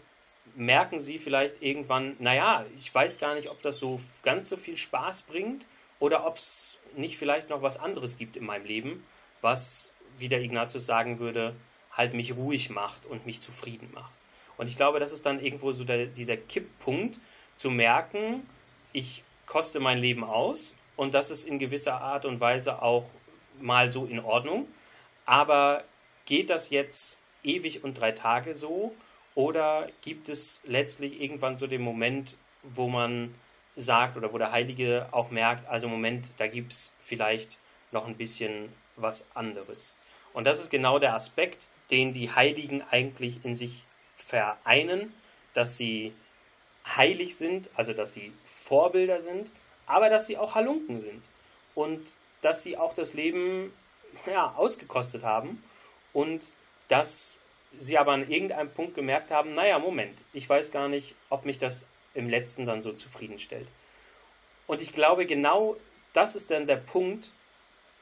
merken 0.55 1.01
sie 1.01 1.19
vielleicht 1.19 1.63
irgendwann, 1.63 2.17
naja, 2.19 2.65
ich 2.79 2.95
weiß 2.95 3.19
gar 3.19 3.35
nicht, 3.35 3.49
ob 3.49 3.63
das 3.63 3.79
so 3.79 4.01
ganz 4.23 4.49
so 4.49 4.57
viel 4.57 4.77
Spaß 4.77 5.23
bringt 5.23 5.65
oder 5.99 6.27
ob 6.27 6.37
es 6.37 6.77
nicht 6.97 7.17
vielleicht 7.17 7.49
noch 7.49 7.63
was 7.63 7.79
anderes 7.79 8.19
gibt 8.19 8.37
in 8.37 8.45
meinem 8.45 8.67
Leben, 8.67 9.05
was, 9.41 9.95
wie 10.19 10.29
der 10.29 10.43
Ignatius 10.43 10.85
sagen 10.85 11.19
würde, 11.19 11.55
halt 11.93 12.15
mich 12.15 12.35
ruhig 12.35 12.71
macht 12.71 13.07
und 13.07 13.25
mich 13.25 13.41
zufrieden 13.41 13.89
macht. 13.95 14.13
Und 14.59 14.69
ich 14.69 14.77
glaube, 14.77 15.01
das 15.01 15.13
ist 15.13 15.25
dann 15.25 15.43
irgendwo 15.43 15.73
so 15.73 15.85
der, 15.85 16.07
dieser 16.07 16.37
Kipppunkt, 16.37 17.17
zu 17.57 17.71
merken, 17.71 18.47
ich 18.93 19.23
koste 19.47 19.81
mein 19.81 19.99
Leben 19.99 20.25
aus 20.25 20.77
und 20.97 21.15
das 21.15 21.31
ist 21.31 21.47
in 21.47 21.59
gewisser 21.59 22.01
Art 22.01 22.25
und 22.25 22.41
Weise 22.41 22.83
auch 22.83 23.09
mal 23.61 23.93
so 23.93 24.07
in 24.07 24.21
Ordnung. 24.21 24.67
Aber 25.27 25.85
geht 26.33 26.49
das 26.49 26.71
jetzt 26.71 27.19
ewig 27.45 27.85
und 27.85 28.01
drei 28.01 28.13
Tage 28.13 28.55
so? 28.55 28.95
Oder 29.35 29.91
gibt 30.01 30.31
es 30.31 30.63
letztlich 30.65 31.21
irgendwann 31.21 31.59
so 31.59 31.67
den 31.67 31.83
Moment, 31.83 32.37
wo 32.63 32.89
man 32.89 33.35
sagt 33.77 34.17
oder 34.17 34.33
wo 34.33 34.39
der 34.39 34.51
Heilige 34.51 35.09
auch 35.11 35.31
merkt, 35.31 35.69
also 35.69 35.89
Moment, 35.89 36.31
da 36.39 36.47
gibt 36.47 36.73
es 36.73 36.95
vielleicht 37.05 37.59
noch 37.91 38.07
ein 38.07 38.17
bisschen 38.17 38.73
was 38.97 39.27
anderes. 39.35 39.99
Und 40.33 40.47
das 40.47 40.59
ist 40.59 40.71
genau 40.71 40.99
der 40.99 41.13
Aspekt, 41.15 41.67
den 41.91 42.15
die 42.15 42.31
Heiligen 42.31 42.83
eigentlich 42.91 43.45
in 43.45 43.55
sich 43.55 43.85
vereinen, 44.17 45.13
dass 45.53 45.77
sie 45.77 46.15
heilig 46.97 47.37
sind, 47.37 47.69
also 47.75 47.93
dass 47.93 48.15
sie 48.15 48.33
Vorbilder 48.47 49.21
sind, 49.21 49.51
aber 49.85 50.09
dass 50.09 50.29
sie 50.29 50.39
auch 50.39 50.55
Halunken 50.55 51.03
sind 51.03 51.23
und 51.75 52.01
dass 52.41 52.63
sie 52.63 52.79
auch 52.79 52.95
das 52.95 53.13
Leben 53.13 53.71
ja, 54.27 54.55
ausgekostet 54.57 55.25
haben 55.25 55.63
und 56.13 56.53
dass 56.89 57.37
sie 57.79 57.99
aber 57.99 58.13
an 58.13 58.31
irgendeinem 58.31 58.71
Punkt 58.71 58.95
gemerkt 58.95 59.31
haben, 59.31 59.55
naja, 59.55 59.79
Moment, 59.79 60.19
ich 60.33 60.49
weiß 60.49 60.71
gar 60.71 60.89
nicht, 60.89 61.15
ob 61.31 61.45
mich 61.45 61.59
das 61.59 61.89
im 62.15 62.29
letzten 62.29 62.67
dann 62.67 62.83
so 62.83 62.93
zufriedenstellt. 62.93 63.67
Und 64.67 64.83
ich 64.83 64.93
glaube, 64.93 65.27
genau 65.27 65.77
das 66.13 66.37
ist 66.37 66.51
dann 66.51 66.67
der 66.67 66.77
Punkt, 66.77 67.31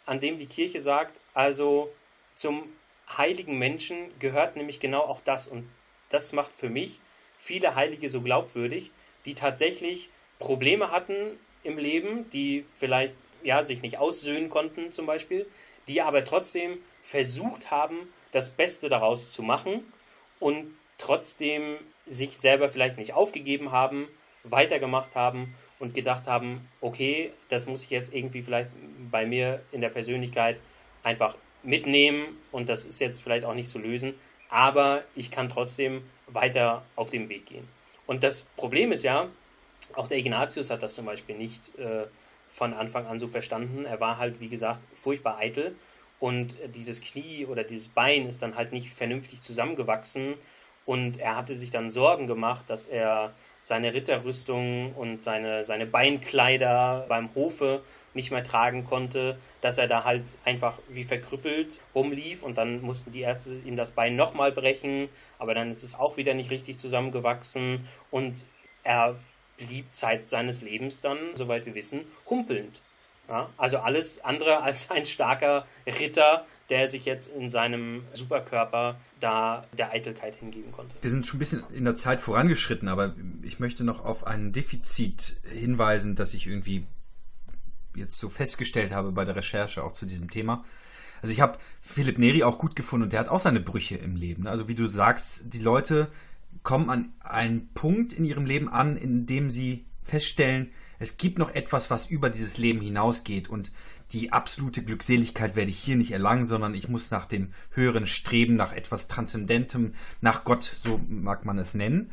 an 0.07 0.21
dem 0.21 0.39
die 0.39 0.47
Kirche 0.47 0.81
sagt, 0.81 1.17
also 1.35 1.93
zum 2.35 2.65
heiligen 3.17 3.59
Menschen 3.59 3.97
gehört 4.19 4.57
nämlich 4.57 4.81
genau 4.81 5.03
auch 5.03 5.21
das. 5.25 5.49
Und 5.49 5.69
das 6.11 6.33
macht 6.33 6.51
für 6.59 6.69
mich 6.69 6.99
viele 7.39 7.75
Heilige 7.75 8.09
so 8.09 8.21
glaubwürdig, 8.21 8.91
die 9.25 9.35
tatsächlich 9.35 10.09
Probleme 10.39 10.91
hatten 10.91 11.15
im 11.63 11.79
Leben, 11.79 12.31
die 12.31 12.65
vielleicht 12.79 13.15
ja, 13.43 13.63
sich 13.63 13.83
nicht 13.83 13.99
aussöhnen 13.99 14.51
konnten 14.51 14.93
zum 14.93 15.07
Beispiel, 15.07 15.47
die 15.89 16.03
aber 16.03 16.25
trotzdem 16.25 16.79
versucht 17.03 17.71
haben, 17.71 17.97
das 18.33 18.51
Beste 18.51 18.89
daraus 18.89 19.33
zu 19.33 19.43
machen 19.43 19.85
und 20.39 20.67
trotzdem 20.99 21.77
sich 22.07 22.39
selber 22.39 22.69
vielleicht 22.69 22.99
nicht 22.99 23.13
aufgegeben 23.15 23.73
haben, 23.73 24.09
weitergemacht 24.45 25.15
haben 25.15 25.55
und 25.79 25.95
gedacht 25.95 26.27
haben, 26.27 26.69
okay, 26.81 27.33
das 27.49 27.67
muss 27.67 27.85
ich 27.85 27.91
jetzt 27.91 28.15
irgendwie 28.15 28.43
vielleicht 28.43 28.71
bei 29.11 29.27
mir 29.27 29.63
in 29.73 29.81
der 29.81 29.89
Persönlichkeit 29.89 30.61
einfach 31.03 31.35
mitnehmen 31.63 32.37
und 32.53 32.69
das 32.69 32.85
ist 32.85 33.01
jetzt 33.01 33.23
vielleicht 33.23 33.45
auch 33.45 33.55
nicht 33.55 33.69
zu 33.69 33.79
lösen, 33.79 34.15
aber 34.49 35.03
ich 35.15 35.31
kann 35.31 35.49
trotzdem 35.49 36.03
weiter 36.27 36.85
auf 36.97 37.11
dem 37.11 37.29
Weg 37.29 37.47
gehen. 37.47 37.67
Und 38.07 38.23
das 38.23 38.45
Problem 38.57 38.93
ist 38.93 39.05
ja, 39.05 39.29
auch 39.95 40.09
der 40.09 40.19
Ignatius 40.19 40.71
hat 40.71 40.83
das 40.83 40.95
zum 40.95 41.07
Beispiel 41.07 41.37
nicht 41.37 41.79
äh, 41.79 42.07
von 42.53 42.75
Anfang 42.75 43.07
an 43.07 43.19
so 43.19 43.29
verstanden. 43.29 43.85
Er 43.85 44.01
war 44.01 44.19
halt, 44.19 44.41
wie 44.41 44.49
gesagt, 44.49 44.81
furchtbar 45.03 45.39
eitel 45.39 45.75
und 46.21 46.57
dieses 46.75 47.01
Knie 47.01 47.47
oder 47.47 47.65
dieses 47.65 47.89
Bein 47.89 48.29
ist 48.29 48.43
dann 48.43 48.55
halt 48.55 48.73
nicht 48.73 48.93
vernünftig 48.93 49.41
zusammengewachsen. 49.41 50.35
Und 50.85 51.19
er 51.19 51.37
hatte 51.37 51.55
sich 51.55 51.71
dann 51.71 51.91
Sorgen 51.91 52.27
gemacht, 52.27 52.65
dass 52.69 52.87
er 52.87 53.33
seine 53.63 53.95
Ritterrüstung 53.95 54.93
und 54.95 55.23
seine, 55.23 55.65
seine 55.65 55.87
Beinkleider 55.87 57.07
beim 57.09 57.35
Hofe 57.35 57.81
nicht 58.13 58.33
mehr 58.33 58.45
tragen 58.45 58.85
konnte, 58.85 59.39
dass 59.61 59.79
er 59.79 59.87
da 59.87 60.05
halt 60.05 60.37
einfach 60.45 60.79
wie 60.89 61.05
verkrüppelt 61.05 61.81
rumlief. 61.95 62.43
Und 62.43 62.59
dann 62.59 62.83
mussten 62.83 63.13
die 63.13 63.21
Ärzte 63.21 63.57
ihm 63.65 63.77
das 63.77 63.93
Bein 63.93 64.17
nochmal 64.17 64.53
brechen, 64.53 65.09
aber 65.39 65.55
dann 65.55 65.71
ist 65.71 65.83
es 65.83 65.95
auch 65.95 66.17
wieder 66.17 66.35
nicht 66.35 66.51
richtig 66.51 66.79
zusammengewachsen. 66.79 67.87
Und 68.11 68.45
er 68.83 69.17
blieb 69.57 69.95
Zeit 69.95 70.29
seines 70.29 70.61
Lebens 70.63 71.01
dann, 71.01 71.19
soweit 71.35 71.65
wir 71.67 71.75
wissen, 71.75 72.01
humpelnd. 72.29 72.81
Ja, 73.31 73.49
also 73.57 73.79
alles 73.79 74.23
andere 74.25 74.63
als 74.63 74.91
ein 74.91 75.07
starker 75.07 75.65
Ritter, 75.87 76.45
der 76.69 76.89
sich 76.89 77.05
jetzt 77.05 77.29
in 77.29 77.51
seinem 77.51 78.03
Superkörper 78.13 78.97
da 79.21 79.65
der 79.77 79.93
Eitelkeit 79.93 80.37
hingeben 80.37 80.73
konnte. 80.73 80.95
Wir 81.01 81.11
sind 81.11 81.27
schon 81.27 81.37
ein 81.37 81.41
bisschen 81.41 81.63
in 81.73 81.85
der 81.85 81.97
Zeit 81.97 82.21
vorangeschritten, 82.21 82.89
aber 82.89 83.15
ich 83.43 83.59
möchte 83.59 83.85
noch 83.85 84.05
auf 84.05 84.27
ein 84.27 84.53
Defizit 84.53 85.41
hinweisen, 85.45 86.15
das 86.15 86.35
ich 86.35 86.47
irgendwie 86.47 86.87
jetzt 87.95 88.19
so 88.19 88.29
festgestellt 88.29 88.93
habe 88.93 89.13
bei 89.13 89.25
der 89.25 89.37
Recherche 89.37 89.83
auch 89.83 89.93
zu 89.93 90.07
diesem 90.07 90.31
Thema. 90.31 90.65
Also 91.23 91.33
ich 91.33 91.41
habe 91.41 91.59
Philipp 91.81 92.19
Neri 92.19 92.45
auch 92.45 92.59
gut 92.59 92.77
gefunden 92.77 93.05
und 93.05 93.13
der 93.13 93.21
hat 93.21 93.29
auch 93.29 93.41
seine 93.41 93.61
Brüche 93.61 93.97
im 93.97 94.17
Leben. 94.17 94.47
Also 94.47 94.69
wie 94.69 94.75
du 94.75 94.87
sagst, 94.87 95.53
die 95.53 95.59
Leute 95.59 96.09
kommen 96.63 96.91
an 96.91 97.13
einen 97.21 97.73
Punkt 97.75 98.13
in 98.13 98.25
ihrem 98.25 98.47
Leben 98.47 98.69
an, 98.69 98.97
in 98.97 99.27
dem 99.27 99.51
sie 99.51 99.87
feststellen, 100.03 100.73
es 101.01 101.17
gibt 101.17 101.39
noch 101.39 101.53
etwas, 101.55 101.91
was 101.91 102.07
über 102.07 102.31
dieses 102.31 102.59
Leben 102.59 102.81
hinausgeht 102.81 103.49
und 103.49 103.73
die 104.13 104.33
absolute 104.33 104.85
Glückseligkeit 104.85 105.57
werde 105.57 105.71
ich 105.71 105.79
hier 105.79 105.97
nicht 105.97 106.13
erlangen, 106.13 106.45
sondern 106.45 106.75
ich 106.75 106.89
muss 106.89 107.11
nach 107.11 107.27
dem 107.27 107.53
höheren 107.71 108.07
Streben, 108.07 108.55
nach 108.55 108.73
etwas 108.73 109.09
Transzendentem, 109.09 109.95
nach 110.21 110.45
Gott, 110.45 110.63
so 110.83 111.01
mag 111.09 111.47
man 111.47 111.59
es 111.59 111.75
nennen. 111.75 112.11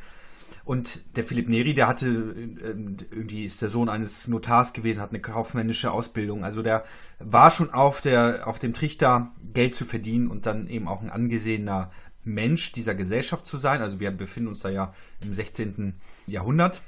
Und 0.63 1.17
der 1.17 1.23
Philipp 1.23 1.49
Neri, 1.49 1.73
der 1.73 1.87
hatte, 1.87 2.07
ähm, 2.07 2.97
irgendwie 3.11 3.45
ist 3.45 3.61
der 3.61 3.69
Sohn 3.69 3.89
eines 3.89 4.27
Notars 4.27 4.73
gewesen, 4.73 5.01
hat 5.01 5.11
eine 5.11 5.21
kaufmännische 5.21 5.91
Ausbildung. 5.91 6.43
Also 6.43 6.61
der 6.61 6.83
war 7.19 7.49
schon 7.49 7.73
auf, 7.73 8.01
der, 8.01 8.47
auf 8.47 8.59
dem 8.59 8.73
Trichter, 8.73 9.33
Geld 9.53 9.75
zu 9.75 9.85
verdienen 9.85 10.27
und 10.27 10.45
dann 10.45 10.67
eben 10.67 10.87
auch 10.87 11.01
ein 11.01 11.09
angesehener 11.09 11.91
Mensch 12.23 12.73
dieser 12.73 12.95
Gesellschaft 12.95 13.45
zu 13.45 13.57
sein. 13.57 13.81
Also 13.81 13.99
wir 13.99 14.11
befinden 14.11 14.49
uns 14.49 14.59
da 14.61 14.69
ja 14.69 14.93
im 15.21 15.33
16. 15.33 15.95
Jahrhundert. 16.27 16.81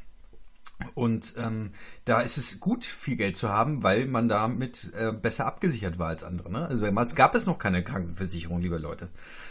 Und 0.95 1.33
ähm, 1.37 1.71
da 2.05 2.21
ist 2.21 2.37
es 2.37 2.59
gut, 2.59 2.85
viel 2.85 3.17
Geld 3.17 3.35
zu 3.35 3.49
haben, 3.49 3.83
weil 3.83 4.05
man 4.05 4.29
damit 4.29 4.91
äh, 4.93 5.11
besser 5.11 5.45
abgesichert 5.45 5.99
war 5.99 6.07
als 6.07 6.23
andere. 6.23 6.51
Ne? 6.51 6.67
Also 6.67 6.85
damals 6.85 7.15
gab 7.15 7.35
es 7.35 7.45
noch 7.45 7.59
keine 7.59 7.83
Krankenversicherung, 7.83 8.61
liebe 8.61 8.77
Leute. 8.77 9.09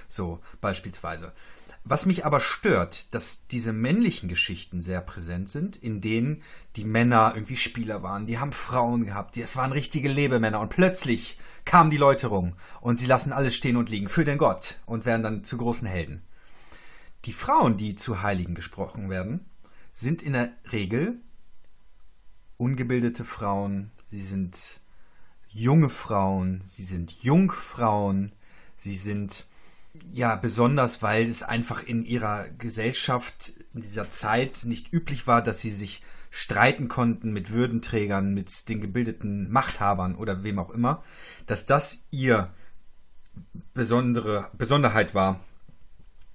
So 0.09 0.41
beispielsweise. 0.61 1.33
Was 1.85 2.07
mich 2.07 2.27
aber 2.27 2.41
stört, 2.41 3.15
dass 3.15 3.47
diese 3.47 3.73
männlichen 3.73 4.29
Geschichten 4.29 4.81
sehr 4.81 5.01
präsent 5.01 5.49
sind, 5.49 5.77
in 5.77 6.01
denen 6.01 6.43
die 6.77 6.85
Männer 6.85 7.33
irgendwie 7.35 7.57
Spieler 7.57 8.03
waren, 8.03 8.27
die 8.27 8.39
haben 8.39 8.53
Frauen 8.53 9.05
gehabt, 9.05 9.37
die, 9.37 9.43
es 9.43 9.57
waren 9.57 9.73
richtige 9.73 10.09
Lebemänner 10.09 10.61
und 10.61 10.69
plötzlich 10.71 11.39
kam 11.65 11.89
die 11.89 11.97
Läuterung 11.97 12.57
und 12.81 12.97
sie 12.97 13.07
lassen 13.07 13.33
alles 13.33 13.55
stehen 13.55 13.77
und 13.77 13.89
liegen 13.89 14.09
für 14.09 14.25
den 14.25 14.39
Gott 14.39 14.81
und 14.87 15.07
werden 15.07 15.23
dann 15.23 15.45
zu 15.45 15.57
großen 15.57 15.89
Helden. 15.89 16.23
Die 17.25 17.33
Frauen, 17.33 17.77
die 17.77 17.95
zu 17.95 18.23
Heiligen 18.23 18.55
gesprochen 18.55 19.09
werden, 19.09 19.47
sind 19.99 20.23
in 20.23 20.35
der 20.35 20.53
Regel 20.71 21.21
ungebildete 22.57 23.25
Frauen, 23.25 23.91
sie 24.07 24.21
sind 24.21 24.81
junge 25.49 25.91
Frauen, 25.91 26.63
sie 26.67 26.85
sind 26.85 27.25
Jungfrauen, 27.25 28.33
sie 28.77 28.95
sind 28.95 29.47
ja 30.13 30.37
besonders, 30.37 31.03
weil 31.03 31.27
es 31.27 31.43
einfach 31.43 31.83
in 31.83 32.05
ihrer 32.05 32.49
Gesellschaft 32.49 33.53
in 33.75 33.81
dieser 33.81 34.09
Zeit 34.09 34.61
nicht 34.67 34.93
üblich 34.93 35.27
war, 35.27 35.43
dass 35.43 35.61
sie 35.61 35.71
sich 35.71 36.03
streiten 36.31 36.87
konnten 36.87 37.33
mit 37.33 37.51
Würdenträgern, 37.51 38.35
mit 38.35 38.69
den 38.69 38.81
gebildeten 38.81 39.51
Machthabern 39.51 40.15
oder 40.15 40.45
wem 40.45 40.61
auch 40.61 40.71
immer, 40.71 41.03
dass 41.47 41.67
das 41.67 42.05
ihr 42.13 42.53
besondere 43.75 44.49
Besonderheit 44.57 45.15
war, 45.15 45.41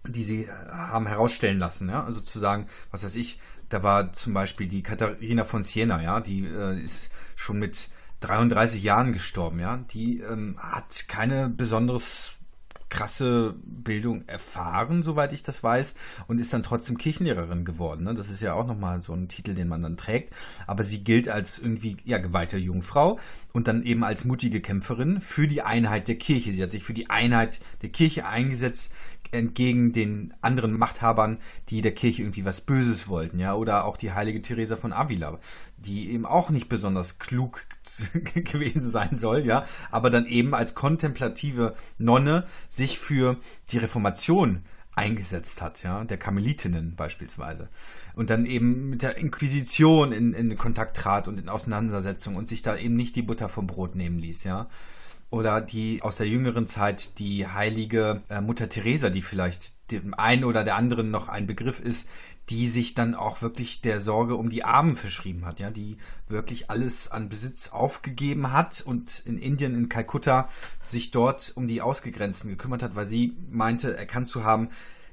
die 0.07 0.23
sie 0.23 0.47
haben 0.69 1.07
herausstellen 1.07 1.59
lassen. 1.59 1.89
Ja? 1.89 2.03
Also 2.03 2.21
zu 2.21 2.39
sagen, 2.39 2.65
was 2.91 3.03
weiß 3.03 3.15
ich, 3.15 3.39
da 3.69 3.83
war 3.83 4.13
zum 4.13 4.33
Beispiel 4.33 4.67
die 4.67 4.83
Katharina 4.83 5.45
von 5.45 5.63
Siena, 5.63 6.01
ja, 6.01 6.19
die 6.19 6.45
äh, 6.45 6.79
ist 6.79 7.09
schon 7.35 7.59
mit 7.59 7.89
33 8.19 8.83
Jahren 8.83 9.13
gestorben, 9.13 9.59
ja. 9.59 9.77
Die 9.77 10.19
ähm, 10.19 10.57
hat 10.59 11.07
keine 11.07 11.49
besonderes 11.49 12.39
krasse 12.93 13.55
Bildung 13.63 14.27
erfahren, 14.27 15.01
soweit 15.01 15.33
ich 15.33 15.41
das 15.41 15.63
weiß, 15.63 15.95
und 16.27 16.39
ist 16.39 16.53
dann 16.53 16.61
trotzdem 16.61 16.99
Kirchenlehrerin 16.99 17.65
geworden. 17.65 18.03
Ne? 18.03 18.13
Das 18.13 18.29
ist 18.29 18.41
ja 18.41 18.53
auch 18.53 18.67
nochmal 18.67 19.01
so 19.01 19.13
ein 19.13 19.27
Titel, 19.27 19.55
den 19.55 19.67
man 19.67 19.81
dann 19.81 19.97
trägt. 19.97 20.31
Aber 20.67 20.83
sie 20.83 21.03
gilt 21.03 21.27
als 21.27 21.57
irgendwie 21.57 21.97
ja 22.05 22.19
geweihte 22.19 22.57
Jungfrau 22.57 23.19
und 23.51 23.67
dann 23.67 23.81
eben 23.81 24.03
als 24.03 24.25
mutige 24.25 24.61
Kämpferin 24.61 25.21
für 25.21 25.47
die 25.47 25.63
Einheit 25.63 26.07
der 26.07 26.19
Kirche. 26.19 26.51
Sie 26.51 26.61
hat 26.61 26.69
sich 26.69 26.83
für 26.83 26.93
die 26.93 27.09
Einheit 27.09 27.61
der 27.81 27.89
Kirche 27.89 28.27
eingesetzt, 28.27 28.93
entgegen 29.33 29.91
den 29.91 30.33
anderen 30.41 30.77
Machthabern, 30.77 31.37
die 31.69 31.81
der 31.81 31.93
Kirche 31.93 32.21
irgendwie 32.21 32.45
was 32.45 32.61
Böses 32.61 33.07
wollten, 33.07 33.39
ja, 33.39 33.53
oder 33.53 33.85
auch 33.85 33.97
die 33.97 34.11
heilige 34.11 34.41
Theresa 34.41 34.75
von 34.75 34.93
Avila, 34.93 35.39
die 35.77 36.11
eben 36.11 36.25
auch 36.25 36.49
nicht 36.49 36.69
besonders 36.69 37.19
klug 37.19 37.65
gewesen 38.33 38.89
sein 38.89 39.13
soll, 39.13 39.45
ja, 39.45 39.65
aber 39.91 40.09
dann 40.09 40.25
eben 40.25 40.53
als 40.53 40.75
kontemplative 40.75 41.73
Nonne 41.97 42.45
sich 42.67 42.99
für 42.99 43.37
die 43.71 43.77
Reformation 43.77 44.63
eingesetzt 44.95 45.61
hat, 45.61 45.83
ja, 45.83 46.03
der 46.03 46.17
Karmelitinnen 46.17 46.95
beispielsweise. 46.95 47.69
Und 48.15 48.29
dann 48.29 48.45
eben 48.45 48.91
mit 48.91 49.01
der 49.01 49.17
Inquisition 49.17 50.11
in, 50.11 50.33
in 50.33 50.55
Kontakt 50.55 50.97
trat 50.97 51.27
und 51.27 51.39
in 51.39 51.49
Auseinandersetzung 51.49 52.35
und 52.35 52.47
sich 52.47 52.61
da 52.61 52.77
eben 52.77 52.95
nicht 52.95 53.15
die 53.15 53.23
Butter 53.23 53.49
vom 53.49 53.65
Brot 53.65 53.95
nehmen 53.95 54.19
ließ, 54.19 54.43
ja 54.43 54.67
oder 55.33 55.61
die 55.61 56.03
aus 56.03 56.17
der 56.17 56.27
jüngeren 56.27 56.67
Zeit 56.67 57.17
die 57.17 57.47
heilige 57.47 58.21
äh, 58.29 58.39
Mutter 58.39 58.69
Teresa, 58.69 59.09
die 59.09 59.23
vielleicht 59.23 59.73
dem 59.91 60.13
einen 60.13 60.43
oder 60.43 60.63
der 60.63 60.75
anderen 60.75 61.09
noch 61.09 61.27
ein 61.27 61.47
Begriff 61.47 61.79
ist, 61.79 62.07
die 62.51 62.67
sich 62.67 62.93
dann 62.93 63.15
auch 63.15 63.41
wirklich 63.41 63.81
der 63.81 63.99
Sorge 63.99 64.35
um 64.35 64.49
die 64.49 64.63
Armen 64.63 64.95
verschrieben 64.95 65.47
hat, 65.47 65.59
ja, 65.59 65.71
die 65.71 65.97
wirklich 66.27 66.69
alles 66.69 67.09
an 67.09 67.29
Besitz 67.29 67.69
aufgegeben 67.69 68.51
hat 68.51 68.81
und 68.85 69.23
in 69.25 69.39
Indien, 69.39 69.73
in 69.73 69.89
Kalkutta, 69.89 70.49
sich 70.83 71.09
dort 71.09 71.53
um 71.55 71.67
die 71.67 71.81
Ausgegrenzten 71.81 72.51
gekümmert 72.51 72.83
hat, 72.83 72.95
weil 72.95 73.05
sie 73.05 73.35
meinte, 73.49 73.97
erkannt 73.97 74.27
zu 74.27 74.43
haben, 74.43 74.69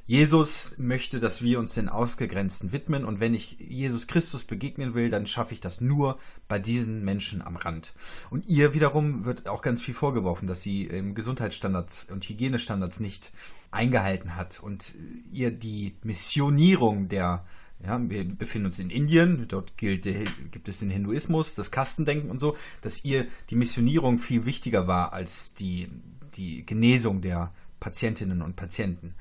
Jesus 0.07 0.75
möchte, 0.79 1.21
dass 1.21 1.43
wir 1.43 1.59
uns 1.59 1.75
den 1.75 1.89
Ausgegrenzten 1.89 2.73
widmen 2.73 3.05
und 3.05 3.21
wenn 3.21 3.35
ich 3.35 3.59
Jesus 3.61 4.07
Christus 4.07 4.45
begegnen 4.45 4.95
will, 4.95 5.09
dann 5.09 5.27
schaffe 5.27 5.55
ich 5.55 5.61
das 5.61 5.81
nur 5.81 6.19
bei 6.49 6.59
diesen 6.59 7.05
Menschen 7.05 7.43
am 7.43 7.57
Rand. 7.57 7.95
Und 8.31 8.47
ihr 8.47 8.75
wiederum 8.75 9.25
wird 9.25 9.47
auch 9.47 9.63
ganz 9.63 9.83
viel 9.83 9.95
vorgeworfen, 9.95 10.49
dass 10.49 10.63
sie 10.63 10.89
Gesundheitsstandards 11.15 12.09
und 12.11 12.25
Hygienestandards 12.25 12.99
nicht 13.01 13.33
eingehalten 13.71 14.35
hat 14.37 14.61
und 14.61 14.95
ihr 15.33 15.51
die 15.51 15.95
Missionierung 16.03 17.09
der 17.09 17.45
ja, 17.85 17.99
wir 18.11 18.25
befinden 18.25 18.67
uns 18.67 18.79
in 18.79 18.91
Indien, 18.91 19.47
dort 19.49 19.79
gilt, 19.79 20.05
gibt 20.51 20.69
es 20.69 20.81
den 20.81 20.91
Hinduismus, 20.91 21.55
das 21.55 21.71
Kastendenken 21.71 22.31
und 22.31 22.41
so, 22.41 22.57
dass 22.83 23.05
ihr 23.05 23.27
die 23.49 23.57
Missionierung 23.57 24.19
viel 24.19 24.45
wichtiger 24.45 24.87
war 24.87 25.13
als 25.13 25.55
die, 25.55 25.89
die 26.35 26.67
Genesung 26.67 27.23
der 27.23 27.53
Patientinnen 27.81 28.43
und 28.43 28.57
Patienten. 28.57 29.15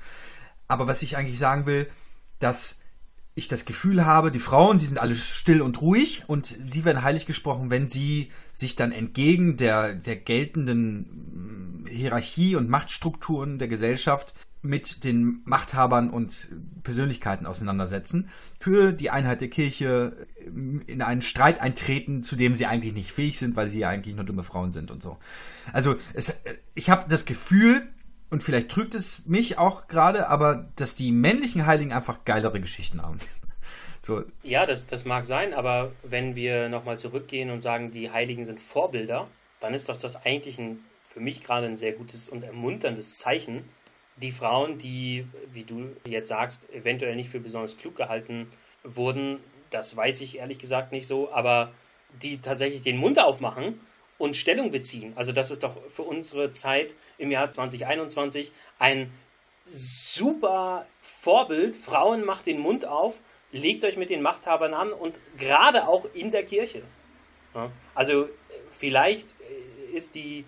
Aber 0.70 0.86
was 0.86 1.02
ich 1.02 1.16
eigentlich 1.16 1.38
sagen 1.38 1.66
will, 1.66 1.88
dass 2.38 2.78
ich 3.34 3.48
das 3.48 3.64
Gefühl 3.64 4.04
habe, 4.04 4.30
die 4.30 4.38
Frauen, 4.38 4.78
die 4.78 4.84
sind 4.84 4.98
alle 4.98 5.14
still 5.14 5.62
und 5.62 5.80
ruhig 5.80 6.24
und 6.26 6.46
sie 6.46 6.84
werden 6.84 7.02
heilig 7.02 7.26
gesprochen, 7.26 7.70
wenn 7.70 7.88
sie 7.88 8.28
sich 8.52 8.76
dann 8.76 8.92
entgegen 8.92 9.56
der, 9.56 9.94
der 9.94 10.16
geltenden 10.16 11.82
mm, 11.82 11.86
Hierarchie 11.86 12.54
und 12.56 12.68
Machtstrukturen 12.68 13.58
der 13.58 13.68
Gesellschaft 13.68 14.34
mit 14.62 15.04
den 15.04 15.40
Machthabern 15.44 16.10
und 16.10 16.50
Persönlichkeiten 16.82 17.46
auseinandersetzen, 17.46 18.28
für 18.58 18.92
die 18.92 19.10
Einheit 19.10 19.40
der 19.40 19.48
Kirche 19.48 20.26
in 20.86 21.02
einen 21.02 21.22
Streit 21.22 21.60
eintreten, 21.60 22.22
zu 22.22 22.36
dem 22.36 22.54
sie 22.54 22.66
eigentlich 22.66 22.94
nicht 22.94 23.10
fähig 23.10 23.38
sind, 23.38 23.56
weil 23.56 23.68
sie 23.68 23.80
ja 23.80 23.88
eigentlich 23.88 24.16
nur 24.16 24.24
dumme 24.24 24.42
Frauen 24.42 24.70
sind 24.70 24.90
und 24.90 25.02
so. 25.02 25.16
Also 25.72 25.96
es, 26.12 26.36
ich 26.74 26.90
habe 26.90 27.06
das 27.08 27.24
Gefühl, 27.24 27.88
und 28.30 28.42
vielleicht 28.42 28.70
trügt 28.70 28.94
es 28.94 29.26
mich 29.26 29.58
auch 29.58 29.88
gerade, 29.88 30.28
aber 30.28 30.68
dass 30.76 30.94
die 30.94 31.12
männlichen 31.12 31.66
Heiligen 31.66 31.92
einfach 31.92 32.24
geilere 32.24 32.60
Geschichten 32.60 33.02
haben. 33.02 33.18
So. 34.02 34.24
Ja, 34.42 34.64
das, 34.64 34.86
das 34.86 35.04
mag 35.04 35.26
sein, 35.26 35.52
aber 35.52 35.92
wenn 36.02 36.34
wir 36.34 36.70
nochmal 36.70 36.98
zurückgehen 36.98 37.50
und 37.50 37.60
sagen, 37.60 37.90
die 37.90 38.10
Heiligen 38.10 38.46
sind 38.46 38.58
Vorbilder, 38.58 39.28
dann 39.60 39.74
ist 39.74 39.90
doch 39.90 39.96
das 39.98 40.24
eigentlich 40.24 40.58
ein, 40.58 40.82
für 41.06 41.20
mich 41.20 41.42
gerade 41.42 41.66
ein 41.66 41.76
sehr 41.76 41.92
gutes 41.92 42.30
und 42.30 42.42
ermunterndes 42.42 43.18
Zeichen. 43.18 43.62
Die 44.16 44.32
Frauen, 44.32 44.78
die, 44.78 45.26
wie 45.52 45.64
du 45.64 45.94
jetzt 46.06 46.30
sagst, 46.30 46.72
eventuell 46.72 47.14
nicht 47.14 47.28
für 47.28 47.40
besonders 47.40 47.76
klug 47.76 47.94
gehalten 47.94 48.50
wurden, 48.84 49.36
das 49.68 49.94
weiß 49.94 50.22
ich 50.22 50.38
ehrlich 50.38 50.58
gesagt 50.58 50.92
nicht 50.92 51.06
so, 51.06 51.30
aber 51.30 51.70
die 52.22 52.40
tatsächlich 52.40 52.80
den 52.80 52.96
Mund 52.96 53.18
aufmachen 53.18 53.80
und 54.20 54.36
Stellung 54.36 54.70
beziehen. 54.70 55.14
Also 55.16 55.32
das 55.32 55.50
ist 55.50 55.62
doch 55.62 55.76
für 55.88 56.02
unsere 56.02 56.50
Zeit 56.52 56.94
im 57.16 57.30
Jahr 57.30 57.50
2021 57.50 58.52
ein 58.78 59.10
super 59.64 60.86
Vorbild. 61.00 61.74
Frauen 61.74 62.24
macht 62.24 62.44
den 62.44 62.58
Mund 62.58 62.84
auf, 62.84 63.18
legt 63.50 63.82
euch 63.82 63.96
mit 63.96 64.10
den 64.10 64.20
Machthabern 64.20 64.74
an 64.74 64.92
und 64.92 65.18
gerade 65.38 65.88
auch 65.88 66.04
in 66.12 66.30
der 66.30 66.44
Kirche. 66.44 66.82
Also 67.94 68.28
vielleicht 68.72 69.26
ist 69.94 70.14
die 70.14 70.44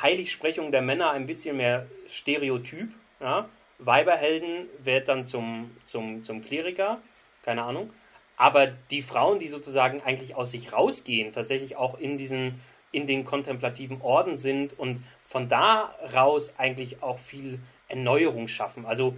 Heiligsprechung 0.00 0.70
der 0.70 0.82
Männer 0.82 1.10
ein 1.10 1.26
bisschen 1.26 1.56
mehr 1.56 1.86
Stereotyp. 2.08 2.90
Ja? 3.20 3.48
Weiberhelden 3.80 4.68
wird 4.84 5.08
dann 5.08 5.26
zum, 5.26 5.76
zum, 5.84 6.22
zum 6.22 6.42
Kleriker, 6.44 7.00
keine 7.42 7.64
Ahnung. 7.64 7.90
Aber 8.36 8.68
die 8.68 9.02
Frauen, 9.02 9.40
die 9.40 9.48
sozusagen 9.48 10.00
eigentlich 10.02 10.36
aus 10.36 10.52
sich 10.52 10.72
rausgehen, 10.72 11.32
tatsächlich 11.32 11.76
auch 11.76 11.98
in 11.98 12.16
diesen 12.16 12.60
in 12.94 13.06
den 13.06 13.24
kontemplativen 13.24 14.00
Orden 14.00 14.36
sind 14.36 14.78
und 14.78 15.02
von 15.26 15.48
da 15.48 15.94
raus 16.14 16.54
eigentlich 16.58 17.02
auch 17.02 17.18
viel 17.18 17.58
Erneuerung 17.88 18.48
schaffen. 18.48 18.86
Also 18.86 19.14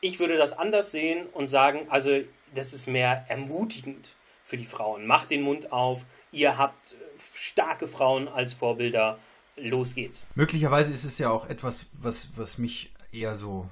ich 0.00 0.18
würde 0.18 0.36
das 0.36 0.52
anders 0.56 0.90
sehen 0.90 1.26
und 1.32 1.48
sagen, 1.48 1.86
also 1.90 2.20
das 2.54 2.72
ist 2.72 2.86
mehr 2.86 3.24
ermutigend 3.28 4.14
für 4.42 4.56
die 4.56 4.64
Frauen. 4.64 5.06
Macht 5.06 5.30
den 5.30 5.42
Mund 5.42 5.70
auf, 5.70 6.04
ihr 6.32 6.56
habt 6.56 6.96
starke 7.34 7.86
Frauen 7.86 8.28
als 8.28 8.54
Vorbilder, 8.54 9.18
los 9.56 9.94
geht's. 9.94 10.24
Möglicherweise 10.34 10.92
ist 10.92 11.04
es 11.04 11.18
ja 11.18 11.30
auch 11.30 11.48
etwas, 11.48 11.86
was, 11.92 12.30
was 12.36 12.58
mich 12.58 12.90
eher 13.12 13.34
so 13.34 13.68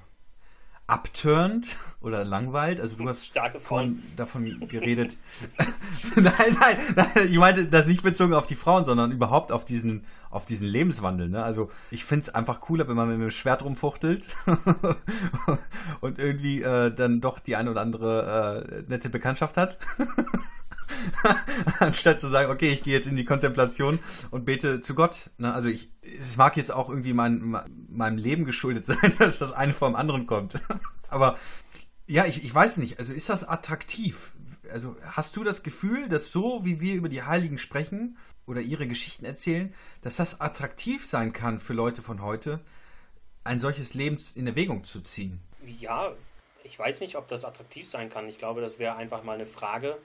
abturnt 0.88 1.76
oder 2.00 2.24
langweilt. 2.24 2.80
Also 2.80 2.96
du 2.96 3.08
hast 3.08 3.32
von, 3.60 4.02
davon 4.16 4.66
geredet. 4.68 5.16
nein, 6.16 6.32
nein, 6.60 6.78
nein, 6.96 7.06
ich 7.26 7.38
meinte 7.38 7.66
das 7.66 7.86
nicht 7.86 8.02
bezogen 8.02 8.34
auf 8.34 8.46
die 8.46 8.56
Frauen, 8.56 8.84
sondern 8.84 9.12
überhaupt 9.12 9.52
auf 9.52 9.64
diesen, 9.64 10.04
auf 10.30 10.46
diesen 10.46 10.66
Lebenswandel. 10.66 11.28
Ne? 11.28 11.42
Also 11.42 11.70
ich 11.90 12.04
finde 12.04 12.22
es 12.22 12.34
einfach 12.34 12.60
cooler, 12.60 12.88
wenn 12.88 12.96
man 12.96 13.08
mit 13.08 13.20
dem 13.20 13.30
Schwert 13.30 13.62
rumfuchtelt 13.64 14.34
und 16.00 16.18
irgendwie 16.18 16.62
äh, 16.62 16.92
dann 16.92 17.20
doch 17.20 17.38
die 17.38 17.54
eine 17.54 17.70
oder 17.70 17.82
andere 17.82 18.66
äh, 18.66 18.82
nette 18.90 19.10
Bekanntschaft 19.10 19.56
hat. 19.56 19.78
Anstatt 21.80 22.20
zu 22.20 22.28
sagen, 22.28 22.50
okay, 22.50 22.70
ich 22.70 22.82
gehe 22.82 22.94
jetzt 22.94 23.06
in 23.06 23.16
die 23.16 23.24
Kontemplation 23.24 23.98
und 24.30 24.44
bete 24.44 24.80
zu 24.80 24.94
Gott. 24.94 25.30
Ne? 25.38 25.52
Also 25.52 25.68
ich, 25.68 25.90
es 26.02 26.36
mag 26.36 26.56
jetzt 26.56 26.72
auch 26.72 26.88
irgendwie 26.88 27.12
mein, 27.12 27.56
meinem 27.88 28.18
Leben 28.18 28.44
geschuldet 28.44 28.86
sein, 28.86 29.12
dass 29.18 29.38
das 29.38 29.52
eine 29.52 29.72
vom 29.72 29.96
anderen 29.96 30.26
kommt. 30.26 30.60
Aber 31.08 31.38
ja, 32.06 32.24
ich, 32.26 32.44
ich 32.44 32.54
weiß 32.54 32.78
nicht. 32.78 32.98
Also 32.98 33.12
ist 33.12 33.28
das 33.28 33.46
attraktiv? 33.46 34.32
Also 34.72 34.96
hast 35.12 35.36
du 35.36 35.44
das 35.44 35.62
Gefühl, 35.62 36.08
dass 36.08 36.30
so 36.30 36.64
wie 36.64 36.80
wir 36.80 36.94
über 36.94 37.08
die 37.08 37.22
Heiligen 37.22 37.58
sprechen 37.58 38.18
oder 38.46 38.60
ihre 38.60 38.86
Geschichten 38.86 39.24
erzählen, 39.24 39.74
dass 40.02 40.16
das 40.16 40.40
attraktiv 40.40 41.06
sein 41.06 41.32
kann 41.32 41.58
für 41.58 41.72
Leute 41.72 42.02
von 42.02 42.22
heute, 42.22 42.60
ein 43.44 43.60
solches 43.60 43.94
Leben 43.94 44.18
in 44.34 44.46
Erwägung 44.46 44.84
zu 44.84 45.00
ziehen? 45.00 45.40
Ja, 45.64 46.12
ich 46.64 46.78
weiß 46.78 47.00
nicht, 47.00 47.16
ob 47.16 47.28
das 47.28 47.44
attraktiv 47.44 47.88
sein 47.88 48.10
kann. 48.10 48.28
Ich 48.28 48.38
glaube, 48.38 48.60
das 48.60 48.78
wäre 48.78 48.96
einfach 48.96 49.22
mal 49.24 49.34
eine 49.34 49.46
Frage, 49.46 49.96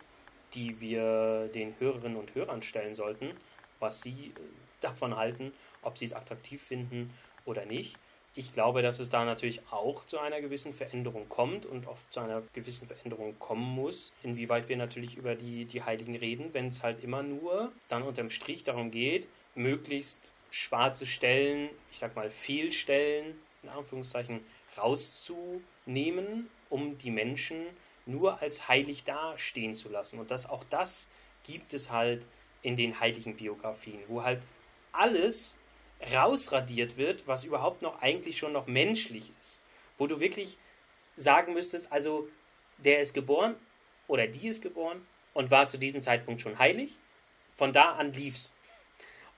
die 0.54 0.80
wir 0.80 1.49
den 1.54 1.76
Hörerinnen 1.80 2.18
und 2.18 2.36
Hörern 2.36 2.62
stellen 2.62 2.95
sollten, 2.95 3.32
was 3.80 4.01
sie 4.01 4.34
äh, 4.36 4.39
davon 4.82 5.16
halten, 5.16 5.51
ob 5.82 5.97
sie 5.97 6.06
es 6.06 6.14
attraktiv 6.14 6.62
finden 6.62 7.14
oder 7.45 7.66
nicht. 7.66 7.97
Ich 8.36 8.51
glaube, 8.51 8.82
dass 8.82 8.99
es 8.99 9.12
da 9.12 9.26
natürlich 9.26 9.62
auch 9.70 10.06
zu 10.08 10.20
einer 10.20 10.41
gewissen 10.41 10.74
Veränderung 10.74 11.30
kommt 11.30 11.68
und 11.68 11.88
oft 11.88 12.12
zu 12.12 12.20
einer 12.20 12.41
gewissen 12.54 12.88
Veränderung 12.88 13.38
kommen 13.38 13.76
muss, 13.76 14.14
inwieweit 14.24 14.70
wir 14.70 14.78
natürlich 14.78 15.18
über 15.18 15.36
die, 15.36 15.66
die 15.66 15.84
Heiligen 15.84 16.16
reden, 16.16 16.49
wenn 16.54 16.70
es 16.70 16.82
halt 16.82 17.04
immer 17.04 17.22
nur 17.22 17.72
dann 17.89 18.01
unterm 18.01 18.32
Strich 18.32 18.64
darum 18.64 18.89
geht, 18.89 19.28
möglichst 19.54 20.32
schwarze 20.49 21.06
Stellen, 21.06 21.70
ich 21.91 21.99
sag 21.99 22.16
mal 22.16 22.32
Fehlstellen, 22.32 23.36
in 23.62 23.70
Anführungszeichen, 23.70 24.39
rauszunehmen, 24.78 26.49
um 26.72 26.97
die 26.97 27.12
Menschen 27.12 27.58
nur 28.06 28.41
als 28.41 28.68
heilig 28.68 29.04
dastehen 29.04 29.76
zu 29.76 29.89
lassen. 29.89 30.20
Und 30.20 30.32
das, 30.32 30.49
auch 30.49 30.64
das 30.70 31.10
gibt 31.43 31.74
es 31.74 31.89
halt 31.89 32.26
in 32.62 32.76
den 32.76 32.99
heiligen 32.99 33.36
Biografien, 33.36 34.01
wo 34.08 34.24
halt 34.24 34.41
alles 34.91 35.58
rausradiert 36.14 36.97
wird, 36.97 37.28
was 37.28 37.43
überhaupt 37.43 37.82
noch 37.82 38.01
eigentlich 38.01 38.38
schon 38.38 38.54
noch 38.54 38.68
menschlich 38.68 39.32
ist. 39.39 39.62
Wo 39.97 40.08
du 40.08 40.20
wirklich 40.20 40.58
sagen 41.16 41.54
müsstest, 41.54 41.91
also 41.91 42.28
der 42.78 42.99
ist 42.99 43.14
geboren 43.14 43.56
oder 44.08 44.28
die 44.28 44.47
ist 44.47 44.62
geboren 44.62 45.06
und 45.34 45.51
war 45.51 45.68
zu 45.68 45.78
diesem 45.78 46.01
Zeitpunkt 46.01 46.41
schon 46.41 46.60
heilig. 46.60 46.97
Von 47.56 47.72
da 47.72 47.93
an 47.93 48.14
lief's. 48.14 48.51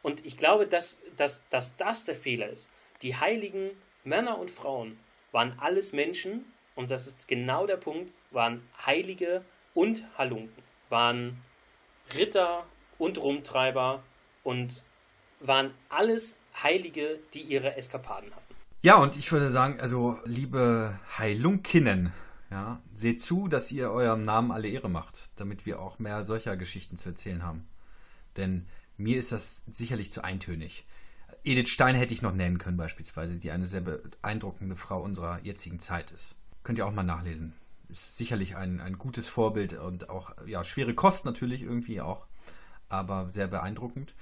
Und 0.01 0.25
ich 0.25 0.37
glaube, 0.37 0.67
dass, 0.67 1.01
dass, 1.17 1.47
dass 1.49 1.75
das 1.77 2.05
der 2.05 2.15
Fehler 2.15 2.49
ist. 2.49 2.69
Die 3.01 3.15
heiligen 3.15 3.71
Männer 4.03 4.37
und 4.37 4.51
Frauen 4.51 4.99
waren 5.31 5.57
alles 5.59 5.93
Menschen 5.93 6.45
und 6.75 6.91
das 6.91 7.07
ist 7.07 7.27
genau 7.27 7.65
der 7.65 7.77
Punkt, 7.77 8.11
waren 8.31 8.61
Heilige 8.85 9.43
und 9.73 10.03
Halunken, 10.17 10.63
waren 10.89 11.41
Ritter 12.13 12.65
und 12.97 13.17
Rumtreiber 13.17 14.03
und 14.43 14.83
waren 15.39 15.73
alles 15.89 16.37
Heilige, 16.61 17.19
die 17.33 17.41
ihre 17.41 17.75
Eskapaden 17.75 18.33
hatten. 18.33 18.55
Ja, 18.81 18.97
und 18.97 19.17
ich 19.17 19.31
würde 19.31 19.49
sagen, 19.49 19.79
also 19.79 20.17
liebe 20.25 20.99
Heilungkinnen, 21.17 22.13
ja, 22.51 22.81
seht 22.93 23.19
zu, 23.19 23.47
dass 23.47 23.71
ihr 23.71 23.89
eurem 23.89 24.21
Namen 24.21 24.51
alle 24.51 24.67
Ehre 24.67 24.89
macht, 24.89 25.31
damit 25.37 25.65
wir 25.65 25.81
auch 25.81 25.97
mehr 25.97 26.23
solcher 26.23 26.55
Geschichten 26.55 26.97
zu 26.97 27.09
erzählen 27.09 27.43
haben. 27.43 27.67
Denn 28.37 28.67
mir 28.97 29.17
ist 29.17 29.31
das 29.31 29.63
sicherlich 29.67 30.11
zu 30.11 30.23
eintönig. 30.23 30.85
Edith 31.43 31.69
Stein 31.69 31.95
hätte 31.95 32.13
ich 32.13 32.21
noch 32.21 32.33
nennen 32.33 32.57
können 32.57 32.77
beispielsweise, 32.77 33.37
die 33.37 33.51
eine 33.51 33.65
sehr 33.65 33.81
beeindruckende 33.81 34.75
Frau 34.75 35.01
unserer 35.01 35.39
jetzigen 35.41 35.79
Zeit 35.79 36.11
ist. 36.11 36.35
Könnt 36.65 36.79
ihr 36.79 36.87
auch 36.87 36.91
mal 36.91 37.03
nachlesen. 37.03 37.53
Ist 37.89 38.17
sicherlich 38.17 38.55
ein, 38.55 38.81
ein 38.81 38.97
gutes 38.97 39.27
Vorbild 39.27 39.73
und 39.73 40.09
auch, 40.09 40.31
ja, 40.47 40.63
schwere 40.63 40.95
Kost 40.95 41.23
natürlich 41.23 41.61
irgendwie 41.61 42.01
auch, 42.01 42.25
aber 42.89 43.29
sehr 43.29 43.45
beeindruckend. 43.45 44.15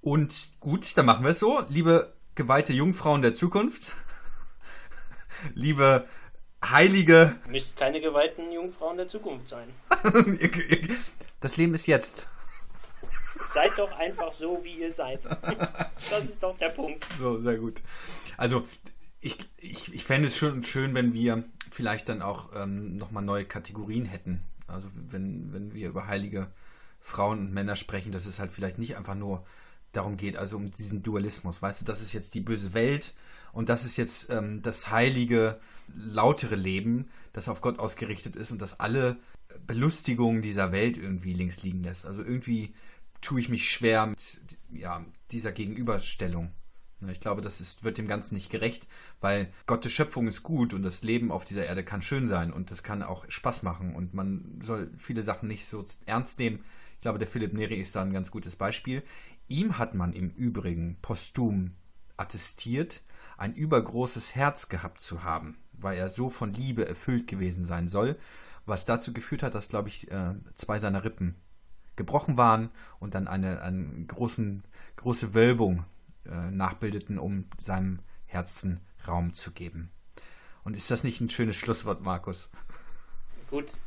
Und 0.00 0.50
gut, 0.58 0.96
dann 0.98 1.06
machen 1.06 1.22
wir 1.24 1.30
es 1.30 1.38
so. 1.38 1.62
Liebe 1.68 2.12
geweihte 2.34 2.72
Jungfrauen 2.72 3.22
der 3.22 3.34
Zukunft, 3.34 3.92
liebe 5.54 6.04
heilige. 6.64 7.36
Müsst 7.48 7.76
keine 7.76 8.00
geweihten 8.00 8.50
Jungfrauen 8.50 8.96
der 8.96 9.06
Zukunft 9.06 9.46
sein. 9.46 9.68
das 11.40 11.56
Leben 11.56 11.74
ist 11.74 11.86
jetzt. 11.86 12.26
Seid 13.50 13.78
doch 13.78 13.96
einfach 13.96 14.32
so, 14.32 14.64
wie 14.64 14.80
ihr 14.80 14.92
seid. 14.92 15.20
Das 16.10 16.24
ist 16.24 16.42
doch 16.42 16.56
der 16.58 16.70
Punkt. 16.70 17.06
So, 17.18 17.38
sehr 17.38 17.56
gut. 17.56 17.82
Also, 18.36 18.64
ich, 19.20 19.38
ich, 19.56 19.92
ich 19.92 20.04
fände 20.04 20.28
es 20.28 20.36
schon 20.36 20.62
schön, 20.62 20.94
wenn 20.94 21.12
wir 21.12 21.44
vielleicht 21.70 22.08
dann 22.08 22.22
auch 22.22 22.50
ähm, 22.54 22.96
nochmal 22.96 23.24
neue 23.24 23.44
Kategorien 23.44 24.04
hätten. 24.04 24.42
Also, 24.66 24.88
wenn, 24.94 25.52
wenn 25.52 25.74
wir 25.74 25.88
über 25.88 26.06
heilige 26.06 26.48
Frauen 27.00 27.38
und 27.38 27.52
Männer 27.52 27.76
sprechen, 27.76 28.12
dass 28.12 28.26
es 28.26 28.38
halt 28.38 28.50
vielleicht 28.50 28.78
nicht 28.78 28.96
einfach 28.96 29.14
nur 29.14 29.44
darum 29.92 30.16
geht, 30.16 30.36
also 30.36 30.56
um 30.56 30.70
diesen 30.70 31.02
Dualismus. 31.02 31.62
Weißt 31.62 31.80
du, 31.80 31.84
das 31.84 32.02
ist 32.02 32.12
jetzt 32.12 32.34
die 32.34 32.40
böse 32.40 32.74
Welt 32.74 33.14
und 33.52 33.68
das 33.68 33.84
ist 33.84 33.96
jetzt 33.96 34.30
ähm, 34.30 34.62
das 34.62 34.90
heilige, 34.90 35.58
lautere 35.94 36.56
Leben, 36.56 37.08
das 37.32 37.48
auf 37.48 37.60
Gott 37.60 37.78
ausgerichtet 37.78 38.36
ist 38.36 38.52
und 38.52 38.60
das 38.60 38.80
alle 38.80 39.16
Belustigungen 39.66 40.42
dieser 40.42 40.72
Welt 40.72 40.96
irgendwie 40.96 41.32
links 41.32 41.62
liegen 41.62 41.82
lässt. 41.82 42.04
Also 42.04 42.22
irgendwie 42.22 42.74
tue 43.20 43.40
ich 43.40 43.48
mich 43.48 43.70
schwer 43.70 44.06
mit 44.06 44.40
ja, 44.70 45.04
dieser 45.30 45.52
Gegenüberstellung. 45.52 46.52
Ich 47.06 47.20
glaube, 47.20 47.42
das 47.42 47.60
ist, 47.60 47.84
wird 47.84 47.96
dem 47.96 48.08
Ganzen 48.08 48.34
nicht 48.34 48.50
gerecht, 48.50 48.88
weil 49.20 49.52
Gottes 49.66 49.92
Schöpfung 49.92 50.26
ist 50.26 50.42
gut 50.42 50.74
und 50.74 50.82
das 50.82 51.04
Leben 51.04 51.30
auf 51.30 51.44
dieser 51.44 51.64
Erde 51.64 51.84
kann 51.84 52.02
schön 52.02 52.26
sein 52.26 52.52
und 52.52 52.72
das 52.72 52.82
kann 52.82 53.04
auch 53.04 53.24
Spaß 53.28 53.62
machen 53.62 53.94
und 53.94 54.14
man 54.14 54.58
soll 54.60 54.90
viele 54.96 55.22
Sachen 55.22 55.48
nicht 55.48 55.64
so 55.66 55.84
ernst 56.06 56.40
nehmen. 56.40 56.64
Ich 56.96 57.02
glaube, 57.02 57.20
der 57.20 57.28
Philipp 57.28 57.52
Neri 57.52 57.76
ist 57.76 57.94
da 57.94 58.02
ein 58.02 58.12
ganz 58.12 58.32
gutes 58.32 58.56
Beispiel. 58.56 59.04
Ihm 59.46 59.78
hat 59.78 59.94
man 59.94 60.12
im 60.12 60.30
Übrigen 60.30 60.98
posthum 61.00 61.76
attestiert, 62.16 63.02
ein 63.36 63.54
übergroßes 63.54 64.34
Herz 64.34 64.68
gehabt 64.68 65.00
zu 65.00 65.22
haben, 65.22 65.56
weil 65.72 65.96
er 65.96 66.08
so 66.08 66.28
von 66.28 66.52
Liebe 66.52 66.88
erfüllt 66.88 67.28
gewesen 67.28 67.64
sein 67.64 67.86
soll, 67.86 68.18
was 68.66 68.84
dazu 68.84 69.12
geführt 69.12 69.44
hat, 69.44 69.54
dass, 69.54 69.68
glaube 69.68 69.88
ich, 69.88 70.10
äh, 70.10 70.34
zwei 70.56 70.80
seiner 70.80 71.04
Rippen 71.04 71.36
gebrochen 71.94 72.36
waren 72.36 72.70
und 72.98 73.14
dann 73.14 73.28
eine, 73.28 73.62
eine 73.62 74.04
großen, 74.06 74.64
große 74.96 75.34
Wölbung 75.34 75.84
äh, 76.26 76.50
nachbildeten, 76.50 77.18
um 77.18 77.44
seinem 77.58 78.00
Herzen 78.26 78.80
Raum 79.06 79.34
zu 79.34 79.52
geben. 79.52 79.90
Und 80.64 80.76
ist 80.76 80.90
das 80.90 81.04
nicht 81.04 81.20
ein 81.20 81.30
schönes 81.30 81.56
Schlusswort, 81.56 82.02
Markus? 82.02 82.50
Gut, 83.50 83.80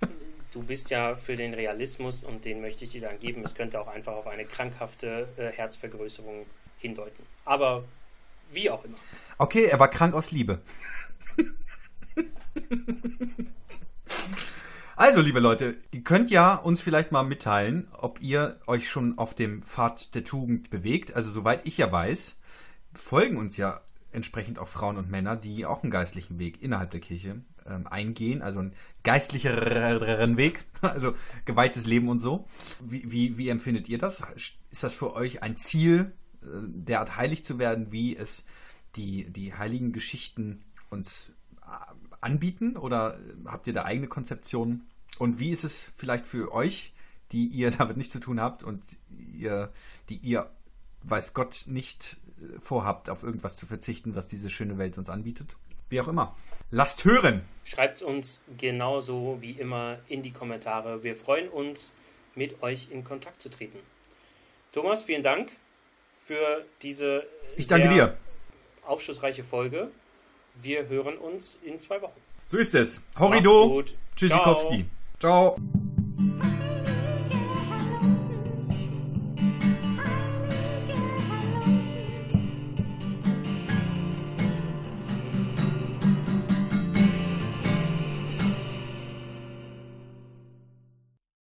du 0.52 0.64
bist 0.64 0.90
ja 0.90 1.16
für 1.16 1.36
den 1.36 1.54
Realismus 1.54 2.24
und 2.24 2.46
den 2.46 2.62
möchte 2.62 2.86
ich 2.86 2.92
dir 2.92 3.02
dann 3.02 3.20
geben. 3.20 3.44
Es 3.44 3.54
könnte 3.54 3.80
auch 3.80 3.88
einfach 3.88 4.14
auf 4.14 4.28
eine 4.28 4.46
krankhafte 4.46 5.28
äh, 5.38 5.52
Herzvergrößerung 5.52 6.46
hindeuten. 6.80 7.24
Aber 7.46 7.84
wie 8.52 8.70
auch 8.70 8.84
immer. 8.84 8.98
Okay, 9.38 9.66
er 9.66 9.80
war 9.80 9.90
krank 9.90 10.14
aus 10.14 10.32
Liebe. 10.32 10.60
Also, 15.02 15.20
liebe 15.22 15.40
Leute, 15.40 15.78
ihr 15.90 16.04
könnt 16.04 16.30
ja 16.30 16.54
uns 16.54 16.80
vielleicht 16.80 17.12
mal 17.12 17.24
mitteilen, 17.24 17.88
ob 17.92 18.22
ihr 18.22 18.60
euch 18.68 18.88
schon 18.88 19.18
auf 19.18 19.34
dem 19.34 19.64
Pfad 19.64 20.14
der 20.14 20.24
Tugend 20.24 20.70
bewegt. 20.70 21.16
Also, 21.16 21.32
soweit 21.32 21.66
ich 21.66 21.80
ja 21.80 21.92
weiß, 21.92 22.36
folgen 22.94 23.38
uns 23.38 23.58
ja 23.58 23.82
entsprechend 24.12 24.60
auch 24.60 24.68
Frauen 24.68 24.98
und 24.98 25.10
Männer, 25.10 25.36
die 25.36 25.66
auch 25.66 25.82
einen 25.82 25.90
geistlichen 25.90 26.38
Weg 26.38 26.62
innerhalb 26.62 26.92
der 26.92 27.00
Kirche 27.00 27.42
ähm, 27.66 27.88
eingehen, 27.88 28.44
also 28.44 28.60
einen 28.60 28.76
geistlicheren 29.02 30.38
Weg, 30.38 30.66
also 30.82 31.16
geweihtes 31.46 31.88
Leben 31.88 32.08
und 32.08 32.20
so. 32.20 32.46
Wie, 32.80 33.12
wie, 33.12 33.40
wie 33.40 33.50
empfindet 33.50 33.90
ihr 33.90 33.98
das? 33.98 34.22
Ist 34.70 34.84
das 34.84 34.94
für 34.94 35.16
euch 35.16 35.42
ein 35.42 35.58
Ziel, 35.58 36.14
äh, 36.44 36.46
derart 36.68 37.18
heilig 37.18 37.44
zu 37.44 37.58
werden, 37.58 37.92
wie 37.92 38.16
es 38.16 38.46
die, 38.96 39.34
die 39.34 39.56
heiligen 39.56 39.94
Geschichten 39.94 40.62
uns 40.92 41.32
äh, 41.64 41.72
anbieten? 42.22 42.78
Oder 42.78 43.18
habt 43.48 43.66
ihr 43.66 43.74
da 43.74 43.86
eigene 43.86 44.06
Konzeptionen? 44.06 44.88
Und 45.20 45.40
wie 45.40 45.52
ist 45.52 45.64
es 45.64 45.92
vielleicht 45.96 46.26
für 46.26 46.52
euch, 46.52 46.94
die 47.32 47.46
ihr 47.48 47.72
damit 47.78 47.98
nichts 47.98 48.14
zu 48.14 48.20
tun 48.20 48.40
habt 48.40 48.64
und 48.64 48.84
ihr, 49.38 49.72
die 50.10 50.18
ihr, 50.18 50.50
weiß 51.04 51.34
Gott, 51.34 51.66
nicht 51.68 52.18
äh, 52.42 52.60
vorhabt, 52.60 53.10
auf 53.10 53.24
irgendwas 53.24 53.56
zu 53.58 53.66
verzichten, 53.66 54.16
was 54.16 54.28
diese 54.28 54.50
schöne 54.50 54.78
Welt 54.78 54.98
uns 54.98 55.10
anbietet? 55.10 55.56
Wie 55.90 56.00
auch 56.00 56.08
immer. 56.08 56.36
Lasst 56.70 57.04
hören! 57.04 57.42
Schreibt 57.66 58.02
uns 58.02 58.42
genauso 58.58 59.38
wie 59.42 59.52
immer 59.52 60.00
in 60.08 60.24
die 60.24 60.32
Kommentare. 60.32 61.04
Wir 61.04 61.18
freuen 61.18 61.50
uns, 61.50 61.94
mit 62.36 62.62
euch 62.64 62.88
in 62.92 63.04
Kontakt 63.04 63.42
zu 63.42 63.50
treten. 63.50 63.80
Thomas, 64.72 65.04
vielen 65.04 65.24
Dank 65.24 65.52
für 66.26 66.66
diese 66.82 67.26
ich 67.58 67.68
danke 67.68 67.90
dir. 67.90 68.18
aufschlussreiche 68.84 69.44
Folge. 69.44 69.92
Wir 70.62 70.88
hören 70.88 71.18
uns 71.18 71.60
in 71.64 71.80
zwei 71.80 72.02
Wochen. 72.02 72.20
So 72.46 72.58
ist 72.58 72.76
es. 72.76 73.02
Horrido. 73.18 73.84
Tschüssikowski. 74.16 74.86
Ciao. 75.22 75.56